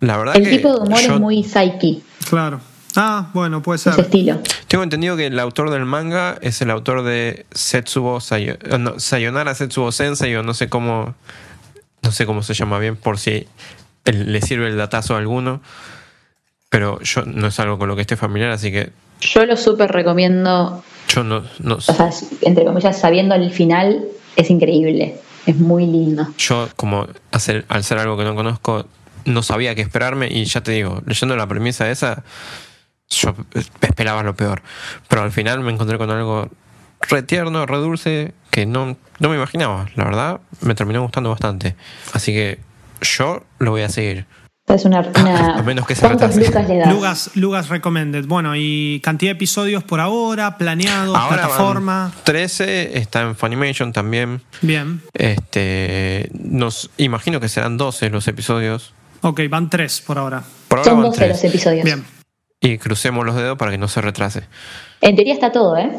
La 0.00 0.16
verdad 0.18 0.36
El 0.36 0.44
que 0.44 0.50
tipo 0.58 0.74
de 0.74 0.80
humor 0.80 1.00
yo 1.00 1.14
es 1.14 1.20
muy 1.20 1.42
psyche, 1.42 2.00
Claro. 2.28 2.60
Ah, 3.00 3.30
bueno, 3.32 3.62
puede 3.62 3.76
ese 3.76 3.92
ser. 3.92 4.04
estilo. 4.06 4.40
tengo 4.66 4.82
entendido 4.82 5.16
que 5.16 5.26
el 5.26 5.38
autor 5.38 5.70
del 5.70 5.84
manga 5.84 6.36
es 6.42 6.60
el 6.62 6.70
autor 6.70 7.04
de 7.04 7.46
Setsubo 7.52 8.18
Sayo- 8.20 8.58
eh, 8.60 8.76
no, 8.78 8.98
Sayonara 8.98 9.54
Setsubo 9.54 9.92
Sensei 9.92 10.34
o 10.34 10.42
no 10.42 10.52
sé 10.52 10.68
cómo 10.68 11.14
no 12.02 12.10
sé 12.12 12.26
cómo 12.26 12.42
se 12.42 12.54
llama 12.54 12.78
bien 12.80 12.96
por 12.96 13.18
si 13.18 13.46
le 14.04 14.40
sirve 14.42 14.66
el 14.66 14.76
datazo 14.76 15.14
a 15.14 15.18
alguno. 15.18 15.60
Pero 16.70 17.00
yo 17.02 17.22
no 17.24 17.46
es 17.46 17.58
algo 17.60 17.78
con 17.78 17.88
lo 17.88 17.94
que 17.96 18.02
esté 18.02 18.16
familiar, 18.16 18.50
así 18.50 18.70
que 18.72 18.90
Yo 19.20 19.46
lo 19.46 19.56
súper 19.56 19.90
recomiendo, 19.92 20.82
yo 21.08 21.22
no, 21.24 21.44
no 21.60 21.76
o 21.76 21.80
sea, 21.80 22.10
entre 22.42 22.64
comillas, 22.64 22.98
sabiendo 23.00 23.34
el 23.36 23.50
final, 23.52 24.04
es 24.36 24.50
increíble. 24.50 25.16
Es 25.46 25.56
muy 25.56 25.86
lindo. 25.86 26.26
yo 26.36 26.68
como 26.76 27.06
hacer, 27.32 27.64
al 27.68 27.84
ser 27.84 27.98
algo 27.98 28.18
que 28.18 28.24
no 28.24 28.34
conozco 28.34 28.86
no 29.24 29.42
sabía 29.42 29.74
qué 29.74 29.82
esperarme 29.82 30.28
y 30.30 30.44
ya 30.44 30.60
te 30.62 30.72
digo, 30.72 31.00
leyendo 31.06 31.36
la 31.36 31.46
premisa 31.46 31.90
esa 31.90 32.22
yo 33.10 33.34
esperaba 33.80 34.22
lo 34.22 34.34
peor, 34.36 34.62
pero 35.08 35.22
al 35.22 35.32
final 35.32 35.60
me 35.60 35.72
encontré 35.72 35.98
con 35.98 36.10
algo 36.10 36.48
re 37.08 37.22
tierno, 37.22 37.64
re 37.66 37.76
dulce, 37.78 38.34
que 38.50 38.66
no, 38.66 38.96
no 39.18 39.28
me 39.28 39.36
imaginaba. 39.36 39.86
La 39.94 40.04
verdad, 40.04 40.40
me 40.60 40.74
terminó 40.74 41.02
gustando 41.02 41.30
bastante. 41.30 41.76
Así 42.12 42.32
que 42.32 42.58
yo 43.00 43.44
lo 43.58 43.70
voy 43.70 43.82
a 43.82 43.88
seguir. 43.88 44.26
Es 44.66 44.84
una, 44.84 45.00
una- 45.00 45.54
A 45.58 45.62
menos 45.62 45.86
que 45.86 45.94
se 45.94 46.02
¿Cuántos 46.02 46.34
retrase. 46.34 46.46
lucas 46.50 46.68
le 46.68 46.76
das? 46.78 46.88
Lugas, 46.92 47.30
Lugas 47.36 47.68
Recommended. 47.70 48.26
Bueno, 48.26 48.52
y 48.54 49.00
cantidad 49.02 49.30
de 49.30 49.36
episodios 49.36 49.82
por 49.84 50.00
ahora, 50.00 50.58
planeados, 50.58 51.16
Ahora 51.16 51.28
van 51.28 51.38
plataforma. 51.48 52.12
13 52.24 52.98
está 52.98 53.22
en 53.22 53.34
Funimation 53.34 53.94
también. 53.94 54.42
Bien. 54.60 55.00
Este, 55.14 56.28
nos 56.34 56.90
imagino 56.98 57.40
que 57.40 57.48
serán 57.48 57.78
12 57.78 58.10
los 58.10 58.28
episodios. 58.28 58.92
Ok, 59.22 59.40
van 59.48 59.70
tres 59.70 60.02
por 60.06 60.18
ahora. 60.18 60.42
Por 60.68 60.80
ahora 60.80 60.90
Son 60.90 61.00
van 61.00 61.10
12 61.10 61.18
tres. 61.18 61.30
los 61.30 61.44
episodios. 61.44 61.84
Bien. 61.84 62.04
Y 62.60 62.78
crucemos 62.78 63.24
los 63.24 63.36
dedos 63.36 63.56
para 63.56 63.70
que 63.70 63.78
no 63.78 63.86
se 63.88 64.00
retrase. 64.00 64.42
En 65.00 65.14
teoría 65.14 65.32
está 65.34 65.52
todo, 65.52 65.76
¿eh? 65.76 65.90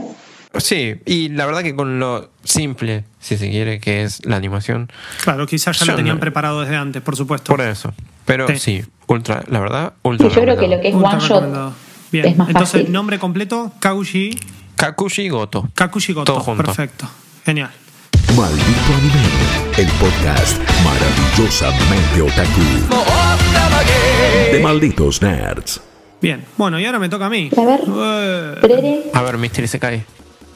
Sí, 0.58 0.96
y 1.06 1.30
la 1.30 1.46
verdad 1.46 1.62
que 1.62 1.76
con 1.76 2.00
lo 2.00 2.32
simple, 2.44 3.06
si 3.20 3.38
se 3.38 3.50
quiere, 3.50 3.80
que 3.80 4.04
es 4.04 4.26
la 4.26 4.36
animación, 4.36 4.92
Claro, 5.24 5.46
quizás 5.48 5.80
ya 5.80 5.86
lo 5.86 5.96
tenían 5.96 6.16
no- 6.16 6.20
preparado 6.20 6.62
desde 6.62 6.76
antes, 6.76 7.02
por 7.02 7.16
supuesto. 7.16 7.46
por 7.54 7.62
eso. 7.62 7.94
Pero 8.26 8.48
Sí. 8.50 8.58
sí, 8.58 8.84
ultra, 9.08 9.44
la 9.48 9.60
verdad, 9.60 9.94
ultra. 10.02 10.28
Sí, 10.30 10.36
yo 10.36 10.42
creo 10.42 10.58
que 10.58 10.68
lo 10.68 10.82
que 10.82 10.90
es 10.90 10.96
Ultra 10.96 11.12
one 11.12 11.28
shot 11.28 11.74
Bien. 12.12 12.26
es 12.26 12.38
más 12.38 12.50
Entonces, 12.50 12.82
fácil. 12.82 12.92
nombre 12.92 13.20
completo, 13.20 13.72
Kakushi, 13.80 14.38
Kakushi 14.76 15.30
Goto. 15.30 15.70
Kakushi 15.76 16.14
Goto. 16.14 16.34
Todo 16.34 16.42
junto. 16.42 16.64
Perfecto. 16.64 17.08
Genial. 17.46 17.70
Maldito 18.36 18.94
Anime, 18.98 19.78
el 19.78 19.88
podcast 19.94 20.58
maravillosamente 20.84 22.22
otaku 22.22 22.62
de 24.52 24.60
malditos 24.62 25.22
nerds. 25.22 25.82
Bien. 26.22 26.44
Bueno, 26.58 26.80
y 26.80 26.86
ahora 26.86 27.00
me 27.00 27.10
toca 27.10 27.28
a 27.28 27.30
mí. 27.30 27.50
A 27.58 27.62
ver. 27.62 28.60
Prere. 28.62 29.04
A 29.14 29.22
ver, 29.22 29.38
Mystery 29.38 29.68
Sekai. 29.68 30.04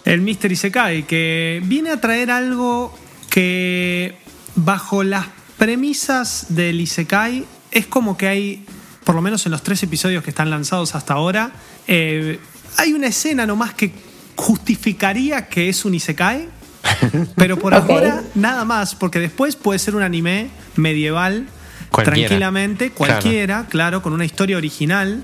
el 0.05 0.21
Mystery 0.21 0.55
Sekai, 0.55 1.03
que 1.03 1.61
viene 1.65 1.89
a 1.91 2.01
traer 2.01 2.31
algo 2.31 2.93
que 3.29 4.15
bajo 4.55 5.03
las 5.03 5.27
premisas 5.57 6.47
del 6.49 6.81
Isekai 6.81 7.45
es 7.71 7.87
como 7.87 8.17
que 8.17 8.27
hay, 8.27 8.65
por 9.05 9.15
lo 9.15 9.21
menos 9.21 9.45
en 9.45 9.51
los 9.53 9.63
tres 9.63 9.81
episodios 9.83 10.23
que 10.23 10.29
están 10.31 10.49
lanzados 10.49 10.93
hasta 10.95 11.13
ahora, 11.13 11.51
eh, 11.87 12.39
hay 12.77 12.93
una 12.93 13.07
escena 13.07 13.45
nomás 13.45 13.73
que 13.73 13.91
justificaría 14.35 15.47
que 15.47 15.69
es 15.69 15.85
un 15.85 15.95
Isekai, 15.95 16.47
pero 17.35 17.57
por 17.57 17.73
ahora 17.73 18.21
nada 18.35 18.65
más, 18.65 18.93
porque 18.95 19.19
después 19.19 19.55
puede 19.55 19.79
ser 19.79 19.95
un 19.95 20.03
anime 20.03 20.49
medieval 20.75 21.47
Cualquiera. 21.89 22.27
tranquilamente, 22.27 22.91
Claro. 22.91 23.13
cualquiera, 23.21 23.65
claro. 23.69 24.01
con 24.01 24.13
una 24.13 24.25
historia 24.25 24.57
original. 24.57 25.23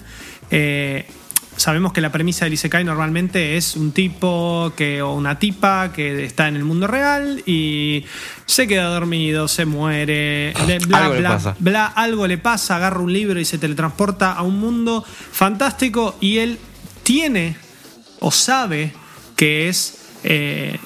Eh, 0.52 1.06
sabemos 1.58 1.92
que 1.92 2.00
la 2.02 2.12
premisa 2.12 2.46
del 2.46 2.54
Isekai 2.54 2.84
normalmente 2.86 3.58
es 3.58 3.76
un 3.76 3.92
tipo 3.92 4.72
que, 4.78 5.02
o 5.02 5.14
una 5.14 5.38
tipa 5.40 5.92
que 5.92 6.24
está 6.24 6.48
en 6.48 6.56
el 6.56 6.64
mundo 6.64 6.88
real 6.88 7.44
y 7.46 8.06
se 8.46 8.66
queda 8.68 8.86
dormido, 8.86 9.48
se 9.50 9.66
muere, 9.66 10.54
le- 10.68 10.80
bla, 10.80 10.98
Algo 11.00 11.14
le 11.16 11.20
bla, 11.20 11.30
pasa. 11.32 11.56
bla, 11.60 11.86
algo 11.88 12.28
le 12.28 12.38
pasa, 12.38 12.78
agarra 12.78 13.00
un 13.02 13.12
libro 13.12 13.40
y 13.40 13.46
se 13.46 13.58
teletransporta 13.58 14.32
a 14.32 14.42
un 14.44 14.58
mundo 14.60 15.04
fantástico 15.32 16.16
y 16.22 16.38
él 16.38 16.58
tiene 17.04 17.58
o 18.22 18.32
sabe 18.32 18.94
que 19.36 19.68
es, 19.70 19.98
eh, 20.24 20.78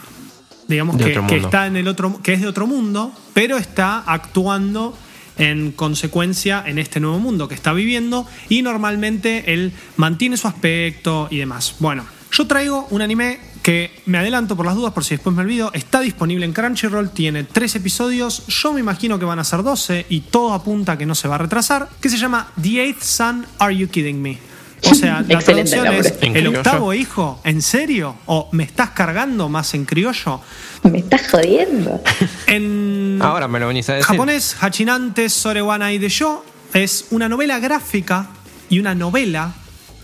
digamos, 0.68 0.98
que, 0.98 1.20
que 1.28 1.38
está 1.38 1.68
en 1.68 1.76
el 1.78 1.88
otro, 1.88 2.20
que 2.22 2.34
es 2.34 2.42
de 2.42 2.48
otro 2.48 2.66
mundo, 2.68 3.12
pero 3.34 3.58
está 3.58 4.00
actuando 4.06 4.98
en 5.38 5.72
consecuencia 5.72 6.64
en 6.66 6.80
este 6.80 7.00
nuevo 7.00 7.20
mundo 7.20 7.48
que 7.48 7.56
está 7.56 7.74
viviendo 7.74 8.28
y 8.50 8.62
normalmente 8.62 9.54
él 9.54 9.72
mantiene 9.98 10.38
su 10.38 10.48
aspecto 10.48 11.28
y 11.30 11.38
demás. 11.38 11.76
Bueno, 11.80 12.06
yo 12.32 12.48
traigo 12.48 12.88
un 12.90 13.02
anime 13.02 13.40
que 13.62 13.92
me 14.06 14.18
adelanto 14.18 14.58
por 14.58 14.66
las 14.66 14.76
dudas 14.76 14.92
por 14.92 15.06
si 15.06 15.16
después 15.16 15.36
me 15.36 15.42
olvido, 15.42 15.72
está 15.74 16.02
disponible 16.02 16.46
en 16.46 16.54
Crunchyroll, 16.54 17.12
tiene 17.12 17.46
tres 17.46 17.76
episodios, 17.76 18.46
yo 18.48 18.74
me 18.74 18.82
imagino 18.82 19.18
que 19.18 19.26
van 19.26 19.40
a 19.40 19.44
ser 19.44 19.64
12 19.64 20.08
y 20.10 20.22
todo 20.22 20.54
apunta 20.54 20.94
a 20.94 20.98
que 20.98 21.06
no 21.06 21.16
se 21.16 21.28
va 21.28 21.36
a 21.36 21.38
retrasar, 21.40 21.90
que 22.02 22.10
se 22.10 22.18
llama 22.18 22.52
The 22.62 22.82
Eighth 22.82 23.02
Son, 23.02 23.46
Are 23.60 23.76
You 23.76 23.88
Kidding 23.88 24.22
Me? 24.22 24.53
O 24.90 24.96
sea, 24.96 25.24
la 25.28 25.40
traducción 25.40 25.88
es 25.94 26.14
¿En 26.22 26.36
¿El 26.36 26.48
octavo 26.48 26.94
hijo? 26.94 27.40
¿En 27.44 27.62
serio? 27.62 28.16
¿O 28.26 28.50
me 28.52 28.64
estás 28.64 28.90
cargando 28.92 29.50
más 29.50 29.74
en 29.74 29.86
criollo? 29.86 30.42
Me 30.84 31.00
estás 31.00 31.30
jodiendo. 31.30 32.02
En 32.48 33.20
Ahora 33.22 33.48
me 33.48 33.60
lo 33.60 33.68
venís 33.68 33.90
a 33.90 33.94
decir. 33.94 34.08
japonés, 34.08 34.56
Hachinante 34.60 35.30
Sorewanai 35.30 35.98
de 35.98 36.10
Yo 36.10 36.44
es 36.74 37.06
una 37.12 37.30
novela 37.30 37.60
gráfica 37.60 38.28
y 38.70 38.80
una 38.80 38.96
novela 38.96 39.54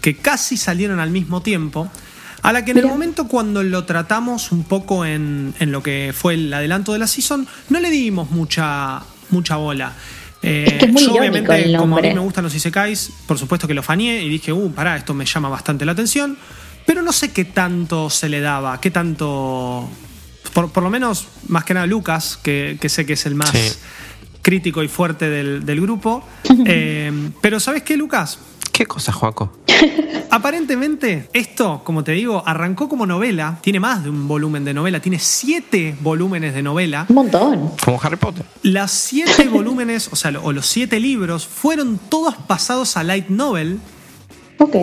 que 0.02 0.16
casi 0.16 0.56
salieron 0.56 1.00
al 1.00 1.10
mismo 1.10 1.42
tiempo, 1.42 1.90
a 2.42 2.54
la 2.54 2.64
que 2.64 2.72
en 2.72 2.78
el 2.78 2.86
momento 2.88 3.28
cuando 3.28 3.64
lo 3.64 3.84
tratamos 3.84 4.52
un 4.54 4.64
poco 4.64 5.06
en, 5.06 5.54
en 5.60 5.72
lo 5.74 5.84
que 5.84 6.14
fue 6.16 6.36
el 6.36 6.54
adelanto 6.54 6.94
de 6.94 7.00
la 7.00 7.08
season, 7.08 7.46
no 7.70 7.80
le 7.82 7.90
dimos 7.90 8.32
mucha, 8.32 9.02
mucha 9.30 9.58
bola. 9.58 9.94
Eh, 10.42 10.66
Es 10.68 10.74
que 10.80 10.86
es 10.86 10.92
muy 10.94 11.04
yo 11.04 11.14
obviamente, 11.16 11.54
el 11.66 11.76
como 11.78 11.98
a 11.98 12.02
mí 12.02 12.14
me 12.14 12.20
gustan 12.20 12.44
los 12.46 12.56
isekais, 12.56 13.12
por 13.28 13.38
supuesto 13.38 13.68
que 13.68 13.74
lo 13.74 13.84
faneé 13.84 14.24
y 14.24 14.30
dije, 14.30 14.54
uh, 14.54 14.72
pará, 14.72 14.96
esto 14.96 15.14
me 15.14 15.26
llama 15.26 15.50
bastante 15.50 15.86
la 15.86 15.92
atención, 15.92 16.38
pero 16.86 17.02
no 17.02 17.12
sé 17.12 17.32
qué 17.32 17.46
tanto 17.46 18.10
se 18.10 18.30
le 18.30 18.40
daba, 18.40 18.80
qué 18.82 18.90
tanto... 18.92 19.90
Por, 20.54 20.72
por 20.72 20.82
lo 20.84 20.90
menos, 20.90 21.28
más 21.48 21.64
que 21.66 21.74
nada 21.74 21.86
Lucas, 21.86 22.40
que, 22.42 22.78
que 22.82 22.90
sé 22.90 23.06
que 23.06 23.14
es 23.14 23.26
el 23.26 23.36
más 23.36 23.50
Sí. 23.52 23.72
crítico 24.42 24.82
y 24.82 24.88
fuerte 24.88 25.30
del, 25.30 25.66
del 25.66 25.82
grupo. 25.82 26.24
Eh, 26.66 27.12
pero 27.42 27.60
¿sabes 27.60 27.84
qué, 27.84 27.96
Lucas? 27.98 28.40
¿Qué 28.80 28.86
cosa, 28.86 29.12
Joaco? 29.12 29.52
Aparentemente, 30.30 31.28
esto, 31.34 31.82
como 31.84 32.06
te 32.06 32.14
digo, 32.14 32.42
arrancó 32.46 32.88
como 32.88 33.06
novela, 33.06 33.60
tiene 33.62 33.82
más 33.82 34.06
de 34.06 34.10
un 34.10 34.26
volumen 34.26 34.64
de 34.64 34.74
novela, 34.74 35.02
tiene 35.02 35.20
siete 35.20 35.98
volúmenes 36.00 36.54
de 36.54 36.64
novela. 36.64 37.06
Un 37.10 37.16
montón. 37.16 37.72
Como 37.84 38.00
Harry 38.02 38.16
Potter. 38.16 38.46
Las 38.64 38.92
siete 38.92 39.48
volúmenes, 39.52 40.08
o 40.14 40.16
sea, 40.16 40.32
o 40.42 40.54
los 40.54 40.66
siete 40.66 40.98
libros, 41.02 41.46
fueron 41.46 41.98
todos 41.98 42.36
pasados 42.48 42.96
a 42.96 43.04
light 43.04 43.28
novel. 43.28 43.80
Ok. 44.60 44.76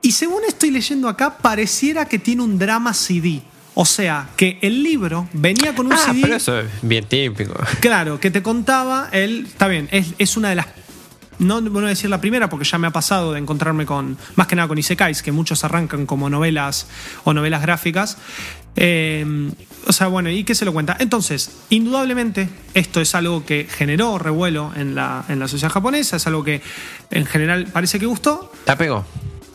Y 0.00 0.12
según 0.12 0.42
estoy 0.46 0.70
leyendo 0.70 1.08
acá, 1.08 1.38
pareciera 1.38 2.04
que 2.04 2.20
tiene 2.20 2.42
un 2.42 2.56
drama 2.56 2.94
CD. 2.94 3.42
O 3.74 3.84
sea, 3.84 4.28
que 4.36 4.58
el 4.60 4.82
libro 4.84 5.26
venía 5.32 5.74
con 5.74 5.86
un 5.86 5.94
Ah, 5.94 5.96
CD. 5.96 6.20
pero 6.22 6.36
eso 6.36 6.60
es 6.60 6.66
bien 6.82 7.06
típico. 7.06 7.54
Claro, 7.80 8.20
que 8.20 8.30
te 8.30 8.42
contaba 8.42 9.08
él. 9.10 9.46
Está 9.48 9.66
bien, 9.66 9.88
es, 9.90 10.08
es 10.18 10.36
una 10.36 10.50
de 10.50 10.56
las. 10.56 10.66
No 11.42 11.60
voy 11.60 11.84
a 11.84 11.88
decir 11.88 12.08
la 12.08 12.20
primera 12.20 12.48
porque 12.48 12.64
ya 12.64 12.78
me 12.78 12.86
ha 12.86 12.92
pasado 12.92 13.32
de 13.32 13.40
encontrarme 13.40 13.84
con. 13.84 14.16
Más 14.36 14.46
que 14.46 14.54
nada 14.54 14.68
con 14.68 14.78
Isekais, 14.78 15.22
que 15.22 15.32
muchos 15.32 15.64
arrancan 15.64 16.06
como 16.06 16.30
novelas 16.30 16.86
o 17.24 17.34
novelas 17.34 17.62
gráficas. 17.62 18.16
Eh, 18.76 19.50
o 19.86 19.92
sea, 19.92 20.06
bueno, 20.06 20.30
¿y 20.30 20.44
qué 20.44 20.54
se 20.54 20.64
lo 20.64 20.72
cuenta? 20.72 20.96
Entonces, 21.00 21.50
indudablemente, 21.70 22.48
esto 22.74 23.00
es 23.00 23.14
algo 23.16 23.44
que 23.44 23.66
generó 23.68 24.18
revuelo 24.18 24.72
en 24.76 24.94
la, 24.94 25.24
en 25.28 25.40
la 25.40 25.48
sociedad 25.48 25.72
japonesa, 25.72 26.16
es 26.16 26.26
algo 26.28 26.44
que 26.44 26.62
en 27.10 27.26
general 27.26 27.66
parece 27.72 27.98
que 27.98 28.06
gustó. 28.06 28.52
La 28.66 28.78
pegó. 28.78 29.04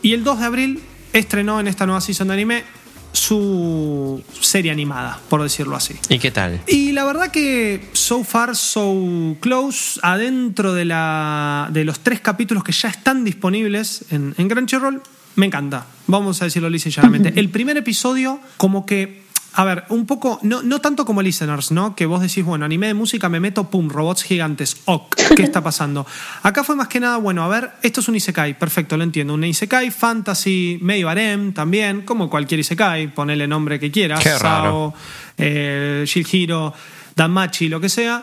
Y 0.02 0.12
el 0.12 0.24
2 0.24 0.40
de 0.40 0.44
abril 0.44 0.82
estrenó 1.14 1.58
en 1.58 1.68
esta 1.68 1.86
nueva 1.86 2.02
season 2.02 2.28
de 2.28 2.34
anime 2.34 2.64
su 3.12 4.22
serie 4.40 4.70
animada, 4.70 5.20
por 5.28 5.42
decirlo 5.42 5.76
así. 5.76 5.94
¿Y 6.08 6.18
qué 6.18 6.30
tal? 6.30 6.60
Y 6.66 6.92
la 6.92 7.04
verdad 7.04 7.30
que 7.30 7.88
so 7.92 8.24
far, 8.24 8.54
so 8.56 9.36
close, 9.40 10.00
adentro 10.02 10.74
de, 10.74 10.84
la, 10.84 11.68
de 11.72 11.84
los 11.84 12.00
tres 12.00 12.20
capítulos 12.20 12.64
que 12.64 12.72
ya 12.72 12.88
están 12.88 13.24
disponibles 13.24 14.04
en, 14.10 14.34
en 14.36 14.48
Crunchyroll, 14.48 15.02
me 15.38 15.46
encanta. 15.46 15.86
Vamos 16.08 16.42
a 16.42 16.46
decirlo 16.46 16.68
lisa 16.68 16.88
y 16.88 16.92
llanamente. 16.92 17.32
El 17.36 17.48
primer 17.48 17.76
episodio, 17.76 18.40
como 18.56 18.84
que. 18.84 19.27
A 19.58 19.64
ver, 19.64 19.82
un 19.88 20.06
poco, 20.06 20.38
no, 20.42 20.62
no 20.62 20.80
tanto 20.80 21.04
como 21.04 21.20
listeners, 21.20 21.72
¿no? 21.72 21.96
Que 21.96 22.06
vos 22.06 22.20
decís, 22.20 22.44
bueno, 22.44 22.64
anime 22.64 22.86
de 22.86 22.94
música, 22.94 23.28
me 23.28 23.40
meto, 23.40 23.68
pum, 23.68 23.88
robots 23.88 24.22
gigantes, 24.22 24.76
ok, 24.84 25.16
¿qué 25.36 25.42
está 25.42 25.64
pasando? 25.64 26.06
Acá 26.44 26.62
fue 26.62 26.76
más 26.76 26.86
que 26.86 27.00
nada, 27.00 27.16
bueno, 27.16 27.42
a 27.42 27.48
ver, 27.48 27.72
esto 27.82 28.00
es 28.00 28.06
un 28.06 28.14
Isekai, 28.14 28.56
perfecto, 28.56 28.96
lo 28.96 29.02
entiendo. 29.02 29.34
Un 29.34 29.42
Isekai, 29.42 29.90
fantasy, 29.90 30.78
medio 30.80 31.08
harem 31.08 31.52
también, 31.52 32.02
como 32.02 32.30
cualquier 32.30 32.60
Isekai, 32.60 33.12
ponele 33.12 33.48
nombre 33.48 33.80
que 33.80 33.90
quieras, 33.90 34.22
Qué 34.22 34.38
raro. 34.38 34.94
Sao, 34.94 34.94
eh, 35.38 36.04
Shihiro, 36.06 36.72
Danmachi, 37.16 37.68
lo 37.68 37.80
que 37.80 37.88
sea. 37.88 38.22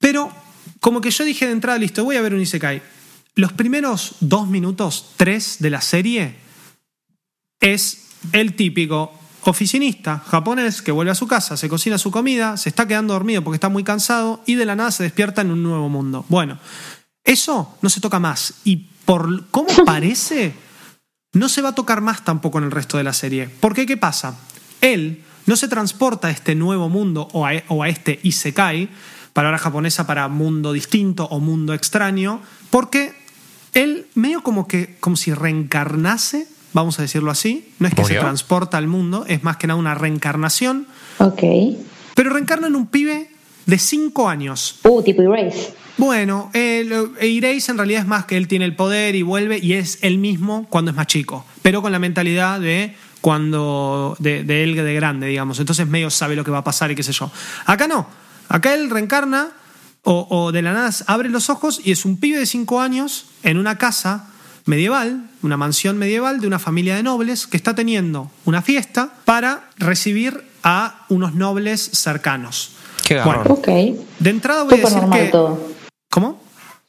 Pero 0.00 0.32
como 0.80 1.00
que 1.00 1.12
yo 1.12 1.24
dije 1.24 1.46
de 1.46 1.52
entrada, 1.52 1.78
listo, 1.78 2.02
voy 2.02 2.16
a 2.16 2.22
ver 2.22 2.34
un 2.34 2.40
Isekai. 2.40 2.82
Los 3.36 3.52
primeros 3.52 4.16
dos 4.18 4.48
minutos, 4.48 5.12
tres 5.16 5.58
de 5.60 5.70
la 5.70 5.80
serie, 5.80 6.34
es 7.60 8.08
el 8.32 8.56
típico 8.56 9.19
oficinista 9.44 10.22
japonés 10.26 10.82
que 10.82 10.92
vuelve 10.92 11.12
a 11.12 11.14
su 11.14 11.26
casa, 11.26 11.56
se 11.56 11.68
cocina 11.68 11.98
su 11.98 12.10
comida, 12.10 12.56
se 12.56 12.68
está 12.68 12.86
quedando 12.86 13.14
dormido 13.14 13.42
porque 13.42 13.56
está 13.56 13.68
muy 13.68 13.84
cansado 13.84 14.42
y 14.46 14.54
de 14.54 14.66
la 14.66 14.76
nada 14.76 14.90
se 14.90 15.02
despierta 15.02 15.42
en 15.42 15.50
un 15.50 15.62
nuevo 15.62 15.88
mundo. 15.88 16.24
Bueno, 16.28 16.58
eso 17.24 17.76
no 17.82 17.90
se 17.90 18.00
toca 18.00 18.18
más. 18.18 18.54
Y 18.64 18.88
por 19.04 19.46
cómo 19.50 19.68
parece, 19.86 20.54
no 21.32 21.48
se 21.48 21.62
va 21.62 21.70
a 21.70 21.74
tocar 21.74 22.00
más 22.00 22.24
tampoco 22.24 22.58
en 22.58 22.64
el 22.64 22.70
resto 22.70 22.96
de 22.98 23.04
la 23.04 23.12
serie. 23.12 23.48
Porque, 23.48 23.86
¿qué 23.86 23.96
pasa? 23.96 24.38
Él 24.80 25.24
no 25.46 25.56
se 25.56 25.68
transporta 25.68 26.28
a 26.28 26.30
este 26.30 26.54
nuevo 26.54 26.88
mundo 26.88 27.28
o 27.32 27.46
a, 27.46 27.52
o 27.68 27.82
a 27.82 27.88
este 27.88 28.20
Isekai, 28.22 28.88
palabra 29.32 29.58
japonesa 29.58 30.06
para 30.06 30.28
mundo 30.28 30.72
distinto 30.72 31.24
o 31.24 31.40
mundo 31.40 31.74
extraño, 31.74 32.42
porque 32.70 33.14
él 33.74 34.06
medio 34.14 34.42
como 34.42 34.66
que, 34.66 34.96
como 35.00 35.16
si 35.16 35.32
reencarnase 35.32 36.48
vamos 36.72 36.98
a 36.98 37.02
decirlo 37.02 37.30
así. 37.30 37.72
No 37.78 37.88
es 37.88 37.94
que 37.94 38.04
se 38.04 38.14
transporta 38.14 38.78
al 38.78 38.86
mundo, 38.86 39.24
es 39.28 39.42
más 39.42 39.56
que 39.56 39.66
nada 39.66 39.78
una 39.78 39.94
reencarnación. 39.94 40.86
Ok. 41.18 41.42
Pero 42.14 42.30
reencarna 42.30 42.66
en 42.66 42.76
un 42.76 42.86
pibe 42.86 43.30
de 43.66 43.78
5 43.78 44.28
años. 44.28 44.80
Uh, 44.84 45.02
tipo 45.02 45.22
Erase. 45.22 45.74
Bueno, 45.96 46.50
Erase 46.54 47.70
en 47.70 47.76
realidad 47.76 48.00
es 48.02 48.06
más 48.06 48.24
que 48.24 48.36
él 48.36 48.48
tiene 48.48 48.64
el 48.64 48.74
poder 48.74 49.14
y 49.14 49.22
vuelve 49.22 49.58
y 49.58 49.74
es 49.74 49.98
él 50.02 50.18
mismo 50.18 50.66
cuando 50.70 50.90
es 50.90 50.96
más 50.96 51.06
chico, 51.06 51.44
pero 51.62 51.82
con 51.82 51.92
la 51.92 51.98
mentalidad 51.98 52.58
de 52.58 52.94
cuando 53.20 54.16
de, 54.18 54.44
de 54.44 54.64
él 54.64 54.74
de 54.76 54.94
grande, 54.94 55.26
digamos. 55.26 55.60
Entonces 55.60 55.86
medio 55.86 56.08
sabe 56.08 56.36
lo 56.36 56.44
que 56.44 56.50
va 56.50 56.58
a 56.58 56.64
pasar 56.64 56.90
y 56.90 56.94
qué 56.94 57.02
sé 57.02 57.12
yo. 57.12 57.30
Acá 57.66 57.86
no. 57.86 58.06
Acá 58.48 58.74
él 58.74 58.88
reencarna 58.88 59.50
o, 60.02 60.26
o 60.30 60.52
de 60.52 60.62
la 60.62 60.72
nada 60.72 60.90
abre 61.06 61.28
los 61.28 61.50
ojos 61.50 61.82
y 61.84 61.92
es 61.92 62.06
un 62.06 62.16
pibe 62.16 62.38
de 62.38 62.46
5 62.46 62.80
años 62.80 63.26
en 63.42 63.58
una 63.58 63.76
casa 63.76 64.30
medieval, 64.66 65.28
una 65.42 65.56
mansión 65.56 65.98
medieval 65.98 66.40
de 66.40 66.46
una 66.46 66.58
familia 66.58 66.96
de 66.96 67.02
nobles 67.02 67.46
que 67.46 67.56
está 67.56 67.74
teniendo 67.74 68.30
una 68.44 68.62
fiesta 68.62 69.12
para 69.24 69.70
recibir 69.78 70.44
a 70.62 71.06
unos 71.08 71.34
nobles 71.34 71.80
cercanos. 71.92 72.72
Qué. 73.06 73.20
Bueno, 73.22 73.42
Ok. 73.48 73.66
de 73.66 74.30
entrada 74.30 74.62
voy 74.64 74.74
a 74.74 74.76
Súper 74.76 74.84
decir 74.84 75.00
normal 75.00 75.20
que... 75.20 75.28
todo. 75.28 75.72
¿Cómo? 76.10 76.42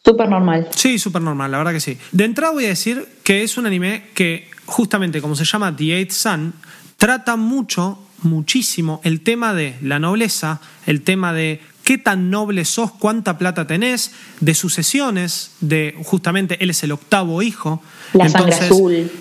Súper 0.03 0.29
normal. 0.29 0.67
Sí, 0.75 0.97
súper 0.99 1.21
normal, 1.21 1.51
la 1.51 1.57
verdad 1.59 1.73
que 1.73 1.79
sí. 1.79 1.97
De 2.11 2.25
entrada 2.25 2.53
voy 2.53 2.65
a 2.65 2.69
decir 2.69 3.07
que 3.23 3.43
es 3.43 3.57
un 3.57 3.65
anime 3.67 4.09
que, 4.15 4.49
justamente 4.65 5.21
como 5.21 5.35
se 5.35 5.45
llama 5.45 5.75
The 5.75 5.95
Eighth 5.97 6.11
Sun, 6.11 6.53
trata 6.97 7.35
mucho, 7.35 7.99
muchísimo 8.23 8.99
el 9.03 9.21
tema 9.21 9.53
de 9.53 9.77
la 9.81 9.99
nobleza, 9.99 10.59
el 10.87 11.01
tema 11.03 11.33
de 11.33 11.61
qué 11.83 11.97
tan 11.97 12.29
noble 12.29 12.65
sos, 12.65 12.91
cuánta 12.91 13.37
plata 13.37 13.67
tenés, 13.67 14.11
de 14.39 14.53
sucesiones, 14.53 15.51
de 15.59 15.95
justamente 16.03 16.63
él 16.63 16.69
es 16.69 16.83
el 16.83 16.91
octavo 16.91 17.41
hijo. 17.41 17.81
La 18.13 18.29
sangre 18.29 18.53
Entonces, 18.53 18.71
azul. 18.71 19.11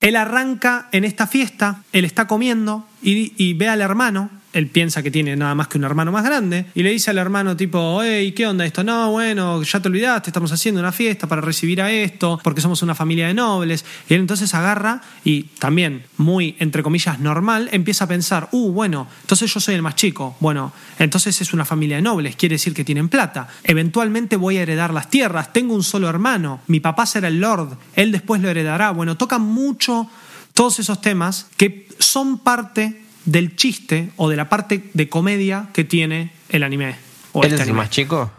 Él 0.00 0.16
arranca 0.16 0.88
en 0.92 1.04
esta 1.04 1.26
fiesta, 1.26 1.82
él 1.92 2.04
está 2.04 2.26
comiendo 2.26 2.86
y, 3.02 3.32
y 3.42 3.54
ve 3.54 3.68
al 3.68 3.80
hermano, 3.80 4.30
él 4.54 4.68
piensa 4.68 5.02
que 5.02 5.10
tiene 5.10 5.36
nada 5.36 5.54
más 5.54 5.68
que 5.68 5.78
un 5.78 5.84
hermano 5.84 6.12
más 6.12 6.24
grande, 6.24 6.66
y 6.74 6.82
le 6.82 6.90
dice 6.90 7.10
al 7.10 7.18
hermano 7.18 7.56
tipo, 7.56 8.00
hey, 8.02 8.32
¿qué 8.32 8.46
onda 8.46 8.64
esto? 8.64 8.82
No, 8.82 9.10
bueno, 9.10 9.62
ya 9.62 9.80
te 9.80 9.88
olvidaste, 9.88 10.30
estamos 10.30 10.52
haciendo 10.52 10.80
una 10.80 10.92
fiesta 10.92 11.26
para 11.26 11.40
recibir 11.40 11.82
a 11.82 11.90
esto, 11.90 12.40
porque 12.42 12.60
somos 12.60 12.82
una 12.82 12.94
familia 12.94 13.26
de 13.26 13.34
nobles. 13.34 13.84
Y 14.08 14.14
él 14.14 14.20
entonces 14.20 14.54
agarra 14.54 15.02
y 15.24 15.42
también, 15.58 16.04
muy, 16.16 16.56
entre 16.60 16.82
comillas, 16.82 17.18
normal, 17.18 17.68
empieza 17.72 18.04
a 18.04 18.08
pensar, 18.08 18.48
uh, 18.52 18.72
bueno, 18.72 19.08
entonces 19.22 19.52
yo 19.52 19.60
soy 19.60 19.74
el 19.74 19.82
más 19.82 19.96
chico, 19.96 20.36
bueno, 20.40 20.72
entonces 20.98 21.40
es 21.40 21.52
una 21.52 21.64
familia 21.64 21.96
de 21.96 22.02
nobles, 22.02 22.36
quiere 22.36 22.54
decir 22.54 22.74
que 22.74 22.84
tienen 22.84 23.08
plata, 23.08 23.48
eventualmente 23.64 24.36
voy 24.36 24.58
a 24.58 24.62
heredar 24.62 24.94
las 24.94 25.10
tierras, 25.10 25.52
tengo 25.52 25.74
un 25.74 25.82
solo 25.82 26.08
hermano, 26.08 26.60
mi 26.68 26.80
papá 26.80 27.06
será 27.06 27.28
el 27.28 27.40
lord, 27.40 27.76
él 27.94 28.12
después 28.12 28.40
lo 28.40 28.48
heredará, 28.48 28.90
bueno, 28.90 29.16
toca 29.16 29.38
mucho 29.38 30.08
todos 30.52 30.78
esos 30.78 31.00
temas 31.00 31.48
que 31.56 31.88
son 31.98 32.38
parte 32.38 33.03
del 33.24 33.56
chiste 33.56 34.10
o 34.16 34.28
de 34.28 34.36
la 34.36 34.48
parte 34.48 34.90
de 34.92 35.08
comedia 35.08 35.68
que 35.72 35.84
tiene 35.84 36.32
el 36.48 36.62
anime. 36.62 36.96
o 37.32 37.42
¿Él 37.42 37.50
este 37.50 37.62
es 37.62 37.68
el 37.68 37.74
más 37.74 37.90
chico? 37.90 38.30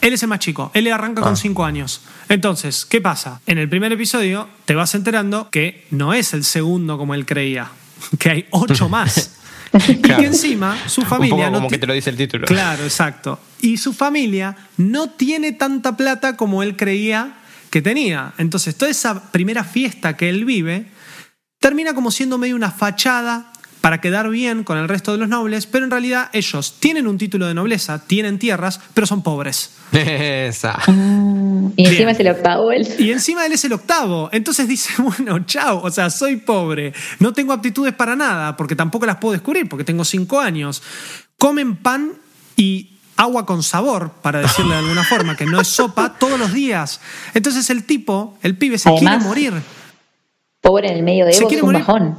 Él 0.00 0.12
es 0.12 0.22
el 0.22 0.28
más 0.28 0.38
chico, 0.38 0.70
él 0.74 0.90
arranca 0.92 1.22
Ah. 1.22 1.24
con 1.24 1.36
5 1.36 1.64
años. 1.64 2.02
Entonces, 2.28 2.84
¿qué 2.84 3.00
pasa? 3.00 3.40
En 3.46 3.56
el 3.58 3.68
primer 3.68 3.90
episodio 3.92 4.48
te 4.66 4.74
vas 4.74 4.94
enterando 4.94 5.48
que 5.50 5.86
no 5.90 6.12
es 6.12 6.34
el 6.34 6.44
segundo 6.44 6.98
como 6.98 7.14
él 7.14 7.24
creía, 7.24 7.70
que 8.18 8.30
hay 8.30 8.46
8 8.50 8.88
más. 8.88 9.30
Y 9.88 9.96
Claro. 9.96 10.22
encima 10.22 10.78
su 10.86 11.02
familia 11.02 11.34
Un 11.34 11.40
poco 11.40 11.54
como 11.54 11.68
que 11.68 11.78
te 11.78 11.86
lo 11.88 11.94
dice 11.94 12.08
el 12.10 12.16
título. 12.16 12.46
Claro, 12.46 12.84
exacto. 12.84 13.40
Y 13.60 13.76
su 13.78 13.92
familia 13.92 14.54
no 14.76 15.10
tiene 15.10 15.50
tanta 15.50 15.96
plata 15.96 16.36
como 16.36 16.62
él 16.62 16.76
creía 16.76 17.38
que 17.70 17.82
tenía. 17.82 18.34
Entonces, 18.38 18.76
toda 18.76 18.88
esa 18.92 19.32
primera 19.32 19.64
fiesta 19.64 20.16
que 20.16 20.28
él 20.28 20.44
vive 20.44 20.86
termina 21.58 21.92
como 21.92 22.12
siendo 22.12 22.38
medio 22.38 22.54
una 22.54 22.70
fachada 22.70 23.50
para 23.84 24.00
quedar 24.00 24.30
bien 24.30 24.64
con 24.64 24.78
el 24.78 24.88
resto 24.88 25.12
de 25.12 25.18
los 25.18 25.28
nobles, 25.28 25.66
pero 25.66 25.84
en 25.84 25.90
realidad 25.90 26.30
ellos 26.32 26.76
tienen 26.80 27.06
un 27.06 27.18
título 27.18 27.46
de 27.46 27.52
nobleza, 27.52 27.98
tienen 28.06 28.38
tierras, 28.38 28.80
pero 28.94 29.06
son 29.06 29.22
pobres. 29.22 29.72
Esa. 29.92 30.78
Mm, 30.86 31.72
Y 31.76 31.84
encima 31.84 31.98
Bien. 31.98 32.08
es 32.08 32.20
el 32.20 32.28
octavo 32.28 32.72
él. 32.72 32.88
Y 32.98 33.10
encima 33.12 33.44
él 33.44 33.52
es 33.52 33.62
el 33.66 33.74
octavo. 33.74 34.30
Entonces 34.32 34.66
dice, 34.68 34.94
bueno, 35.02 35.44
chao, 35.44 35.82
o 35.82 35.90
sea, 35.90 36.08
soy 36.08 36.36
pobre, 36.36 36.94
no 37.18 37.34
tengo 37.34 37.52
aptitudes 37.52 37.92
para 37.92 38.16
nada, 38.16 38.56
porque 38.56 38.74
tampoco 38.74 39.04
las 39.04 39.16
puedo 39.16 39.32
descubrir, 39.32 39.68
porque 39.68 39.84
tengo 39.84 40.02
cinco 40.06 40.40
años. 40.40 40.82
Comen 41.36 41.76
pan 41.76 42.12
y 42.56 42.96
agua 43.18 43.44
con 43.44 43.62
sabor, 43.62 44.12
para 44.22 44.40
decirle 44.40 44.72
de 44.76 44.80
alguna 44.80 45.04
forma, 45.10 45.36
que 45.36 45.44
no 45.44 45.60
es 45.60 45.68
sopa, 45.68 46.14
todos 46.18 46.38
los 46.40 46.54
días. 46.54 47.02
Entonces 47.34 47.68
el 47.68 47.84
tipo, 47.84 48.38
el 48.42 48.56
pibe, 48.56 48.78
se 48.78 48.88
Además, 48.88 49.16
quiere 49.16 49.28
morir. 49.28 49.52
Pobre 50.62 50.88
en 50.90 50.96
el 50.96 51.02
medio 51.02 51.26
de 51.26 51.34
Se 51.34 51.40
Evo 51.40 51.48
es 51.48 51.52
quiere 51.52 51.62
un 51.64 51.72
morir. 51.72 51.86
bajón. 51.86 52.18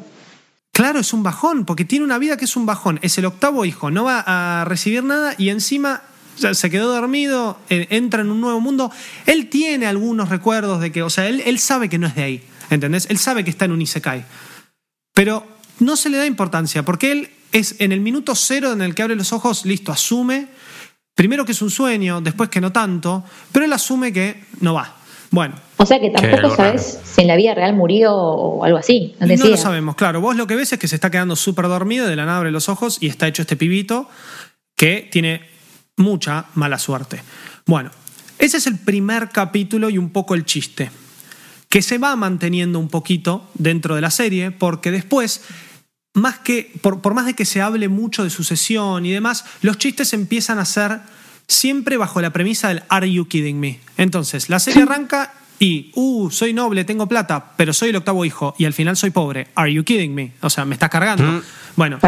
Claro, 0.75 0.99
es 0.99 1.13
un 1.13 1.23
bajón, 1.23 1.63
porque 1.63 1.85
tiene 1.85 2.03
una 2.03 2.17
vida 2.17 2.35
que 2.35 2.43
es 2.43 2.57
un 2.57 2.65
bajón. 2.65 2.99
Es 3.01 3.17
el 3.17 3.23
octavo 3.23 3.63
hijo, 3.63 3.91
no 3.91 4.03
va 4.03 4.25
a 4.27 4.65
recibir 4.65 5.05
nada 5.05 5.33
y 5.37 5.47
encima 5.47 6.01
se 6.35 6.69
quedó 6.69 6.93
dormido, 6.93 7.57
eh, 7.69 7.87
entra 7.91 8.23
en 8.23 8.29
un 8.29 8.41
nuevo 8.41 8.59
mundo. 8.59 8.91
Él 9.25 9.47
tiene 9.49 9.85
algunos 9.85 10.27
recuerdos 10.27 10.81
de 10.81 10.91
que, 10.91 11.01
o 11.01 11.09
sea, 11.09 11.29
él, 11.29 11.41
él 11.45 11.59
sabe 11.59 11.87
que 11.87 11.97
no 11.97 12.07
es 12.07 12.15
de 12.15 12.23
ahí, 12.23 12.43
¿entendés? 12.69 13.07
Él 13.09 13.17
sabe 13.17 13.45
que 13.45 13.51
está 13.51 13.63
en 13.63 13.71
un 13.71 13.81
Isekai. 13.81 14.25
Pero 15.13 15.47
no 15.79 15.95
se 15.95 16.09
le 16.09 16.17
da 16.17 16.25
importancia, 16.25 16.83
porque 16.83 17.13
él 17.13 17.29
es 17.53 17.77
en 17.79 17.93
el 17.93 18.01
minuto 18.01 18.35
cero 18.35 18.73
en 18.73 18.81
el 18.81 18.93
que 18.95 19.03
abre 19.03 19.15
los 19.15 19.31
ojos, 19.31 19.65
listo, 19.65 19.93
asume, 19.93 20.49
primero 21.15 21.45
que 21.45 21.53
es 21.53 21.61
un 21.61 21.71
sueño, 21.71 22.19
después 22.19 22.49
que 22.49 22.59
no 22.59 22.73
tanto, 22.73 23.23
pero 23.53 23.63
él 23.63 23.71
asume 23.71 24.11
que 24.11 24.43
no 24.59 24.73
va. 24.73 24.94
Bueno, 25.31 25.55
O 25.77 25.85
sea 25.85 25.99
que 25.99 26.09
tampoco 26.09 26.55
sabes 26.55 26.99
si 27.03 27.21
en 27.21 27.27
la 27.27 27.35
vida 27.35 27.53
real 27.53 27.75
murió 27.75 28.13
o 28.13 28.63
algo 28.63 28.77
así. 28.77 29.15
No, 29.19 29.27
No 29.27 29.47
lo 29.47 29.57
sabemos, 29.57 29.95
claro. 29.95 30.21
Vos 30.21 30.35
lo 30.35 30.47
que 30.47 30.55
ves 30.55 30.73
es 30.73 30.79
que 30.79 30.87
se 30.87 30.95
está 30.95 31.09
quedando 31.09 31.35
súper 31.35 31.67
dormido, 31.67 32.07
de 32.07 32.15
la 32.15 32.25
nada 32.25 32.37
abre 32.37 32.51
los 32.51 32.69
ojos 32.69 32.97
y 33.01 33.07
está 33.07 33.27
hecho 33.27 33.41
este 33.41 33.55
pibito 33.55 34.09
que 34.75 35.07
tiene 35.11 35.41
mucha 35.97 36.45
mala 36.55 36.77
suerte. 36.79 37.21
Bueno, 37.65 37.91
ese 38.37 38.57
es 38.57 38.67
el 38.67 38.77
primer 38.77 39.29
capítulo 39.29 39.89
y 39.89 39.97
un 39.97 40.09
poco 40.09 40.35
el 40.35 40.45
chiste, 40.45 40.91
que 41.69 41.81
se 41.81 41.97
va 41.97 42.15
manteniendo 42.15 42.79
un 42.79 42.89
poquito 42.89 43.49
dentro 43.53 43.95
de 43.95 44.01
la 44.01 44.11
serie, 44.11 44.51
porque 44.51 44.91
después, 44.91 45.41
más 46.13 46.39
que, 46.39 46.73
por, 46.81 47.01
por 47.01 47.13
más 47.13 47.25
de 47.25 47.33
que 47.33 47.45
se 47.45 47.61
hable 47.61 47.87
mucho 47.87 48.23
de 48.23 48.29
sucesión 48.29 49.05
y 49.05 49.11
demás, 49.11 49.45
los 49.61 49.77
chistes 49.77 50.13
empiezan 50.13 50.59
a 50.59 50.65
ser 50.65 50.99
siempre 51.47 51.97
bajo 51.97 52.21
la 52.21 52.31
premisa 52.31 52.69
del 52.69 52.83
Are 52.89 53.11
you 53.11 53.27
kidding 53.27 53.59
me? 53.59 53.79
Entonces, 53.97 54.49
la 54.49 54.59
serie 54.59 54.83
arranca 54.83 55.33
y, 55.59 55.91
uh, 55.95 56.29
soy 56.31 56.53
noble, 56.53 56.83
tengo 56.83 57.07
plata, 57.07 57.53
pero 57.55 57.73
soy 57.73 57.89
el 57.89 57.95
octavo 57.95 58.25
hijo 58.25 58.55
y 58.57 58.65
al 58.65 58.73
final 58.73 58.97
soy 58.97 59.11
pobre. 59.11 59.47
Are 59.55 59.71
you 59.71 59.83
kidding 59.83 60.13
me? 60.13 60.33
O 60.41 60.49
sea, 60.49 60.65
me 60.65 60.75
estás 60.75 60.89
cargando. 60.89 61.23
Mm. 61.23 61.41
Bueno, 61.75 61.99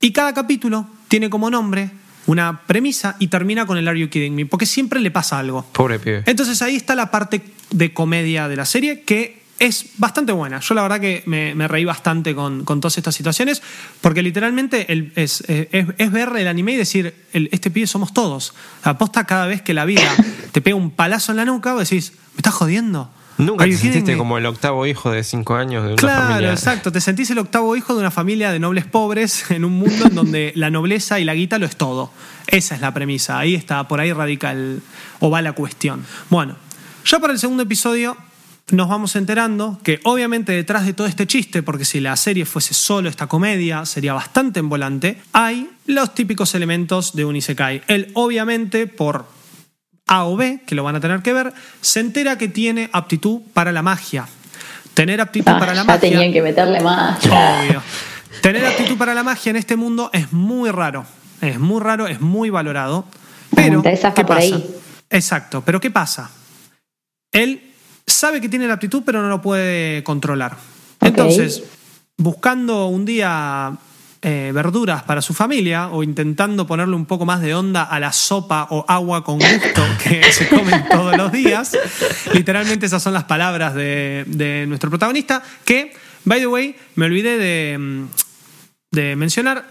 y 0.00 0.12
cada 0.12 0.32
capítulo 0.32 0.86
tiene 1.08 1.28
como 1.30 1.50
nombre 1.50 1.90
una 2.26 2.62
premisa 2.66 3.16
y 3.18 3.28
termina 3.28 3.66
con 3.66 3.78
el 3.78 3.86
Are 3.86 3.98
you 3.98 4.08
kidding 4.08 4.34
me? 4.34 4.46
Porque 4.46 4.66
siempre 4.66 5.00
le 5.00 5.10
pasa 5.10 5.38
algo. 5.38 5.64
Pobre 5.72 5.98
pibe. 5.98 6.22
Entonces 6.26 6.60
ahí 6.62 6.76
está 6.76 6.94
la 6.94 7.10
parte 7.10 7.42
de 7.70 7.92
comedia 7.92 8.48
de 8.48 8.56
la 8.56 8.64
serie 8.64 9.02
que 9.02 9.45
es 9.58 9.86
bastante 9.96 10.32
buena. 10.32 10.60
Yo 10.60 10.74
la 10.74 10.82
verdad 10.82 11.00
que 11.00 11.22
me, 11.26 11.54
me 11.54 11.66
reí 11.66 11.84
bastante 11.84 12.34
con, 12.34 12.64
con 12.64 12.80
todas 12.80 12.98
estas 12.98 13.14
situaciones 13.14 13.62
porque 14.02 14.22
literalmente 14.22 14.92
el- 14.92 15.12
es, 15.16 15.42
eh, 15.48 15.68
es- 15.72 15.86
es 15.96 16.12
ver 16.12 16.30
el 16.36 16.46
anime 16.48 16.72
y 16.72 16.76
decir, 16.76 17.14
el- 17.32 17.48
este 17.52 17.70
pibe 17.70 17.86
somos 17.86 18.12
todos. 18.12 18.52
Aposta 18.82 19.24
cada 19.24 19.46
vez 19.46 19.62
que 19.62 19.72
la 19.74 19.84
vida 19.86 20.02
te 20.52 20.60
pega 20.60 20.76
un 20.76 20.90
palazo 20.90 21.32
en 21.32 21.36
la 21.38 21.44
nuca, 21.46 21.72
vos 21.72 21.88
decís, 21.88 22.12
¿me 22.34 22.38
estás 22.38 22.54
jodiendo? 22.54 23.10
Nunca 23.38 23.64
te 23.66 23.76
sentiste 23.76 24.12
me?" 24.12 24.18
como 24.18 24.38
el 24.38 24.46
octavo 24.46 24.86
hijo 24.86 25.10
de 25.10 25.22
cinco 25.24 25.54
años 25.56 25.84
de 25.84 25.88
una 25.94 25.96
Claro, 25.96 26.26
familia. 26.28 26.52
exacto. 26.52 26.90
Te 26.92 27.00
sentís 27.00 27.30
el 27.30 27.38
octavo 27.38 27.76
hijo 27.76 27.94
de 27.94 28.00
una 28.00 28.10
familia 28.10 28.50
de 28.52 28.58
nobles 28.58 28.84
pobres 28.86 29.50
en 29.50 29.64
un 29.64 29.72
mundo 29.72 30.06
en 30.06 30.14
donde 30.14 30.52
la 30.54 30.70
nobleza 30.70 31.18
y 31.20 31.24
la 31.24 31.34
guita 31.34 31.58
lo 31.58 31.66
es 31.66 31.76
todo. 31.76 32.10
Esa 32.46 32.74
es 32.74 32.80
la 32.82 32.92
premisa. 32.94 33.38
Ahí 33.38 33.54
está, 33.54 33.88
por 33.88 34.00
ahí 34.00 34.12
radica 34.12 34.52
el, 34.52 34.82
o 35.20 35.30
va 35.30 35.40
la 35.42 35.52
cuestión. 35.52 36.04
Bueno, 36.30 36.56
ya 37.04 37.18
para 37.20 37.32
el 37.32 37.38
segundo 37.38 37.62
episodio 37.62 38.16
nos 38.72 38.88
vamos 38.88 39.14
enterando 39.14 39.78
que 39.84 40.00
obviamente 40.04 40.52
detrás 40.52 40.84
de 40.86 40.92
todo 40.92 41.06
este 41.06 41.26
chiste, 41.26 41.62
porque 41.62 41.84
si 41.84 42.00
la 42.00 42.16
serie 42.16 42.44
fuese 42.44 42.74
solo 42.74 43.08
esta 43.08 43.26
comedia, 43.28 43.86
sería 43.86 44.12
bastante 44.12 44.58
en 44.60 44.68
volante, 44.68 45.18
hay 45.32 45.70
los 45.86 46.14
típicos 46.14 46.54
elementos 46.54 47.14
de 47.14 47.24
un 47.24 47.36
Isekai. 47.36 47.82
Él 47.86 48.10
obviamente 48.14 48.86
por 48.88 49.26
a 50.08 50.24
o 50.24 50.36
B, 50.36 50.60
que 50.66 50.74
lo 50.74 50.82
van 50.84 50.96
a 50.96 51.00
tener 51.00 51.20
que 51.22 51.32
ver, 51.32 51.52
se 51.80 52.00
entera 52.00 52.38
que 52.38 52.48
tiene 52.48 52.90
aptitud 52.92 53.40
para 53.54 53.70
la 53.72 53.82
magia. 53.82 54.26
Tener 54.94 55.20
aptitud 55.20 55.52
Ah, 55.52 55.58
para 55.58 55.72
la 55.74 55.80
ya 55.82 55.84
magia. 55.84 56.00
tenían 56.00 56.32
que 56.32 56.42
meterle 56.42 56.80
más. 56.80 57.18
Obvio. 57.26 57.82
Tener 58.40 58.64
aptitud 58.66 58.96
para 58.96 59.14
la 59.14 59.22
magia 59.22 59.50
en 59.50 59.56
este 59.56 59.76
mundo 59.76 60.10
es 60.12 60.32
muy 60.32 60.70
raro. 60.70 61.04
Es 61.40 61.58
muy 61.58 61.80
raro, 61.80 62.06
es 62.06 62.20
muy 62.20 62.50
valorado. 62.50 63.04
Pero, 63.54 63.82
¿qué 63.82 63.96
por 63.96 64.26
pasa? 64.26 64.40
ahí. 64.40 64.74
Exacto, 65.10 65.62
pero 65.64 65.80
¿qué 65.80 65.90
pasa? 65.90 66.30
Él 67.32 67.72
sabe 68.06 68.40
que 68.40 68.48
tiene 68.48 68.66
la 68.66 68.74
aptitud, 68.74 69.02
pero 69.04 69.22
no 69.22 69.28
lo 69.28 69.42
puede 69.42 70.02
controlar. 70.04 70.56
Entonces, 71.00 71.62
buscando 72.16 72.86
un 72.86 73.04
día 73.04 73.76
eh, 74.22 74.50
verduras 74.54 75.02
para 75.02 75.20
su 75.22 75.34
familia 75.34 75.88
o 75.88 76.02
intentando 76.02 76.66
ponerle 76.66 76.96
un 76.96 77.06
poco 77.06 77.26
más 77.26 77.40
de 77.42 77.54
onda 77.54 77.82
a 77.84 78.00
la 78.00 78.12
sopa 78.12 78.66
o 78.70 78.84
agua 78.88 79.22
con 79.24 79.38
gusto 79.38 79.82
que 80.02 80.32
se 80.32 80.48
comen 80.48 80.84
todos 80.90 81.16
los 81.16 81.30
días, 81.32 81.76
literalmente 82.32 82.86
esas 82.86 83.02
son 83.02 83.12
las 83.12 83.24
palabras 83.24 83.74
de, 83.74 84.24
de 84.26 84.64
nuestro 84.66 84.90
protagonista, 84.90 85.42
que 85.64 85.92
By 86.24 86.40
the 86.40 86.48
way, 86.48 86.74
me 86.96 87.06
olvidé 87.06 87.38
de, 87.38 88.04
de 88.90 89.14
mencionar. 89.14 89.70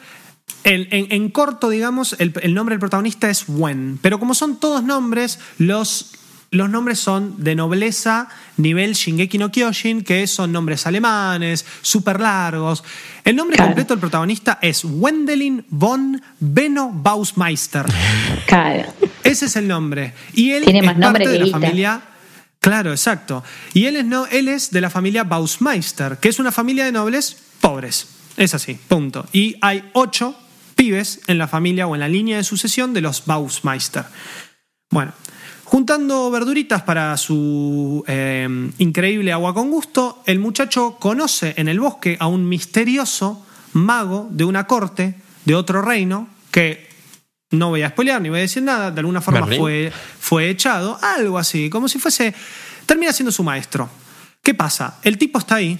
el- 0.63 0.87
en, 0.91 1.07
en 1.11 1.29
corto, 1.29 1.69
digamos, 1.69 2.15
el, 2.19 2.31
el 2.41 2.53
nombre 2.53 2.73
del 2.75 2.79
protagonista 2.79 3.29
es 3.29 3.43
Wen. 3.49 3.99
Pero 4.01 4.19
como 4.19 4.33
son 4.33 4.57
todos 4.57 4.81
nombres, 4.81 5.37
los, 5.57 6.11
los 6.51 6.69
nombres 6.69 6.99
son 6.99 7.43
de 7.43 7.55
nobleza, 7.55 8.29
nivel 8.57 8.93
Shingeki 8.93 9.37
no 9.37 9.51
Kyojin, 9.51 10.03
que 10.03 10.25
son 10.27 10.51
nombres 10.51 10.87
alemanes, 10.87 11.65
súper 11.81 12.19
largos. 12.19 12.83
El 13.23 13.35
nombre 13.35 13.55
Claro. 13.57 13.69
completo 13.71 13.93
del 13.93 13.99
protagonista 13.99 14.59
es 14.61 14.85
Wendelin 14.85 15.65
von 15.69 16.21
Benno 16.39 16.91
Bausmeister. 16.93 17.85
Claro. 18.47 18.93
Ese 19.23 19.45
es 19.45 19.55
el 19.55 19.67
nombre. 19.67 20.13
Y 20.33 20.51
él 20.51 20.63
Tiene 20.63 20.79
es 20.79 20.85
más 20.85 20.97
nombre 20.97 21.25
parte 21.25 21.29
de 21.31 21.33
que 21.33 21.39
la 21.39 21.45
guita. 21.45 21.59
familia. 21.59 22.01
Claro, 22.59 22.91
exacto. 22.91 23.43
Y 23.73 23.85
él 23.85 23.97
es, 23.97 24.05
no, 24.05 24.25
él 24.27 24.47
es 24.47 24.71
de 24.71 24.81
la 24.81 24.89
familia 24.89 25.23
Bausmeister, 25.23 26.17
que 26.17 26.29
es 26.29 26.39
una 26.39 26.51
familia 26.51 26.85
de 26.85 26.91
nobles 26.91 27.37
pobres. 27.61 28.07
Es 28.37 28.53
así, 28.53 28.73
punto. 28.87 29.25
Y 29.33 29.55
hay 29.61 29.89
ocho 29.93 30.35
pibes 30.75 31.21
en 31.27 31.37
la 31.37 31.47
familia 31.47 31.87
o 31.87 31.95
en 31.95 32.01
la 32.01 32.07
línea 32.07 32.37
de 32.37 32.43
sucesión 32.43 32.93
de 32.93 33.01
los 33.01 33.25
Bausmeister. 33.25 34.05
Bueno, 34.89 35.13
juntando 35.75 36.31
verduritas 36.31 36.83
para 36.83 37.17
su 37.17 38.01
eh, 38.07 38.47
increíble 38.77 39.33
agua 39.33 39.53
con 39.53 39.69
gusto, 39.69 40.23
el 40.25 40.39
muchacho 40.39 40.95
conoce 40.97 41.53
en 41.57 41.67
el 41.67 41.81
bosque 41.81 42.15
a 42.17 42.27
un 42.27 42.47
misterioso 42.47 43.45
mago 43.73 44.29
de 44.31 44.45
una 44.45 44.67
corte 44.67 45.15
de 45.43 45.53
otro 45.53 45.81
reino 45.81 46.29
que 46.49 46.87
no 47.51 47.71
voy 47.71 47.81
a 47.81 47.89
spoilear 47.89 48.21
ni 48.21 48.29
voy 48.29 48.37
a 48.37 48.43
decir 48.43 48.63
nada, 48.63 48.89
de 48.89 49.01
alguna 49.01 49.19
forma 49.19 49.47
fue, 49.47 49.91
fue 50.17 50.49
echado, 50.49 50.97
algo 51.01 51.37
así, 51.37 51.69
como 51.69 51.89
si 51.89 51.99
fuese, 51.99 52.33
termina 52.85 53.11
siendo 53.11 53.33
su 53.33 53.43
maestro. 53.43 53.89
¿Qué 54.41 54.53
pasa? 54.53 54.99
El 55.03 55.17
tipo 55.17 55.39
está 55.39 55.55
ahí 55.55 55.77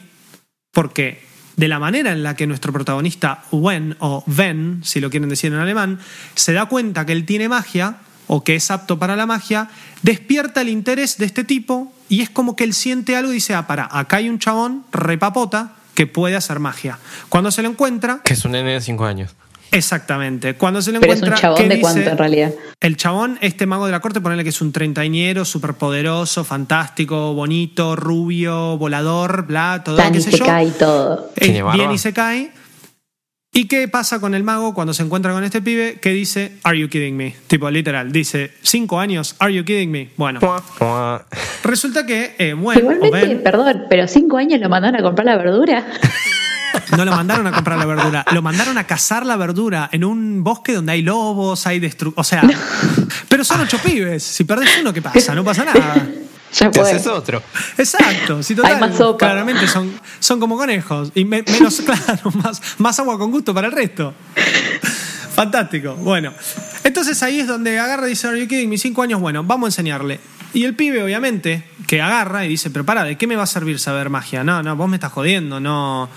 porque 0.74 1.24
de 1.56 1.70
la 1.70 1.80
manera 1.80 2.12
en 2.12 2.22
la 2.22 2.36
que 2.36 2.48
nuestro 2.48 2.74
protagonista 2.74 3.46
Wen 3.50 3.96
o 4.00 4.26
Ven, 4.28 4.82
si 4.84 5.00
lo 5.00 5.10
quieren 5.10 5.30
decir 5.30 5.54
en 5.54 5.60
alemán, 5.60 6.00
se 6.34 6.52
da 6.52 6.66
cuenta 6.66 7.06
que 7.06 7.14
él 7.14 7.26
tiene 7.26 7.48
magia 7.48 8.00
o 8.28 8.44
que 8.44 8.56
es 8.56 8.72
apto 8.72 8.98
para 9.00 9.16
la 9.16 9.26
magia, 9.26 9.70
despierta 10.02 10.62
el 10.62 10.70
interés 10.70 11.18
de 11.18 11.26
este 11.26 11.44
tipo 11.44 11.92
y 12.10 12.22
es 12.22 12.30
como 12.30 12.56
que 12.56 12.64
él 12.64 12.74
siente 12.74 13.16
algo 13.16 13.32
y 13.32 13.36
dice, 13.36 13.54
ah, 13.54 13.68
para, 13.68 13.88
acá 13.92 14.18
hay 14.18 14.30
un 14.30 14.40
chabón 14.40 14.84
repapota 14.92 15.74
que 15.94 16.08
puede 16.08 16.36
hacer 16.36 16.60
magia. 16.60 17.00
Cuando 17.30 17.52
se 17.52 17.62
lo 17.62 17.70
encuentra, 17.70 18.20
Que 18.24 18.34
es 18.34 18.44
un 18.46 18.52
nene 18.52 18.74
de 18.74 18.82
5 18.82 19.06
años. 19.06 19.32
exactamente, 19.72 20.56
cuando 20.56 20.82
se 20.82 20.92
lo 20.92 21.00
Pero 21.00 21.14
es 21.14 21.20
encuentra... 21.20 21.36
un 21.38 21.42
chabón 21.42 21.58
¿qué 21.58 21.64
de 21.70 21.76
dice? 21.76 21.82
cuánto 21.82 22.10
en 22.10 22.18
realidad. 22.18 22.52
El 22.82 22.98
chabón, 22.98 23.38
este 23.42 23.66
mago 23.66 23.86
de 23.86 23.92
la 23.92 24.00
corte, 24.00 24.22
ponerle 24.22 24.44
que 24.44 24.50
es 24.50 24.62
un 24.62 24.72
treintañero, 24.72 25.46
súper 25.46 25.74
poderoso, 25.76 26.44
fantástico, 26.44 27.34
bonito, 27.34 27.96
rubio, 27.96 28.78
volador, 28.78 29.46
bla, 29.48 29.82
todo, 29.84 29.98
Tan 29.98 30.14
qué 30.14 30.22
sé 30.22 30.32
se 30.32 30.38
yo. 30.38 30.46
y 30.62 30.72
todo. 30.72 31.32
Eh, 31.36 31.46
¿Tiene 31.46 31.62
barba? 31.64 31.78
bien 31.78 31.92
y 31.92 31.98
se 31.98 32.14
cae. 32.14 32.52
¿Y 33.58 33.70
qué 33.70 33.88
pasa 33.88 34.20
con 34.20 34.36
el 34.36 34.44
mago 34.44 34.74
cuando 34.74 34.94
se 34.94 35.02
encuentra 35.02 35.32
con 35.32 35.42
este 35.46 35.62
pibe 35.62 35.98
que 36.02 36.10
dice, 36.10 36.58
Are 36.64 36.78
you 36.78 36.90
kidding 36.90 37.16
me? 37.16 37.34
Tipo, 37.48 37.72
literal, 37.72 38.12
dice, 38.12 38.52
cinco 38.62 39.00
años, 39.00 39.38
Are 39.40 39.54
you 39.54 39.64
kidding 39.64 39.90
me? 39.90 40.10
Bueno, 40.18 40.42
resulta 41.64 42.06
que, 42.06 42.36
eh, 42.38 42.52
bueno, 42.52 42.82
Igualmente, 42.82 43.18
Ben, 43.18 43.42
perdón, 43.42 43.84
pero 43.90 44.10
cinco 44.10 44.36
años 44.36 44.60
lo 44.60 44.68
mandaron 44.68 45.00
a 45.00 45.04
comprar 45.04 45.26
la 45.26 45.38
verdura. 45.38 45.86
no 46.98 47.06
lo 47.06 47.12
mandaron 47.12 47.48
a 47.48 47.54
comprar 47.54 47.80
la 47.80 47.86
verdura, 47.86 48.26
lo 48.34 48.42
mandaron 48.42 48.78
a 48.78 48.84
cazar 48.88 49.26
la 49.26 49.38
verdura 49.38 49.88
en 49.94 50.04
un 50.04 50.44
bosque 50.44 50.74
donde 50.74 50.92
hay 50.92 51.02
lobos, 51.02 51.66
hay 51.66 51.80
destrucción. 51.80 52.20
O 52.20 52.26
sea, 52.26 52.42
pero 53.30 53.46
son 53.46 53.62
ocho 53.62 53.78
pibes. 53.78 54.22
Si 54.22 54.44
perdés 54.44 54.70
uno, 54.82 54.92
¿qué 54.92 55.02
pasa? 55.02 55.34
No 55.34 55.46
pasa 55.46 55.64
nada. 55.64 56.06
Te 56.58 56.72
fue. 56.72 56.82
haces 56.92 57.08
otro. 57.08 57.42
Exacto, 57.78 58.42
si 58.42 58.56
total, 58.56 58.76
Hay 58.76 58.80
más 58.80 58.96
sopa. 58.98 59.26
claramente 59.26 59.68
son, 59.68 59.92
son 60.20 60.40
como 60.40 60.58
conejos. 60.58 61.12
Y 61.16 61.26
me- 61.26 61.44
menos, 61.44 61.82
claro, 61.86 62.32
más, 62.44 62.62
más 62.78 63.00
agua 63.00 63.18
con 63.18 63.32
gusto 63.32 63.54
para 63.54 63.68
el 63.68 63.74
resto. 63.74 64.14
Fantástico. 65.34 65.96
Bueno, 65.96 66.32
entonces 66.84 67.22
ahí 67.24 67.40
es 67.40 67.48
donde 67.48 67.78
agarra 67.78 68.08
y 68.08 68.12
dice, 68.12 68.28
Are 68.28 68.40
you 68.40 68.48
kidding 68.48 68.70
me? 68.70 68.78
Cinco 68.78 69.02
años, 69.02 69.20
bueno, 69.20 69.44
vamos 69.44 69.66
a 69.66 69.70
enseñarle. 69.70 70.20
Y 70.54 70.64
el 70.64 70.76
pibe, 70.76 71.04
obviamente, 71.04 71.66
que 71.88 72.02
agarra 72.02 72.46
y 72.46 72.50
dice, 72.50 72.70
pero 72.70 72.86
para, 72.86 73.04
¿de 73.04 73.18
qué 73.18 73.28
me 73.28 73.36
va 73.36 73.44
a 73.44 73.48
servir 73.48 73.78
saber 73.80 74.10
magia? 74.10 74.44
No, 74.46 74.64
no, 74.64 74.76
vos 74.78 74.88
me 74.88 74.96
estás 74.96 75.12
jodiendo, 75.12 75.60
no, 75.60 76.10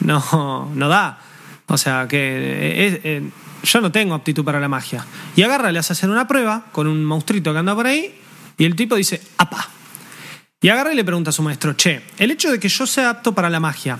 no, 0.00 0.70
no 0.74 0.88
da. 0.88 1.18
O 1.66 1.78
sea, 1.78 2.06
que 2.06 2.18
eh, 2.18 3.00
eh, 3.04 3.22
yo 3.62 3.80
no 3.80 3.90
tengo 3.90 4.14
aptitud 4.14 4.44
para 4.44 4.60
la 4.60 4.68
magia. 4.68 5.06
Y 5.34 5.42
agarra, 5.42 5.72
le 5.72 5.78
hace 5.78 5.94
hacer 5.94 6.10
una 6.10 6.28
prueba 6.28 6.66
con 6.72 6.86
un 6.86 7.02
monstruito 7.06 7.52
que 7.54 7.58
anda 7.58 7.74
por 7.74 7.86
ahí, 7.86 8.14
y 8.58 8.64
el 8.66 8.76
tipo 8.76 8.94
dice, 8.96 9.22
apa. 9.38 9.66
Y 10.60 10.70
agarra 10.70 10.92
y 10.92 10.96
le 10.96 11.04
pregunta 11.04 11.30
a 11.30 11.32
su 11.32 11.40
maestro, 11.42 11.74
che, 11.74 12.02
el 12.18 12.32
hecho 12.32 12.50
de 12.50 12.58
que 12.58 12.68
yo 12.68 12.84
sea 12.84 13.10
apto 13.10 13.32
para 13.32 13.48
la 13.48 13.60
magia, 13.60 13.96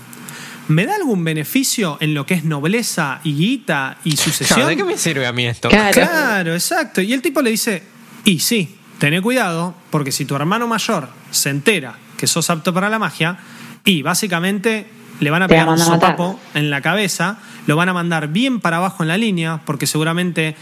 ¿me 0.67 0.85
da 0.85 0.95
algún 0.95 1.23
beneficio 1.23 1.97
en 2.01 2.13
lo 2.13 2.25
que 2.25 2.33
es 2.33 2.43
nobleza 2.43 3.21
y 3.23 3.33
guita 3.33 3.97
y 4.03 4.17
sucesión? 4.17 4.57
Claro, 4.57 4.67
¿De 4.67 4.75
qué 4.75 4.83
me 4.83 4.97
sirve 4.97 5.25
a 5.25 5.31
mí 5.31 5.45
esto? 5.45 5.69
Claro. 5.69 5.93
Claro, 5.93 6.53
exacto. 6.53 6.99
Y 6.99 7.13
el 7.13 7.21
tipo 7.21 7.41
le 7.41 7.51
dice, 7.51 7.81
y 8.25 8.39
sí, 8.39 8.75
tené 8.97 9.21
cuidado, 9.21 9.73
porque 9.89 10.11
si 10.11 10.25
tu 10.25 10.35
hermano 10.35 10.67
mayor 10.67 11.07
se 11.31 11.49
entera 11.49 11.95
que 12.17 12.27
sos 12.27 12.49
apto 12.49 12.73
para 12.73 12.89
la 12.89 12.99
magia, 12.99 13.37
y 13.85 14.01
básicamente 14.01 14.85
le 15.21 15.29
van 15.29 15.43
a 15.43 15.47
pegar 15.47 15.69
un 15.69 15.75
van 15.75 15.81
a 15.81 15.89
matar. 15.91 16.11
sopapo 16.11 16.41
en 16.55 16.69
la 16.69 16.81
cabeza, 16.81 17.37
lo 17.67 17.77
van 17.77 17.87
a 17.87 17.93
mandar 17.93 18.27
bien 18.27 18.59
para 18.59 18.77
abajo 18.77 19.01
en 19.03 19.07
la 19.07 19.17
línea, 19.17 19.61
porque 19.65 19.87
seguramente 19.87 20.57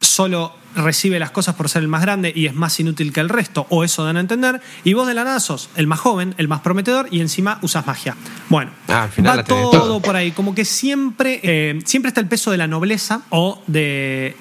solo 0.00 0.61
recibe 0.74 1.18
las 1.18 1.30
cosas 1.30 1.54
por 1.54 1.68
ser 1.68 1.82
el 1.82 1.88
más 1.88 2.02
grande 2.02 2.32
y 2.34 2.46
es 2.46 2.54
más 2.54 2.78
inútil 2.80 3.12
que 3.12 3.20
el 3.20 3.28
resto, 3.28 3.66
o 3.70 3.84
eso 3.84 4.04
dan 4.04 4.16
a 4.16 4.20
entender, 4.20 4.60
y 4.84 4.94
vos 4.94 5.06
de 5.06 5.14
la 5.14 5.24
nada 5.24 5.40
sos 5.40 5.70
el 5.76 5.86
más 5.86 6.00
joven, 6.00 6.34
el 6.38 6.48
más 6.48 6.60
prometedor, 6.60 7.08
y 7.10 7.20
encima 7.20 7.58
usas 7.62 7.86
magia. 7.86 8.16
Bueno, 8.48 8.70
Ah, 8.88 9.04
al 9.04 9.10
final 9.10 9.38
va 9.38 9.44
todo. 9.44 10.00
por 10.00 10.16
ahí, 10.16 10.32
como 10.32 10.54
que 10.54 10.64
siempre, 10.64 11.40
eh, 11.42 11.78
siempre 11.84 12.08
está 12.08 12.20
el 12.20 12.28
peso 12.28 12.50
de 12.50 12.56
la 12.58 12.66
nobleza 12.66 13.22
o 13.30 13.62
de 13.66 14.36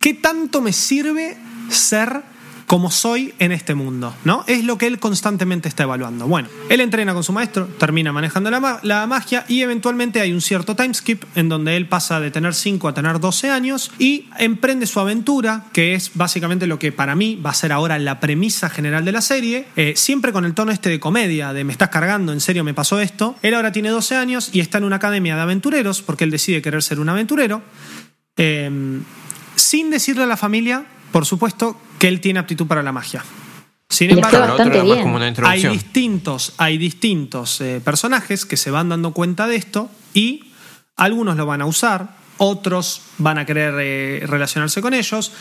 qué 0.00 0.14
tanto 0.14 0.60
me 0.60 0.72
sirve 0.72 1.36
ser 1.68 2.22
como 2.66 2.90
soy 2.90 3.32
en 3.38 3.52
este 3.52 3.76
mundo, 3.76 4.12
¿no? 4.24 4.42
Es 4.48 4.64
lo 4.64 4.76
que 4.76 4.86
él 4.88 4.98
constantemente 4.98 5.68
está 5.68 5.84
evaluando. 5.84 6.26
Bueno, 6.26 6.48
él 6.68 6.80
entrena 6.80 7.14
con 7.14 7.22
su 7.22 7.32
maestro, 7.32 7.66
termina 7.78 8.12
manejando 8.12 8.50
la, 8.50 8.58
ma- 8.58 8.80
la 8.82 9.06
magia 9.06 9.44
y 9.46 9.60
eventualmente 9.62 10.20
hay 10.20 10.32
un 10.32 10.40
cierto 10.40 10.74
time 10.74 10.92
skip 10.92 11.22
en 11.36 11.48
donde 11.48 11.76
él 11.76 11.86
pasa 11.88 12.18
de 12.18 12.32
tener 12.32 12.54
5 12.54 12.88
a 12.88 12.92
tener 12.94 13.20
12 13.20 13.50
años 13.50 13.92
y 14.00 14.28
emprende 14.38 14.86
su 14.86 14.98
aventura, 14.98 15.66
que 15.72 15.94
es 15.94 16.10
básicamente 16.14 16.66
lo 16.66 16.78
que 16.80 16.90
para 16.90 17.14
mí 17.14 17.36
va 17.36 17.50
a 17.50 17.54
ser 17.54 17.70
ahora 17.70 17.98
la 18.00 18.18
premisa 18.18 18.68
general 18.68 19.04
de 19.04 19.12
la 19.12 19.20
serie, 19.20 19.66
eh, 19.76 19.92
siempre 19.96 20.32
con 20.32 20.44
el 20.44 20.52
tono 20.54 20.72
este 20.72 20.88
de 20.90 20.98
comedia, 20.98 21.52
de 21.52 21.62
me 21.62 21.70
estás 21.72 21.90
cargando, 21.90 22.32
en 22.32 22.40
serio 22.40 22.64
me 22.64 22.74
pasó 22.74 22.98
esto. 23.00 23.36
Él 23.42 23.54
ahora 23.54 23.70
tiene 23.70 23.90
12 23.90 24.16
años 24.16 24.50
y 24.52 24.58
está 24.58 24.78
en 24.78 24.84
una 24.84 24.96
academia 24.96 25.36
de 25.36 25.42
aventureros 25.42 26.02
porque 26.02 26.24
él 26.24 26.32
decide 26.32 26.62
querer 26.62 26.82
ser 26.82 26.98
un 26.98 27.08
aventurero. 27.08 27.62
Eh, 28.36 29.00
sin 29.54 29.90
decirle 29.90 30.24
a 30.24 30.26
la 30.26 30.36
familia, 30.36 30.84
por 31.12 31.24
supuesto, 31.24 31.80
que 31.98 32.08
él 32.08 32.20
tiene 32.20 32.38
aptitud 32.38 32.66
para 32.66 32.82
la 32.82 32.92
magia. 32.92 33.24
Sin 33.88 34.10
embargo, 34.10 34.56
hay 35.44 35.66
distintos, 35.68 36.54
hay 36.56 36.76
distintos 36.76 37.60
eh, 37.60 37.80
personajes 37.84 38.44
que 38.44 38.56
se 38.56 38.70
van 38.70 38.88
dando 38.88 39.12
cuenta 39.12 39.46
de 39.46 39.56
esto 39.56 39.88
y 40.12 40.52
algunos 40.96 41.36
lo 41.36 41.46
van 41.46 41.62
a 41.62 41.66
usar, 41.66 42.16
otros 42.38 43.02
van 43.18 43.38
a 43.38 43.46
querer 43.46 43.74
eh, 43.78 44.26
relacionarse 44.26 44.82
con 44.82 44.92
ellos. 44.92 45.32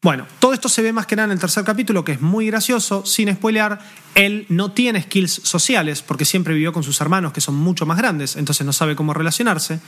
Bueno, 0.00 0.26
todo 0.38 0.52
esto 0.52 0.68
se 0.68 0.80
ve 0.80 0.92
más 0.92 1.06
que 1.06 1.16
nada 1.16 1.26
en 1.26 1.32
el 1.32 1.40
tercer 1.40 1.64
capítulo, 1.64 2.04
que 2.04 2.12
es 2.12 2.20
muy 2.20 2.46
gracioso, 2.46 3.04
sin 3.04 3.34
spoilear. 3.34 3.80
Él 4.14 4.46
no 4.48 4.70
tiene 4.70 5.02
skills 5.02 5.40
sociales 5.42 6.02
porque 6.02 6.24
siempre 6.24 6.54
vivió 6.54 6.72
con 6.72 6.84
sus 6.84 7.00
hermanos, 7.00 7.32
que 7.32 7.40
son 7.40 7.56
mucho 7.56 7.84
más 7.84 7.98
grandes, 7.98 8.36
entonces 8.36 8.64
no 8.64 8.72
sabe 8.72 8.94
cómo 8.94 9.12
relacionarse. 9.12 9.80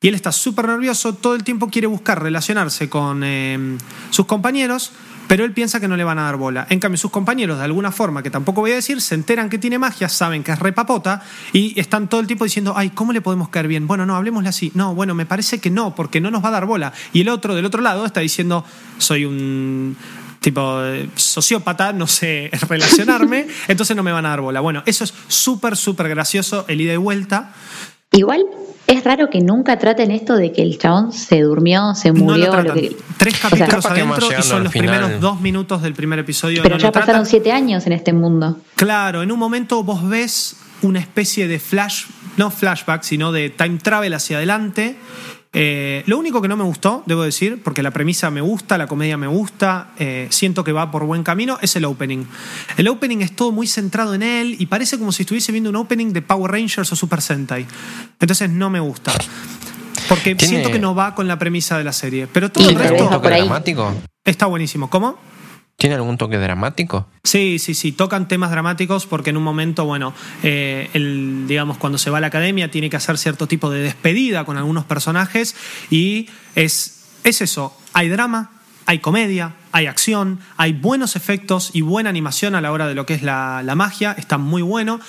Y 0.00 0.08
él 0.08 0.14
está 0.14 0.32
súper 0.32 0.68
nervioso, 0.68 1.14
todo 1.14 1.34
el 1.34 1.44
tiempo 1.44 1.68
quiere 1.68 1.86
buscar 1.86 2.22
relacionarse 2.22 2.88
con 2.88 3.22
eh, 3.24 3.76
sus 4.10 4.24
compañeros, 4.24 4.90
pero 5.28 5.44
él 5.44 5.52
piensa 5.52 5.80
que 5.80 5.88
no 5.88 5.96
le 5.96 6.04
van 6.04 6.18
a 6.18 6.24
dar 6.24 6.36
bola. 6.36 6.66
En 6.70 6.80
cambio, 6.80 6.98
sus 6.98 7.10
compañeros, 7.10 7.58
de 7.58 7.64
alguna 7.64 7.92
forma, 7.92 8.22
que 8.22 8.30
tampoco 8.30 8.60
voy 8.60 8.72
a 8.72 8.76
decir, 8.76 9.00
se 9.00 9.14
enteran 9.14 9.48
que 9.48 9.58
tiene 9.58 9.78
magia, 9.78 10.08
saben 10.08 10.42
que 10.42 10.52
es 10.52 10.58
repapota 10.58 11.22
y 11.52 11.78
están 11.80 12.08
todo 12.08 12.20
el 12.20 12.26
tiempo 12.26 12.44
diciendo, 12.44 12.74
ay, 12.76 12.90
¿cómo 12.90 13.12
le 13.12 13.20
podemos 13.20 13.48
caer 13.48 13.68
bien? 13.68 13.86
Bueno, 13.86 14.06
no, 14.06 14.16
hablemosle 14.16 14.48
así. 14.48 14.72
No, 14.74 14.94
bueno, 14.94 15.14
me 15.14 15.26
parece 15.26 15.60
que 15.60 15.70
no, 15.70 15.94
porque 15.94 16.20
no 16.20 16.30
nos 16.30 16.44
va 16.44 16.48
a 16.48 16.52
dar 16.52 16.66
bola. 16.66 16.92
Y 17.12 17.22
el 17.22 17.28
otro, 17.28 17.54
del 17.54 17.64
otro 17.64 17.82
lado, 17.82 18.04
está 18.04 18.20
diciendo, 18.20 18.64
soy 18.98 19.24
un 19.24 19.96
tipo 20.40 20.80
sociópata, 21.14 21.92
no 21.92 22.06
sé 22.06 22.50
relacionarme, 22.68 23.46
entonces 23.68 23.96
no 23.96 24.02
me 24.02 24.12
van 24.12 24.26
a 24.26 24.30
dar 24.30 24.40
bola. 24.40 24.60
Bueno, 24.60 24.82
eso 24.86 25.04
es 25.04 25.14
súper, 25.28 25.76
súper 25.76 26.08
gracioso, 26.08 26.64
el 26.68 26.80
ida 26.80 26.92
y 26.92 26.98
vuelta. 26.98 27.52
Igual 28.12 28.44
es 28.92 29.04
raro 29.04 29.28
que 29.30 29.40
nunca 29.40 29.78
traten 29.78 30.10
esto 30.10 30.36
de 30.36 30.52
que 30.52 30.62
el 30.62 30.78
chabón 30.78 31.12
se 31.12 31.40
durmió, 31.40 31.94
se 31.94 32.12
No 32.12 32.24
murió. 32.24 32.62
lo 32.62 32.74
que- 32.74 32.96
Tres 33.16 33.34
o 33.34 33.38
sea, 33.38 33.50
capítulos 33.50 33.84
más 33.84 33.86
adentro 33.92 34.28
y 34.38 34.42
son 34.42 34.64
los 34.64 34.72
final. 34.72 34.98
primeros 35.00 35.20
dos 35.20 35.40
minutos 35.40 35.82
del 35.82 35.94
primer 35.94 36.18
episodio. 36.18 36.62
pero 36.62 36.76
no 36.76 36.80
ya 36.80 36.88
lo 36.88 36.92
pasaron 36.92 37.06
tratan. 37.22 37.26
siete 37.26 37.52
años 37.52 37.86
en 37.86 37.92
este 37.92 38.12
mundo. 38.12 38.58
Claro, 38.76 39.22
en 39.22 39.30
un 39.32 39.38
momento 39.38 39.82
vos 39.84 40.08
ves 40.08 40.56
una 40.82 40.98
especie 40.98 41.46
de 41.48 41.58
flash, 41.58 42.06
no 42.36 42.50
flashback, 42.50 43.02
sino 43.02 43.30
de 43.32 43.50
time 43.50 43.78
travel 43.78 44.12
hacia 44.14 44.38
adelante. 44.38 44.96
Eh, 45.54 46.02
lo 46.06 46.18
único 46.18 46.40
que 46.40 46.48
no 46.48 46.56
me 46.56 46.64
gustó, 46.64 47.02
debo 47.04 47.22
decir, 47.22 47.62
porque 47.62 47.82
la 47.82 47.90
premisa 47.90 48.30
me 48.30 48.40
gusta, 48.40 48.78
la 48.78 48.86
comedia 48.86 49.18
me 49.18 49.26
gusta, 49.26 49.92
eh, 49.98 50.26
siento 50.30 50.64
que 50.64 50.72
va 50.72 50.90
por 50.90 51.04
buen 51.04 51.22
camino, 51.22 51.58
es 51.60 51.76
el 51.76 51.84
opening. 51.84 52.24
El 52.78 52.88
opening 52.88 53.18
es 53.18 53.36
todo 53.36 53.52
muy 53.52 53.66
centrado 53.66 54.14
en 54.14 54.22
él 54.22 54.56
y 54.58 54.66
parece 54.66 54.98
como 54.98 55.12
si 55.12 55.24
estuviese 55.24 55.52
viendo 55.52 55.68
un 55.68 55.76
opening 55.76 56.12
de 56.12 56.22
Power 56.22 56.50
Rangers 56.50 56.90
o 56.92 56.96
Super 56.96 57.20
Sentai. 57.20 57.66
Entonces 58.18 58.48
no 58.48 58.70
me 58.70 58.80
gusta. 58.80 59.12
Porque 60.08 60.36
siento 60.38 60.70
que 60.70 60.78
no 60.78 60.94
va 60.94 61.14
con 61.14 61.28
la 61.28 61.38
premisa 61.38 61.78
de 61.78 61.84
la 61.84 61.92
serie. 61.92 62.26
Pero 62.26 62.50
todo 62.50 62.68
el 62.68 62.74
tal 62.74 62.82
vez 62.82 62.92
¿Tiene 62.92 63.02
resto 63.02 63.20
está 64.24 64.46
buenísimo. 64.46 64.90
¿Cómo? 64.90 65.18
¿Tiene 65.82 65.96
algún 65.96 66.16
toque 66.16 66.38
dramático? 66.38 67.08
Sí, 67.24 67.58
sí, 67.58 67.74
sí, 67.74 67.90
tocan 67.90 68.28
temas 68.28 68.52
dramáticos 68.52 69.04
porque 69.04 69.30
en 69.30 69.36
un 69.36 69.42
momento, 69.42 69.84
bueno, 69.84 70.14
eh, 70.44 70.88
el, 70.92 71.46
digamos, 71.48 71.76
cuando 71.76 71.98
se 71.98 72.08
va 72.08 72.18
a 72.18 72.20
la 72.20 72.28
academia 72.28 72.70
tiene 72.70 72.88
que 72.88 72.96
hacer 72.96 73.18
cierto 73.18 73.48
tipo 73.48 73.68
de 73.68 73.80
despedida 73.80 74.44
con 74.44 74.56
algunos 74.56 74.84
personajes 74.84 75.56
y 75.90 76.28
es, 76.54 77.08
es 77.24 77.42
eso, 77.42 77.76
hay 77.94 78.08
drama, 78.08 78.52
hay 78.86 79.00
comedia, 79.00 79.56
hay 79.72 79.86
acción, 79.86 80.38
hay 80.56 80.72
buenos 80.72 81.16
efectos 81.16 81.70
y 81.72 81.80
buena 81.80 82.10
animación 82.10 82.54
a 82.54 82.60
la 82.60 82.70
hora 82.70 82.86
de 82.86 82.94
lo 82.94 83.04
que 83.04 83.14
es 83.14 83.24
la, 83.24 83.64
la 83.64 83.74
magia, 83.74 84.14
está 84.16 84.38
muy 84.38 84.62
bueno. 84.62 85.00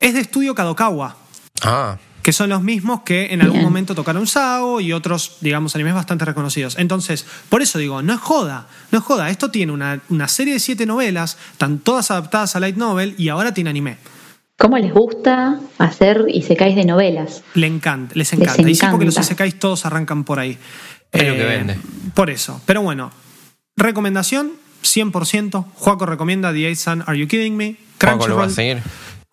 Es 0.00 0.14
de 0.14 0.20
estudio 0.20 0.54
Kadokawa, 0.54 1.18
Ah, 1.60 1.98
que 2.24 2.32
son 2.32 2.48
los 2.48 2.62
mismos 2.62 3.02
que 3.02 3.34
en 3.34 3.42
algún 3.42 3.58
Bien. 3.58 3.64
momento 3.66 3.94
tocaron 3.94 4.26
Sao 4.26 4.80
y 4.80 4.94
otros, 4.94 5.36
digamos, 5.42 5.74
animes 5.74 5.92
bastante 5.92 6.24
reconocidos. 6.24 6.76
Entonces, 6.78 7.26
por 7.50 7.60
eso 7.60 7.78
digo, 7.78 8.00
no 8.00 8.14
es 8.14 8.18
joda, 8.20 8.66
no 8.90 8.98
es 8.98 9.04
joda. 9.04 9.28
Esto 9.28 9.50
tiene 9.50 9.72
una, 9.72 10.00
una 10.08 10.26
serie 10.26 10.54
de 10.54 10.58
siete 10.58 10.86
novelas, 10.86 11.36
están 11.52 11.78
todas 11.80 12.10
adaptadas 12.10 12.56
a 12.56 12.60
light 12.60 12.76
novel 12.76 13.14
y 13.18 13.28
ahora 13.28 13.52
tiene 13.52 13.68
anime. 13.68 13.98
¿Cómo 14.56 14.78
les 14.78 14.94
gusta 14.94 15.60
hacer 15.76 16.24
y 16.28 16.40
se 16.42 16.56
caes 16.56 16.76
de 16.76 16.86
novelas? 16.86 17.42
Le 17.52 17.66
encanta, 17.66 18.14
les 18.16 18.32
encanta. 18.32 18.62
Y 18.70 18.74
sí, 18.74 18.86
porque 18.90 19.04
los 19.04 19.14
encanta. 19.16 19.20
isekais 19.32 19.58
todos 19.58 19.84
arrancan 19.84 20.24
por 20.24 20.38
ahí. 20.38 20.52
Eh, 20.52 20.58
Es 21.12 21.28
lo 21.28 21.34
que 21.34 21.44
vende. 21.44 21.78
Por 22.14 22.30
eso. 22.30 22.58
Pero 22.64 22.80
bueno, 22.80 23.10
recomendación 23.76 24.52
100%. 24.82 25.66
Juaco 25.74 26.06
recomienda 26.06 26.52
The 26.54 26.68
Eight 26.68 26.78
Sun, 26.78 27.04
Are 27.06 27.18
You 27.18 27.28
Kidding 27.28 27.54
Me? 27.54 27.76
Juaco 28.00 28.28
lo 28.28 28.36
va 28.36 28.44
a 28.44 28.46
Crunchyroll. 28.46 28.82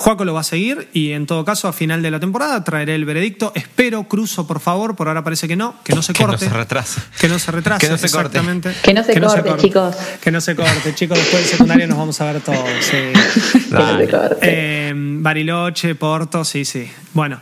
Juaco 0.02 0.26
lo 0.26 0.34
va 0.34 0.42
a 0.42 0.44
seguir 0.44 0.90
y 0.94 1.12
en 1.12 1.28
todo 1.28 1.46
caso 1.46 1.68
a 1.68 1.74
final 1.74 2.02
de 2.02 2.10
la 2.10 2.20
temporada 2.20 2.64
traeré 2.64 2.96
el 2.96 3.06
veredicto. 3.06 3.52
Espero, 3.54 4.04
cruzo 4.06 4.48
por 4.48 4.60
favor, 4.60 4.96
por 4.96 5.08
ahora 5.08 5.24
parece 5.24 5.48
que 5.48 5.56
no, 5.56 5.76
que 5.84 5.94
no 5.94 6.02
se 6.02 6.14
Que 6.22 6.24
no 6.24 6.30
corte. 6.30 6.46
se 6.46 6.52
retrase. 6.52 7.02
Que 7.20 7.28
no 7.28 7.38
se 7.38 7.52
retrase. 7.52 7.86
Que 7.86 7.92
no 7.92 7.98
se 8.00 8.10
corte. 8.10 8.38
exactamente. 8.40 8.74
Que 8.84 8.94
no 8.94 9.04
se 9.04 9.20
corte, 9.20 9.52
chicos. 9.58 9.96
Que 10.24 10.32
no 10.32 10.42
se 10.42 10.56
corte, 10.56 10.96
chicos. 10.96 11.18
Después 11.20 11.44
del 11.44 11.52
secundario 11.52 11.88
nos 11.88 11.98
vamos 12.00 12.20
a 12.20 12.32
ver 12.34 12.42
todos. 12.42 12.60
sí. 12.82 12.98
Que 13.70 13.78
no 13.78 13.98
se 14.00 14.08
corte. 14.10 14.38
Eh, 14.42 14.94
Bariloche, 14.96 15.94
Porto, 15.96 16.44
sí, 16.44 16.66
sí. 16.66 16.90
Bueno. 17.14 17.40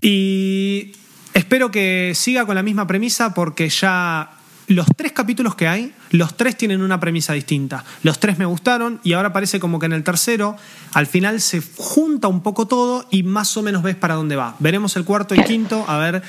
Y 0.00 0.92
espero 1.34 1.70
que 1.70 2.12
siga 2.14 2.44
con 2.46 2.54
la 2.56 2.62
misma 2.62 2.86
premisa 2.86 3.32
porque 3.32 3.68
ya 3.68 4.30
los 4.68 4.86
tres 4.96 5.12
capítulos 5.12 5.54
que 5.54 5.68
hay, 5.68 5.94
los 6.10 6.36
tres 6.36 6.56
tienen 6.56 6.82
una 6.82 6.98
premisa 7.00 7.32
distinta. 7.32 7.84
Los 8.02 8.18
tres 8.18 8.38
me 8.38 8.44
gustaron 8.44 9.00
y 9.04 9.12
ahora 9.12 9.32
parece 9.32 9.60
como 9.60 9.78
que 9.78 9.86
en 9.86 9.92
el 9.92 10.04
tercero 10.04 10.56
al 10.92 11.06
final 11.06 11.40
se 11.40 11.62
junta 11.76 12.28
un 12.28 12.42
poco 12.42 12.66
todo 12.66 13.06
y 13.10 13.22
más 13.22 13.56
o 13.56 13.62
menos 13.62 13.82
ves 13.82 13.96
para 13.96 14.14
dónde 14.14 14.36
va. 14.36 14.56
Veremos 14.58 14.96
el 14.96 15.04
cuarto 15.04 15.34
y 15.34 15.42
quinto 15.44 15.84
a 15.88 15.98
ver 15.98 16.22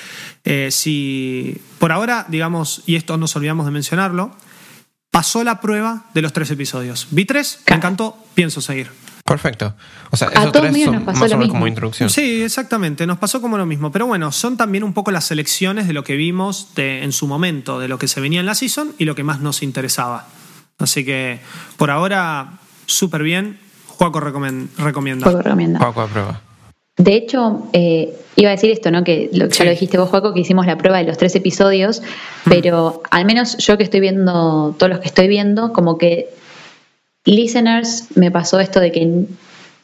eh, 0.44 0.70
si 0.72 1.60
por 1.80 1.92
ahora, 1.92 2.26
digamos, 2.30 2.84
y 2.86 2.96
esto 2.96 3.18
nos 3.18 3.36
olvidamos 3.36 3.66
de 3.66 3.72
mencionarlo, 3.72 4.36
pasó 5.12 5.44
la 5.44 5.62
prueba 5.62 6.06
de 6.14 6.22
los 6.22 6.34
tres 6.34 6.52
episodios. 6.52 7.08
Vi 7.12 7.26
tres, 7.26 7.62
me 7.70 7.78
encantó, 7.78 8.18
pienso 8.36 8.62
seguir. 8.62 9.07
Perfecto. 9.28 9.74
O 10.10 10.16
sea, 10.18 10.30
A 10.30 10.32
esos 10.32 10.52
todos 10.54 10.72
tres 10.72 10.84
son 10.86 10.96
nos 10.96 11.04
pasó 11.04 11.20
más 11.20 11.30
lo 11.30 11.36
o 11.36 11.40
menos 11.40 11.40
mismo. 11.48 11.54
como 11.54 11.68
introducción. 11.68 12.10
Sí, 12.10 12.42
exactamente, 12.44 13.06
nos 13.06 13.18
pasó 13.18 13.42
como 13.42 13.58
lo 13.58 13.66
mismo. 13.66 13.92
Pero 13.92 14.08
bueno, 14.08 14.32
son 14.32 14.56
también 14.58 14.84
un 14.84 14.94
poco 14.94 15.12
las 15.12 15.26
selecciones 15.26 15.86
de 15.88 15.94
lo 15.94 16.04
que 16.04 16.16
vimos 16.16 16.74
de- 16.76 17.04
en 17.04 17.12
su 17.12 17.28
momento, 17.28 17.80
de 17.80 17.88
lo 17.90 18.00
que 18.00 18.08
se 18.08 18.22
venía 18.22 18.40
en 18.40 18.46
la 18.46 18.56
season 18.56 18.94
y 18.98 19.06
lo 19.06 19.16
que 19.16 19.24
más 19.24 19.42
nos 19.42 19.62
interesaba. 19.64 20.28
Así 20.80 21.04
que 21.04 21.40
por 21.78 21.92
ahora, 21.92 22.54
súper 22.86 23.22
bien. 23.24 23.60
Juaco 23.88 24.20
recomienda. 24.20 25.24
Juego 25.24 25.42
recomienda. 25.42 25.80
Juaco 25.80 26.02
a 26.02 26.08
prueba. 26.08 26.42
De 26.98 27.14
hecho, 27.16 27.68
eh, 27.74 28.16
iba 28.38 28.50
a 28.50 28.54
decir 28.54 28.72
esto, 28.72 28.90
¿no? 28.92 29.04
Que 29.04 29.30
lo, 29.34 29.52
Sí. 29.52 29.60
ya 29.60 29.66
lo 29.66 29.72
dijiste 29.72 29.98
vos, 30.00 30.10
Juaco, 30.10 30.34
que 30.34 30.40
hicimos 30.40 30.66
la 30.66 30.78
prueba 30.78 30.98
de 31.00 31.04
los 31.04 31.18
tres 31.18 31.36
episodios, 31.36 32.02
pero 32.46 33.04
al 33.12 33.26
menos 33.26 33.58
yo 33.58 33.78
que 33.78 33.84
estoy 33.84 34.00
viendo, 34.00 34.74
todos 34.80 34.90
los 34.92 35.00
que 35.00 35.08
estoy 35.08 35.28
viendo, 35.28 35.74
como 35.74 35.98
que 35.98 36.28
listeners 37.28 38.06
me 38.16 38.32
pasó 38.32 38.60
esto 38.60 38.80
de 38.80 38.92
que 38.92 39.26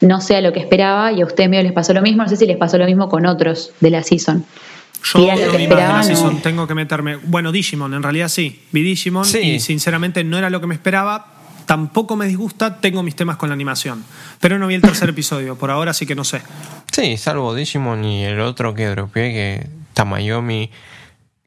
no 0.01 0.21
sea 0.21 0.41
lo 0.41 0.51
que 0.51 0.59
esperaba 0.59 1.11
y 1.11 1.21
a 1.21 1.25
ustedes 1.25 1.49
medio 1.49 1.63
les 1.63 1.71
pasó 1.73 1.93
lo 1.93 2.01
mismo. 2.01 2.23
No 2.23 2.29
sé 2.29 2.35
si 2.37 2.45
les 2.45 2.57
pasó 2.57 2.77
lo 2.77 2.85
mismo 2.85 3.09
con 3.09 3.25
otros 3.25 3.71
de 3.79 3.89
la 3.91 4.01
season. 4.03 4.45
Yo 5.13 5.19
Mira 5.19 5.35
lo 5.35 5.51
que 5.51 5.57
vi 5.57 5.67
más 5.67 5.69
de 5.69 5.75
la 5.75 5.81
esperaban, 5.81 6.03
season, 6.05 6.33
¿no? 6.35 6.41
tengo 6.41 6.67
que 6.67 6.73
meterme. 6.73 7.17
Bueno, 7.17 7.51
Digimon, 7.51 7.93
en 7.93 8.01
realidad 8.03 8.29
sí. 8.29 8.61
Vi 8.71 8.81
Digimon 8.81 9.25
Sí. 9.25 9.39
y 9.39 9.59
sinceramente 9.59 10.23
no 10.23 10.37
era 10.37 10.49
lo 10.49 10.61
que 10.61 10.67
me 10.67 10.73
esperaba. 10.75 11.27
Tampoco 11.65 12.15
me 12.17 12.25
disgusta, 12.27 12.79
tengo 12.81 13.03
mis 13.03 13.15
temas 13.15 13.37
con 13.37 13.49
la 13.49 13.53
animación. 13.55 14.03
Pero 14.41 14.59
no 14.59 14.67
vi 14.67 14.75
el 14.75 14.81
tercer 14.81 15.09
episodio, 15.09 15.57
por 15.57 15.71
ahora 15.71 15.93
sí 15.93 16.05
que 16.05 16.15
no 16.15 16.23
sé. 16.23 16.41
Sí, 16.91 17.15
salvo 17.17 17.53
Digimon 17.55 18.03
y 18.03 18.23
el 18.25 18.39
otro 18.41 18.73
que 18.73 18.87
dropeé, 18.87 19.31
que 19.33 19.67
Tamayomi, 19.93 20.69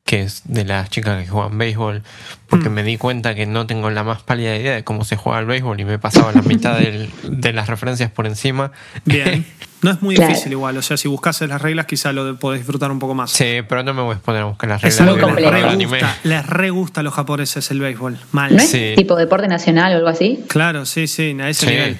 que 0.07 0.23
es 0.23 0.43
de 0.45 0.65
las 0.65 0.89
chicas 0.89 1.23
que 1.23 1.29
juegan 1.29 1.59
béisbol, 1.59 2.03
porque 2.49 2.71
Mm. 2.71 2.73
me 2.73 2.83
di 2.85 2.97
cuenta 2.97 3.35
que 3.35 3.45
no 3.45 3.67
tengo 3.67 3.91
la 3.91 4.05
más 4.05 4.23
pálida 4.23 4.57
idea 4.57 4.75
de 4.77 4.85
cómo 4.85 5.05
se 5.05 5.17
juega 5.17 5.41
el 5.41 5.47
béisbol 5.47 5.79
y 5.81 5.85
me 5.85 5.99
pasaba 5.99 6.33
la 6.33 6.43
mitad 6.43 6.79
del- 6.79 7.11
de 7.25 7.53
las 7.53 7.69
referencias 7.69 8.11
por 8.11 8.27
encima. 8.27 8.73
Bien. 9.05 9.45
No 9.83 9.91
es 9.93 10.01
muy 10.03 10.17
Claro. 10.17 10.31
difícil 10.31 10.53
igual, 10.53 10.77
o 10.79 10.83
sea, 10.83 10.97
si 10.97 11.07
buscases 11.07 11.49
las 11.51 11.61
reglas 11.61 11.85
quizá 11.87 12.11
lo 12.13 12.37
podés 12.39 12.61
disfrutar 12.61 12.91
un 12.91 12.99
poco 12.99 13.15
más. 13.15 13.31
Sí, 13.31 13.59
pero 13.69 13.83
no 13.83 13.93
me 13.93 14.01
voy 14.03 14.17
a 14.17 14.19
poner 14.19 14.41
a 14.43 14.47
buscar 14.47 14.71
las 14.71 14.83
Es 14.83 14.99
reglas 14.99 15.15
algo 15.17 15.29
muy 15.29 15.37
de 15.37 15.43
les 15.43 15.51
complejo. 15.51 15.69
re 15.69 15.87
gusta, 16.01 16.17
les 16.25 16.47
re 16.47 16.71
gusta 16.71 17.01
a 17.01 17.03
los 17.05 17.15
japoneses 17.15 17.71
el 17.71 17.81
béisbol. 17.81 18.19
Mal. 18.33 18.57
¿No 18.57 18.63
es 18.63 18.71
Sí. 18.71 18.95
tipo 18.97 19.15
deporte 19.17 19.47
nacional 19.49 19.93
o 19.93 19.97
algo 19.97 20.09
así? 20.09 20.43
Claro, 20.49 20.87
sí, 20.87 21.07
sí, 21.07 21.37
a 21.41 21.51
ese 21.51 21.67
Sí. 21.67 21.73
nivel. 21.73 21.99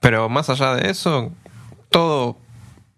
Pero 0.00 0.28
más 0.28 0.50
allá 0.50 0.74
de 0.74 0.90
eso, 0.90 1.32
todo 1.88 2.36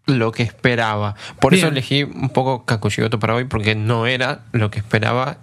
lo 0.07 0.32
que 0.32 0.42
esperaba. 0.42 1.14
Por 1.40 1.55
eso 1.55 1.68
elegí 1.68 2.03
un 2.03 2.30
poco 2.30 2.64
Kakushigoto 2.64 3.18
para 3.18 3.34
hoy, 3.34 3.44
porque 3.44 3.74
no 3.74 4.07
era 4.07 4.42
lo 4.53 4.70
que 4.70 4.78
esperaba 4.78 5.38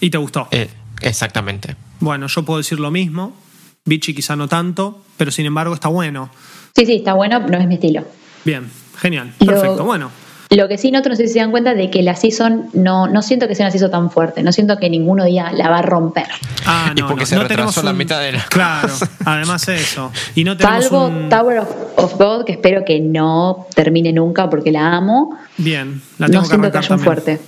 ¿Y 0.00 0.10
te 0.10 0.18
gustó? 0.18 0.48
eh, 0.50 0.68
exactamente. 1.02 1.76
Bueno, 2.00 2.26
yo 2.26 2.44
puedo 2.44 2.58
decir 2.58 2.78
lo 2.80 2.90
mismo. 2.90 3.36
Bichi 3.84 4.14
quizá 4.14 4.36
no 4.36 4.48
tanto, 4.48 5.02
pero 5.16 5.30
sin 5.30 5.46
embargo 5.46 5.74
está 5.74 5.88
bueno. 5.88 6.30
Sí, 6.76 6.84
sí, 6.86 6.96
está 6.96 7.14
bueno, 7.14 7.40
no 7.40 7.58
es 7.58 7.66
mi 7.66 7.74
estilo. 7.74 8.04
Bien, 8.44 8.70
genial. 8.98 9.32
Lo- 9.40 9.46
Perfecto. 9.46 9.84
Bueno, 9.84 10.10
Lo 10.50 10.66
que 10.66 10.78
sí 10.78 10.90
noto, 10.90 11.10
no 11.10 11.16
sé 11.16 11.26
si 11.26 11.34
se 11.34 11.40
dan 11.40 11.50
cuenta 11.50 11.74
de 11.74 11.90
que 11.90 12.02
la 12.02 12.16
season 12.16 12.70
no, 12.72 13.06
no 13.06 13.20
siento 13.20 13.46
que 13.48 13.54
sea 13.54 13.66
una 13.66 13.70
season 13.70 13.90
tan 13.90 14.10
fuerte, 14.10 14.42
no 14.42 14.50
siento 14.50 14.78
que 14.78 14.88
ninguno 14.88 15.24
diga 15.24 15.52
la 15.52 15.68
va 15.68 15.80
a 15.80 15.82
romper. 15.82 16.26
Ah, 16.64 16.92
Y 16.96 17.00
no, 17.00 17.06
porque 17.08 17.22
no, 17.22 17.26
se 17.26 17.34
no 17.36 17.42
retrasó 17.42 17.54
tenemos 17.82 17.84
la 17.84 17.90
un- 17.90 17.96
mitad 17.98 18.20
de 18.20 18.32
la- 18.32 18.44
Claro, 18.46 18.88
además 19.26 19.68
eso. 19.68 20.10
Y 20.34 20.44
no 20.44 20.56
tenemos 20.56 20.84
Salvo 20.86 21.06
un... 21.08 21.28
Tower 21.28 21.58
of, 21.58 21.68
of 21.96 22.14
God, 22.18 22.44
que 22.46 22.52
espero 22.52 22.82
que 22.86 22.98
no 22.98 23.66
termine 23.74 24.12
nunca 24.12 24.48
porque 24.48 24.72
la 24.72 24.96
amo. 24.96 25.36
Bien, 25.58 26.00
la 26.18 26.26
tengo 26.28 26.38
No 26.38 26.42
que 26.44 26.48
siento 26.48 26.72
que 26.72 26.78
haya 26.78 26.94
un 26.94 27.00
fuerte. 27.00 27.40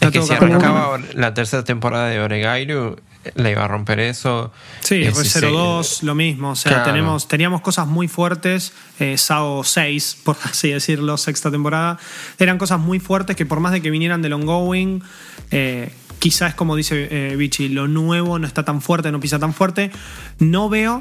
Es 0.00 0.10
que 0.10 0.22
si 0.22 0.32
arrancaba 0.32 0.98
la 1.14 1.34
tercera 1.34 1.62
temporada 1.62 2.08
de 2.08 2.18
Oregairu, 2.20 2.96
la 3.34 3.50
iba 3.50 3.64
a 3.64 3.68
romper 3.68 4.00
eso. 4.00 4.52
Sí, 4.80 5.02
Eh, 5.02 5.12
sí, 5.14 5.40
02, 5.40 6.02
lo 6.04 6.14
mismo. 6.14 6.50
O 6.50 6.56
sea, 6.56 6.72
Claro. 6.72 6.84
tenemos, 6.86 7.28
teníamos 7.28 7.60
cosas 7.60 7.86
muy 7.86 8.08
fuertes. 8.08 8.72
Eh, 8.98 9.16
SAO 9.18 9.62
6, 9.64 10.18
por 10.24 10.36
así 10.44 10.70
decirlo, 10.70 11.16
sexta 11.16 11.50
temporada. 11.50 11.98
Eran 12.38 12.56
cosas 12.58 12.78
muy 12.80 12.98
fuertes 12.98 13.36
que 13.36 13.44
por 13.46 13.60
más 13.60 13.72
de 13.72 13.82
que 13.82 13.90
vinieran 13.90 14.22
del 14.22 14.32
ongoing, 14.32 15.02
eh, 15.50 15.92
quizás 16.18 16.54
como 16.54 16.76
dice 16.76 17.08
eh, 17.10 17.36
Vichy, 17.36 17.68
lo 17.68 17.88
nuevo 17.88 18.38
no 18.38 18.46
está 18.46 18.64
tan 18.64 18.80
fuerte, 18.80 19.12
no 19.12 19.20
pisa 19.20 19.38
tan 19.38 19.52
fuerte. 19.54 19.90
No 20.38 20.68
veo 20.68 21.00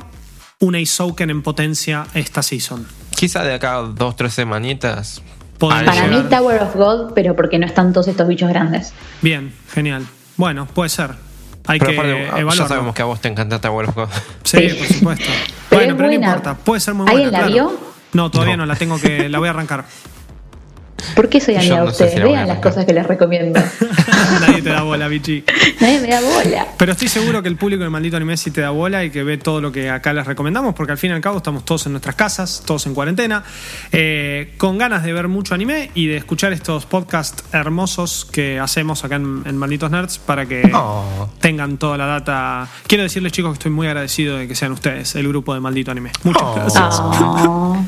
una 0.60 0.80
Isouken 0.80 1.30
en 1.30 1.42
potencia 1.42 2.06
esta 2.14 2.42
season. 2.44 2.86
Quizá 3.16 3.44
de 3.44 3.54
acá 3.54 3.76
dos, 3.78 4.16
tres 4.18 4.34
semanitas. 4.34 5.22
Para 5.58 5.92
llegar. 5.94 6.10
mí 6.10 6.24
Tower 6.30 6.62
of 6.62 6.76
God, 6.76 7.12
pero 7.14 7.36
porque 7.36 7.60
no 7.60 7.66
están 7.66 7.92
todos 7.92 8.08
estos 8.08 8.28
bichos 8.30 8.48
grandes. 8.50 8.94
Bien, 9.22 9.54
genial. 9.74 10.06
Bueno, 10.38 10.66
puede 10.68 10.90
ser. 10.90 11.12
Hay 11.70 11.78
Pero 11.80 11.92
que 11.92 11.98
aparte, 11.98 12.12
ya 12.14 12.28
evaluarlo. 12.40 12.68
sabemos 12.68 12.96
que 12.96 13.02
a 13.02 13.06
vos 13.06 13.22
te 13.22 13.28
encanta 13.28 13.62
Tower 13.62 13.90
of 13.90 13.96
God. 13.96 14.08
Sí, 14.44 14.70
Sí. 14.70 14.76
por 14.76 14.88
supuesto. 14.88 15.26
Pero 15.70 15.80
bueno, 15.82 15.96
pero 15.98 16.10
no 16.10 16.14
importa. 16.16 16.56
Puede 16.56 16.82
ser 16.82 16.96
muy 16.96 17.04
buena. 17.06 17.12
¿Alguien 17.28 17.32
la 17.32 17.48
claro. 17.48 17.54
vio? 17.54 17.80
No, 18.14 18.32
todavía 18.32 18.58
No. 18.58 18.64
no. 18.66 18.74
la 18.74 18.76
tengo 18.76 19.00
que. 19.00 19.30
La 19.30 19.38
voy 19.40 19.48
a 19.48 19.52
arrancar. 19.52 19.86
¿Por 21.16 21.30
qué 21.30 21.40
soy 21.42 21.56
amiga 21.56 21.76
de 21.80 21.82
no 21.86 21.92
ustedes? 21.92 22.14
si 22.14 22.20
Vean 22.20 22.48
las 22.48 22.60
cosas 22.60 22.86
que 22.86 22.94
les 22.94 23.06
recomiendo. 23.06 23.60
Nadie 24.42 24.62
te 24.62 24.70
da 24.70 24.82
bola, 24.84 25.08
bichi. 25.08 25.44
Nadie 25.80 26.00
me 26.00 26.08
da 26.10 26.22
bola. 26.22 26.68
Pero 26.78 26.92
estoy 26.94 27.08
seguro 27.08 27.42
que 27.42 27.50
el 27.50 27.56
público 27.56 27.82
del 27.84 27.92
maldito 27.92 28.18
anime 28.18 28.38
sí 28.38 28.52
te 28.52 28.62
da 28.62 28.70
bola 28.70 29.04
y 29.04 29.10
que 29.10 29.24
ve 29.24 29.38
todo 29.38 29.62
lo 29.62 29.72
que 29.72 29.90
acá 29.90 30.14
les 30.14 30.26
recomendamos, 30.26 30.76
porque 30.76 30.92
al 30.92 30.98
fin 30.98 31.12
y 31.12 31.14
al 31.14 31.22
cabo 31.22 31.38
estamos 31.38 31.66
todos 31.66 31.86
en 31.86 31.94
nuestras 31.94 32.16
casas, 32.16 32.64
todos 32.66 32.86
en 32.86 32.94
cuarentena, 32.94 33.44
eh, 33.92 34.54
con 34.58 34.78
ganas 34.78 35.04
de 35.04 35.14
ver 35.14 35.28
mucho 35.28 35.54
anime 35.56 35.92
y 35.96 36.08
de 36.08 36.18
escuchar 36.18 36.54
estos 36.54 36.86
podcasts 36.86 37.44
hermosos 37.54 38.26
que 38.32 38.60
hacemos 38.60 39.04
acá 39.04 39.16
en, 39.16 39.44
en 39.46 39.58
Malditos 39.58 39.92
Nerds 39.92 40.18
para 40.20 40.46
que 40.46 40.70
Oh. 40.74 41.30
tengan 41.40 41.78
toda 41.78 41.98
la 41.98 42.06
data. 42.06 42.68
Quiero 42.88 43.04
decirles, 43.04 43.32
chicos, 43.32 43.52
que 43.52 43.54
estoy 43.56 43.72
muy 43.72 43.88
agradecido 43.88 44.38
de 44.38 44.48
que 44.48 44.56
sean 44.56 44.72
ustedes, 44.72 45.16
el 45.16 45.28
grupo 45.28 45.54
de 45.54 45.60
Maldito 45.60 45.92
Anime. 45.92 46.12
Muchas 46.24 46.44
Oh. 46.44 46.56
gracias. 46.56 47.00
Oh. 47.02 47.84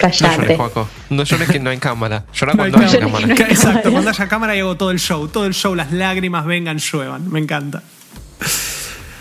No 0.00 0.08
llores, 0.10 0.36
Callate. 0.36 0.56
Juaco. 0.56 0.88
No 1.10 1.22
llores 1.24 1.48
que 1.48 1.58
no 1.60 1.70
hay 1.70 1.78
cámara. 1.78 2.24
Llora 2.32 2.54
No 2.54 2.62
hay 2.64 2.70
cuando 2.70 2.88
haya 2.88 3.00
cámara. 3.00 3.26
cámara. 3.28 3.48
Exacto, 3.50 3.90
cuando 3.92 4.10
haya 4.10 4.28
cámara 4.28 4.56
y 4.56 4.60
hago 4.60 4.76
todo 4.76 4.90
el 4.90 4.98
show. 5.00 5.28
Todo 5.28 5.46
el 5.46 5.54
show, 5.54 5.74
las 5.74 5.92
lágrimas 5.92 6.44
vengan, 6.46 6.78
lluevan. 6.78 7.30
Me 7.30 7.38
encanta. 7.40 7.82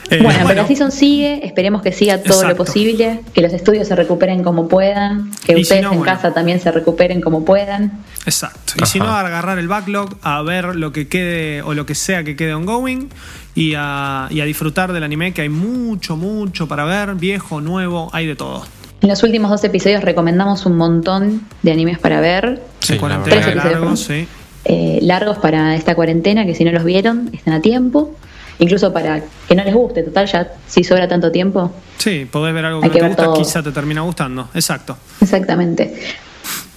Eh, 0.10 0.20
Bueno, 0.24 0.40
pero 0.48 0.62
la 0.62 0.68
season 0.68 0.90
sigue, 0.90 1.46
esperemos 1.46 1.82
que 1.82 1.92
siga 1.92 2.18
todo 2.20 2.42
Exacto. 2.42 2.48
lo 2.48 2.56
posible, 2.56 3.20
que 3.34 3.42
los 3.42 3.52
estudios 3.52 3.90
se 3.90 3.96
recuperen 3.96 4.42
como 4.42 4.70
puedan, 4.70 5.32
que 5.46 5.52
Y 5.52 5.56
si 5.58 5.62
ustedes 5.64 5.84
no, 5.84 5.92
en 5.92 5.98
bueno. 5.98 6.14
casa 6.14 6.34
también 6.34 6.62
se 6.62 6.72
recuperen 6.72 7.20
como 7.20 7.44
puedan. 7.44 8.06
Exacto. 8.26 8.74
Y 8.82 8.86
si 8.86 9.00
no, 9.00 9.08
a 9.08 9.20
agarrar 9.20 9.60
el 9.60 9.68
backlog, 9.68 10.16
a 10.22 10.42
ver 10.44 10.78
lo 10.78 10.94
que 10.94 11.10
quede 11.10 11.62
o 11.62 11.74
lo 11.74 11.86
que 11.86 11.94
sea 11.94 12.24
que 12.24 12.38
quede 12.38 12.54
ongoing 12.54 13.10
y 13.54 13.74
a, 13.76 14.28
y 14.30 14.40
a 14.40 14.46
disfrutar 14.46 14.94
del 14.94 15.04
anime, 15.04 15.34
que 15.34 15.42
hay 15.42 15.50
mucho, 15.50 16.16
mucho 16.16 16.70
para 16.70 16.86
ver, 16.86 17.16
viejo, 17.16 17.60
nuevo, 17.60 18.10
hay 18.14 18.28
de 18.28 18.38
todo. 18.38 18.66
En 19.02 19.10
los 19.10 19.22
últimos 19.24 19.52
dos 19.52 19.64
episodios 19.64 20.04
recomendamos 20.04 20.66
un 20.66 20.76
montón 20.78 21.42
de 21.62 21.72
animes 21.72 22.00
para 22.00 22.20
ver, 22.20 22.62
Sí, 22.80 22.98
Tres 23.26 23.48
episodios, 23.48 24.00
sí. 24.00 24.28
eh, 24.66 25.00
largos 25.02 25.38
para 25.38 25.76
esta 25.76 25.94
cuarentena, 25.94 26.46
que 26.46 26.56
si 26.56 26.64
no 26.64 26.72
los 26.72 26.84
vieron, 26.84 27.30
están 27.34 27.54
a 27.54 27.62
tiempo. 27.62 28.16
Incluso 28.60 28.92
para 28.92 29.22
que 29.48 29.54
no 29.56 29.64
les 29.64 29.74
guste, 29.76 30.02
total, 30.02 30.26
ya 30.26 30.52
si 30.66 30.84
sobra 30.84 31.08
tanto 31.08 31.32
tiempo. 31.32 31.72
Sí, 32.00 32.28
podés 32.32 32.56
ver 32.56 32.66
algo 32.66 32.82
que 32.82 32.88
no 32.88 32.94
que 32.94 33.00
te 33.02 33.08
gusta, 33.08 33.24
todo. 33.26 33.36
quizá 33.38 33.62
te 33.62 33.72
termina 33.72 34.02
gustando. 34.02 34.50
Exacto. 34.56 34.98
Exactamente. 35.22 35.94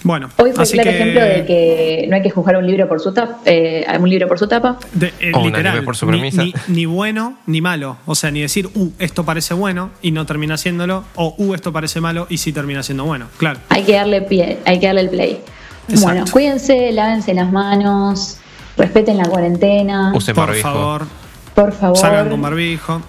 Bueno, 0.03 0.29
Hoy 0.37 0.51
fue 0.51 0.63
así 0.63 0.73
claro 0.73 0.89
que, 0.89 0.95
ejemplo 0.95 1.21
de 1.21 1.45
que 1.45 2.05
no 2.09 2.15
hay 2.15 2.21
que 2.23 2.31
juzgar 2.31 2.57
un 2.57 2.65
libro 2.65 2.87
por 2.89 2.99
su 2.99 3.13
tapa, 3.13 3.39
eh, 3.45 3.85
un 3.99 4.09
libro 4.09 4.27
por 4.27 4.39
su 4.39 4.47
tapa. 4.47 4.77
de- 4.93 5.13
eh, 5.19 5.31
O 5.35 5.45
literal, 5.45 5.83
por 5.83 5.95
su 5.95 6.05
ni- 6.07 6.11
premisa. 6.13 6.43
Ni, 6.43 6.53
ni 6.67 6.85
bueno 6.87 7.37
ni 7.45 7.61
malo. 7.61 7.97
O 8.07 8.15
sea, 8.15 8.31
ni 8.31 8.41
decir, 8.41 8.67
uh, 8.73 8.89
esto 8.97 9.23
parece 9.25 9.53
bueno 9.53 9.91
y 10.01 10.11
no 10.11 10.25
termina 10.25 10.57
siéndolo, 10.57 11.03
o 11.15 11.35
uh, 11.37 11.53
esto 11.53 11.71
parece 11.71 12.01
malo 12.01 12.25
y 12.29 12.37
sí 12.37 12.51
termina 12.51 12.81
siendo 12.81 13.05
bueno. 13.05 13.27
Claro. 13.37 13.59
Hay 13.69 13.83
que 13.83 13.93
darle 13.93 14.23
pie, 14.23 14.57
hay 14.65 14.79
que 14.79 14.87
darle 14.87 15.01
el 15.01 15.09
play. 15.09 15.39
Exacto. 15.87 16.07
Bueno, 16.07 16.25
cuídense, 16.31 16.91
lávense 16.93 17.33
las 17.35 17.51
manos, 17.51 18.37
respeten 18.77 19.17
la 19.17 19.25
cuarentena, 19.25 20.13
Usen 20.15 20.33
Por 20.33 20.47
barbijo. 20.47 20.67
favor, 20.67 21.05
por 21.53 21.71
favor. 21.73 21.97
salgan 21.97 22.29
con 22.29 22.41
barbijo. 22.41 23.01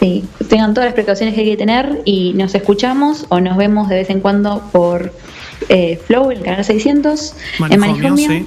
Sí, 0.00 0.24
tengan 0.48 0.74
todas 0.74 0.86
las 0.88 0.94
precauciones 0.94 1.34
que 1.34 1.40
hay 1.40 1.50
que 1.50 1.56
tener 1.56 2.02
y 2.04 2.34
nos 2.34 2.54
escuchamos 2.54 3.26
o 3.30 3.40
nos 3.40 3.56
vemos 3.56 3.88
de 3.88 3.96
vez 3.96 4.10
en 4.10 4.20
cuando 4.20 4.60
por 4.70 5.12
eh, 5.68 6.00
Flow, 6.06 6.30
el 6.30 6.42
canal 6.42 6.64
600, 6.64 7.34
en 7.70 8.16
sí. 8.16 8.46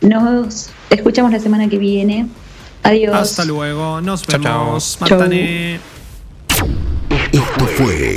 Nos 0.00 0.70
escuchamos 0.90 1.32
la 1.32 1.40
semana 1.40 1.68
que 1.68 1.78
viene. 1.78 2.26
Adiós. 2.82 3.14
Hasta 3.14 3.44
luego, 3.44 4.00
nos 4.00 4.22
Chao, 4.22 4.40
chao. 4.40 4.64
vemos. 4.66 4.98
Chau. 5.04 5.20
Esto 7.32 7.66
fue 7.76 8.16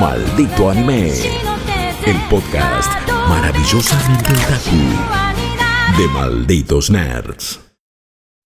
Maldito 0.00 0.70
Anime, 0.70 1.12
el 2.06 2.16
podcast 2.30 2.90
maravillosamente 3.28 4.32
otaku 4.32 5.98
de 5.98 6.08
Malditos 6.08 6.90
Nerds. 6.90 7.67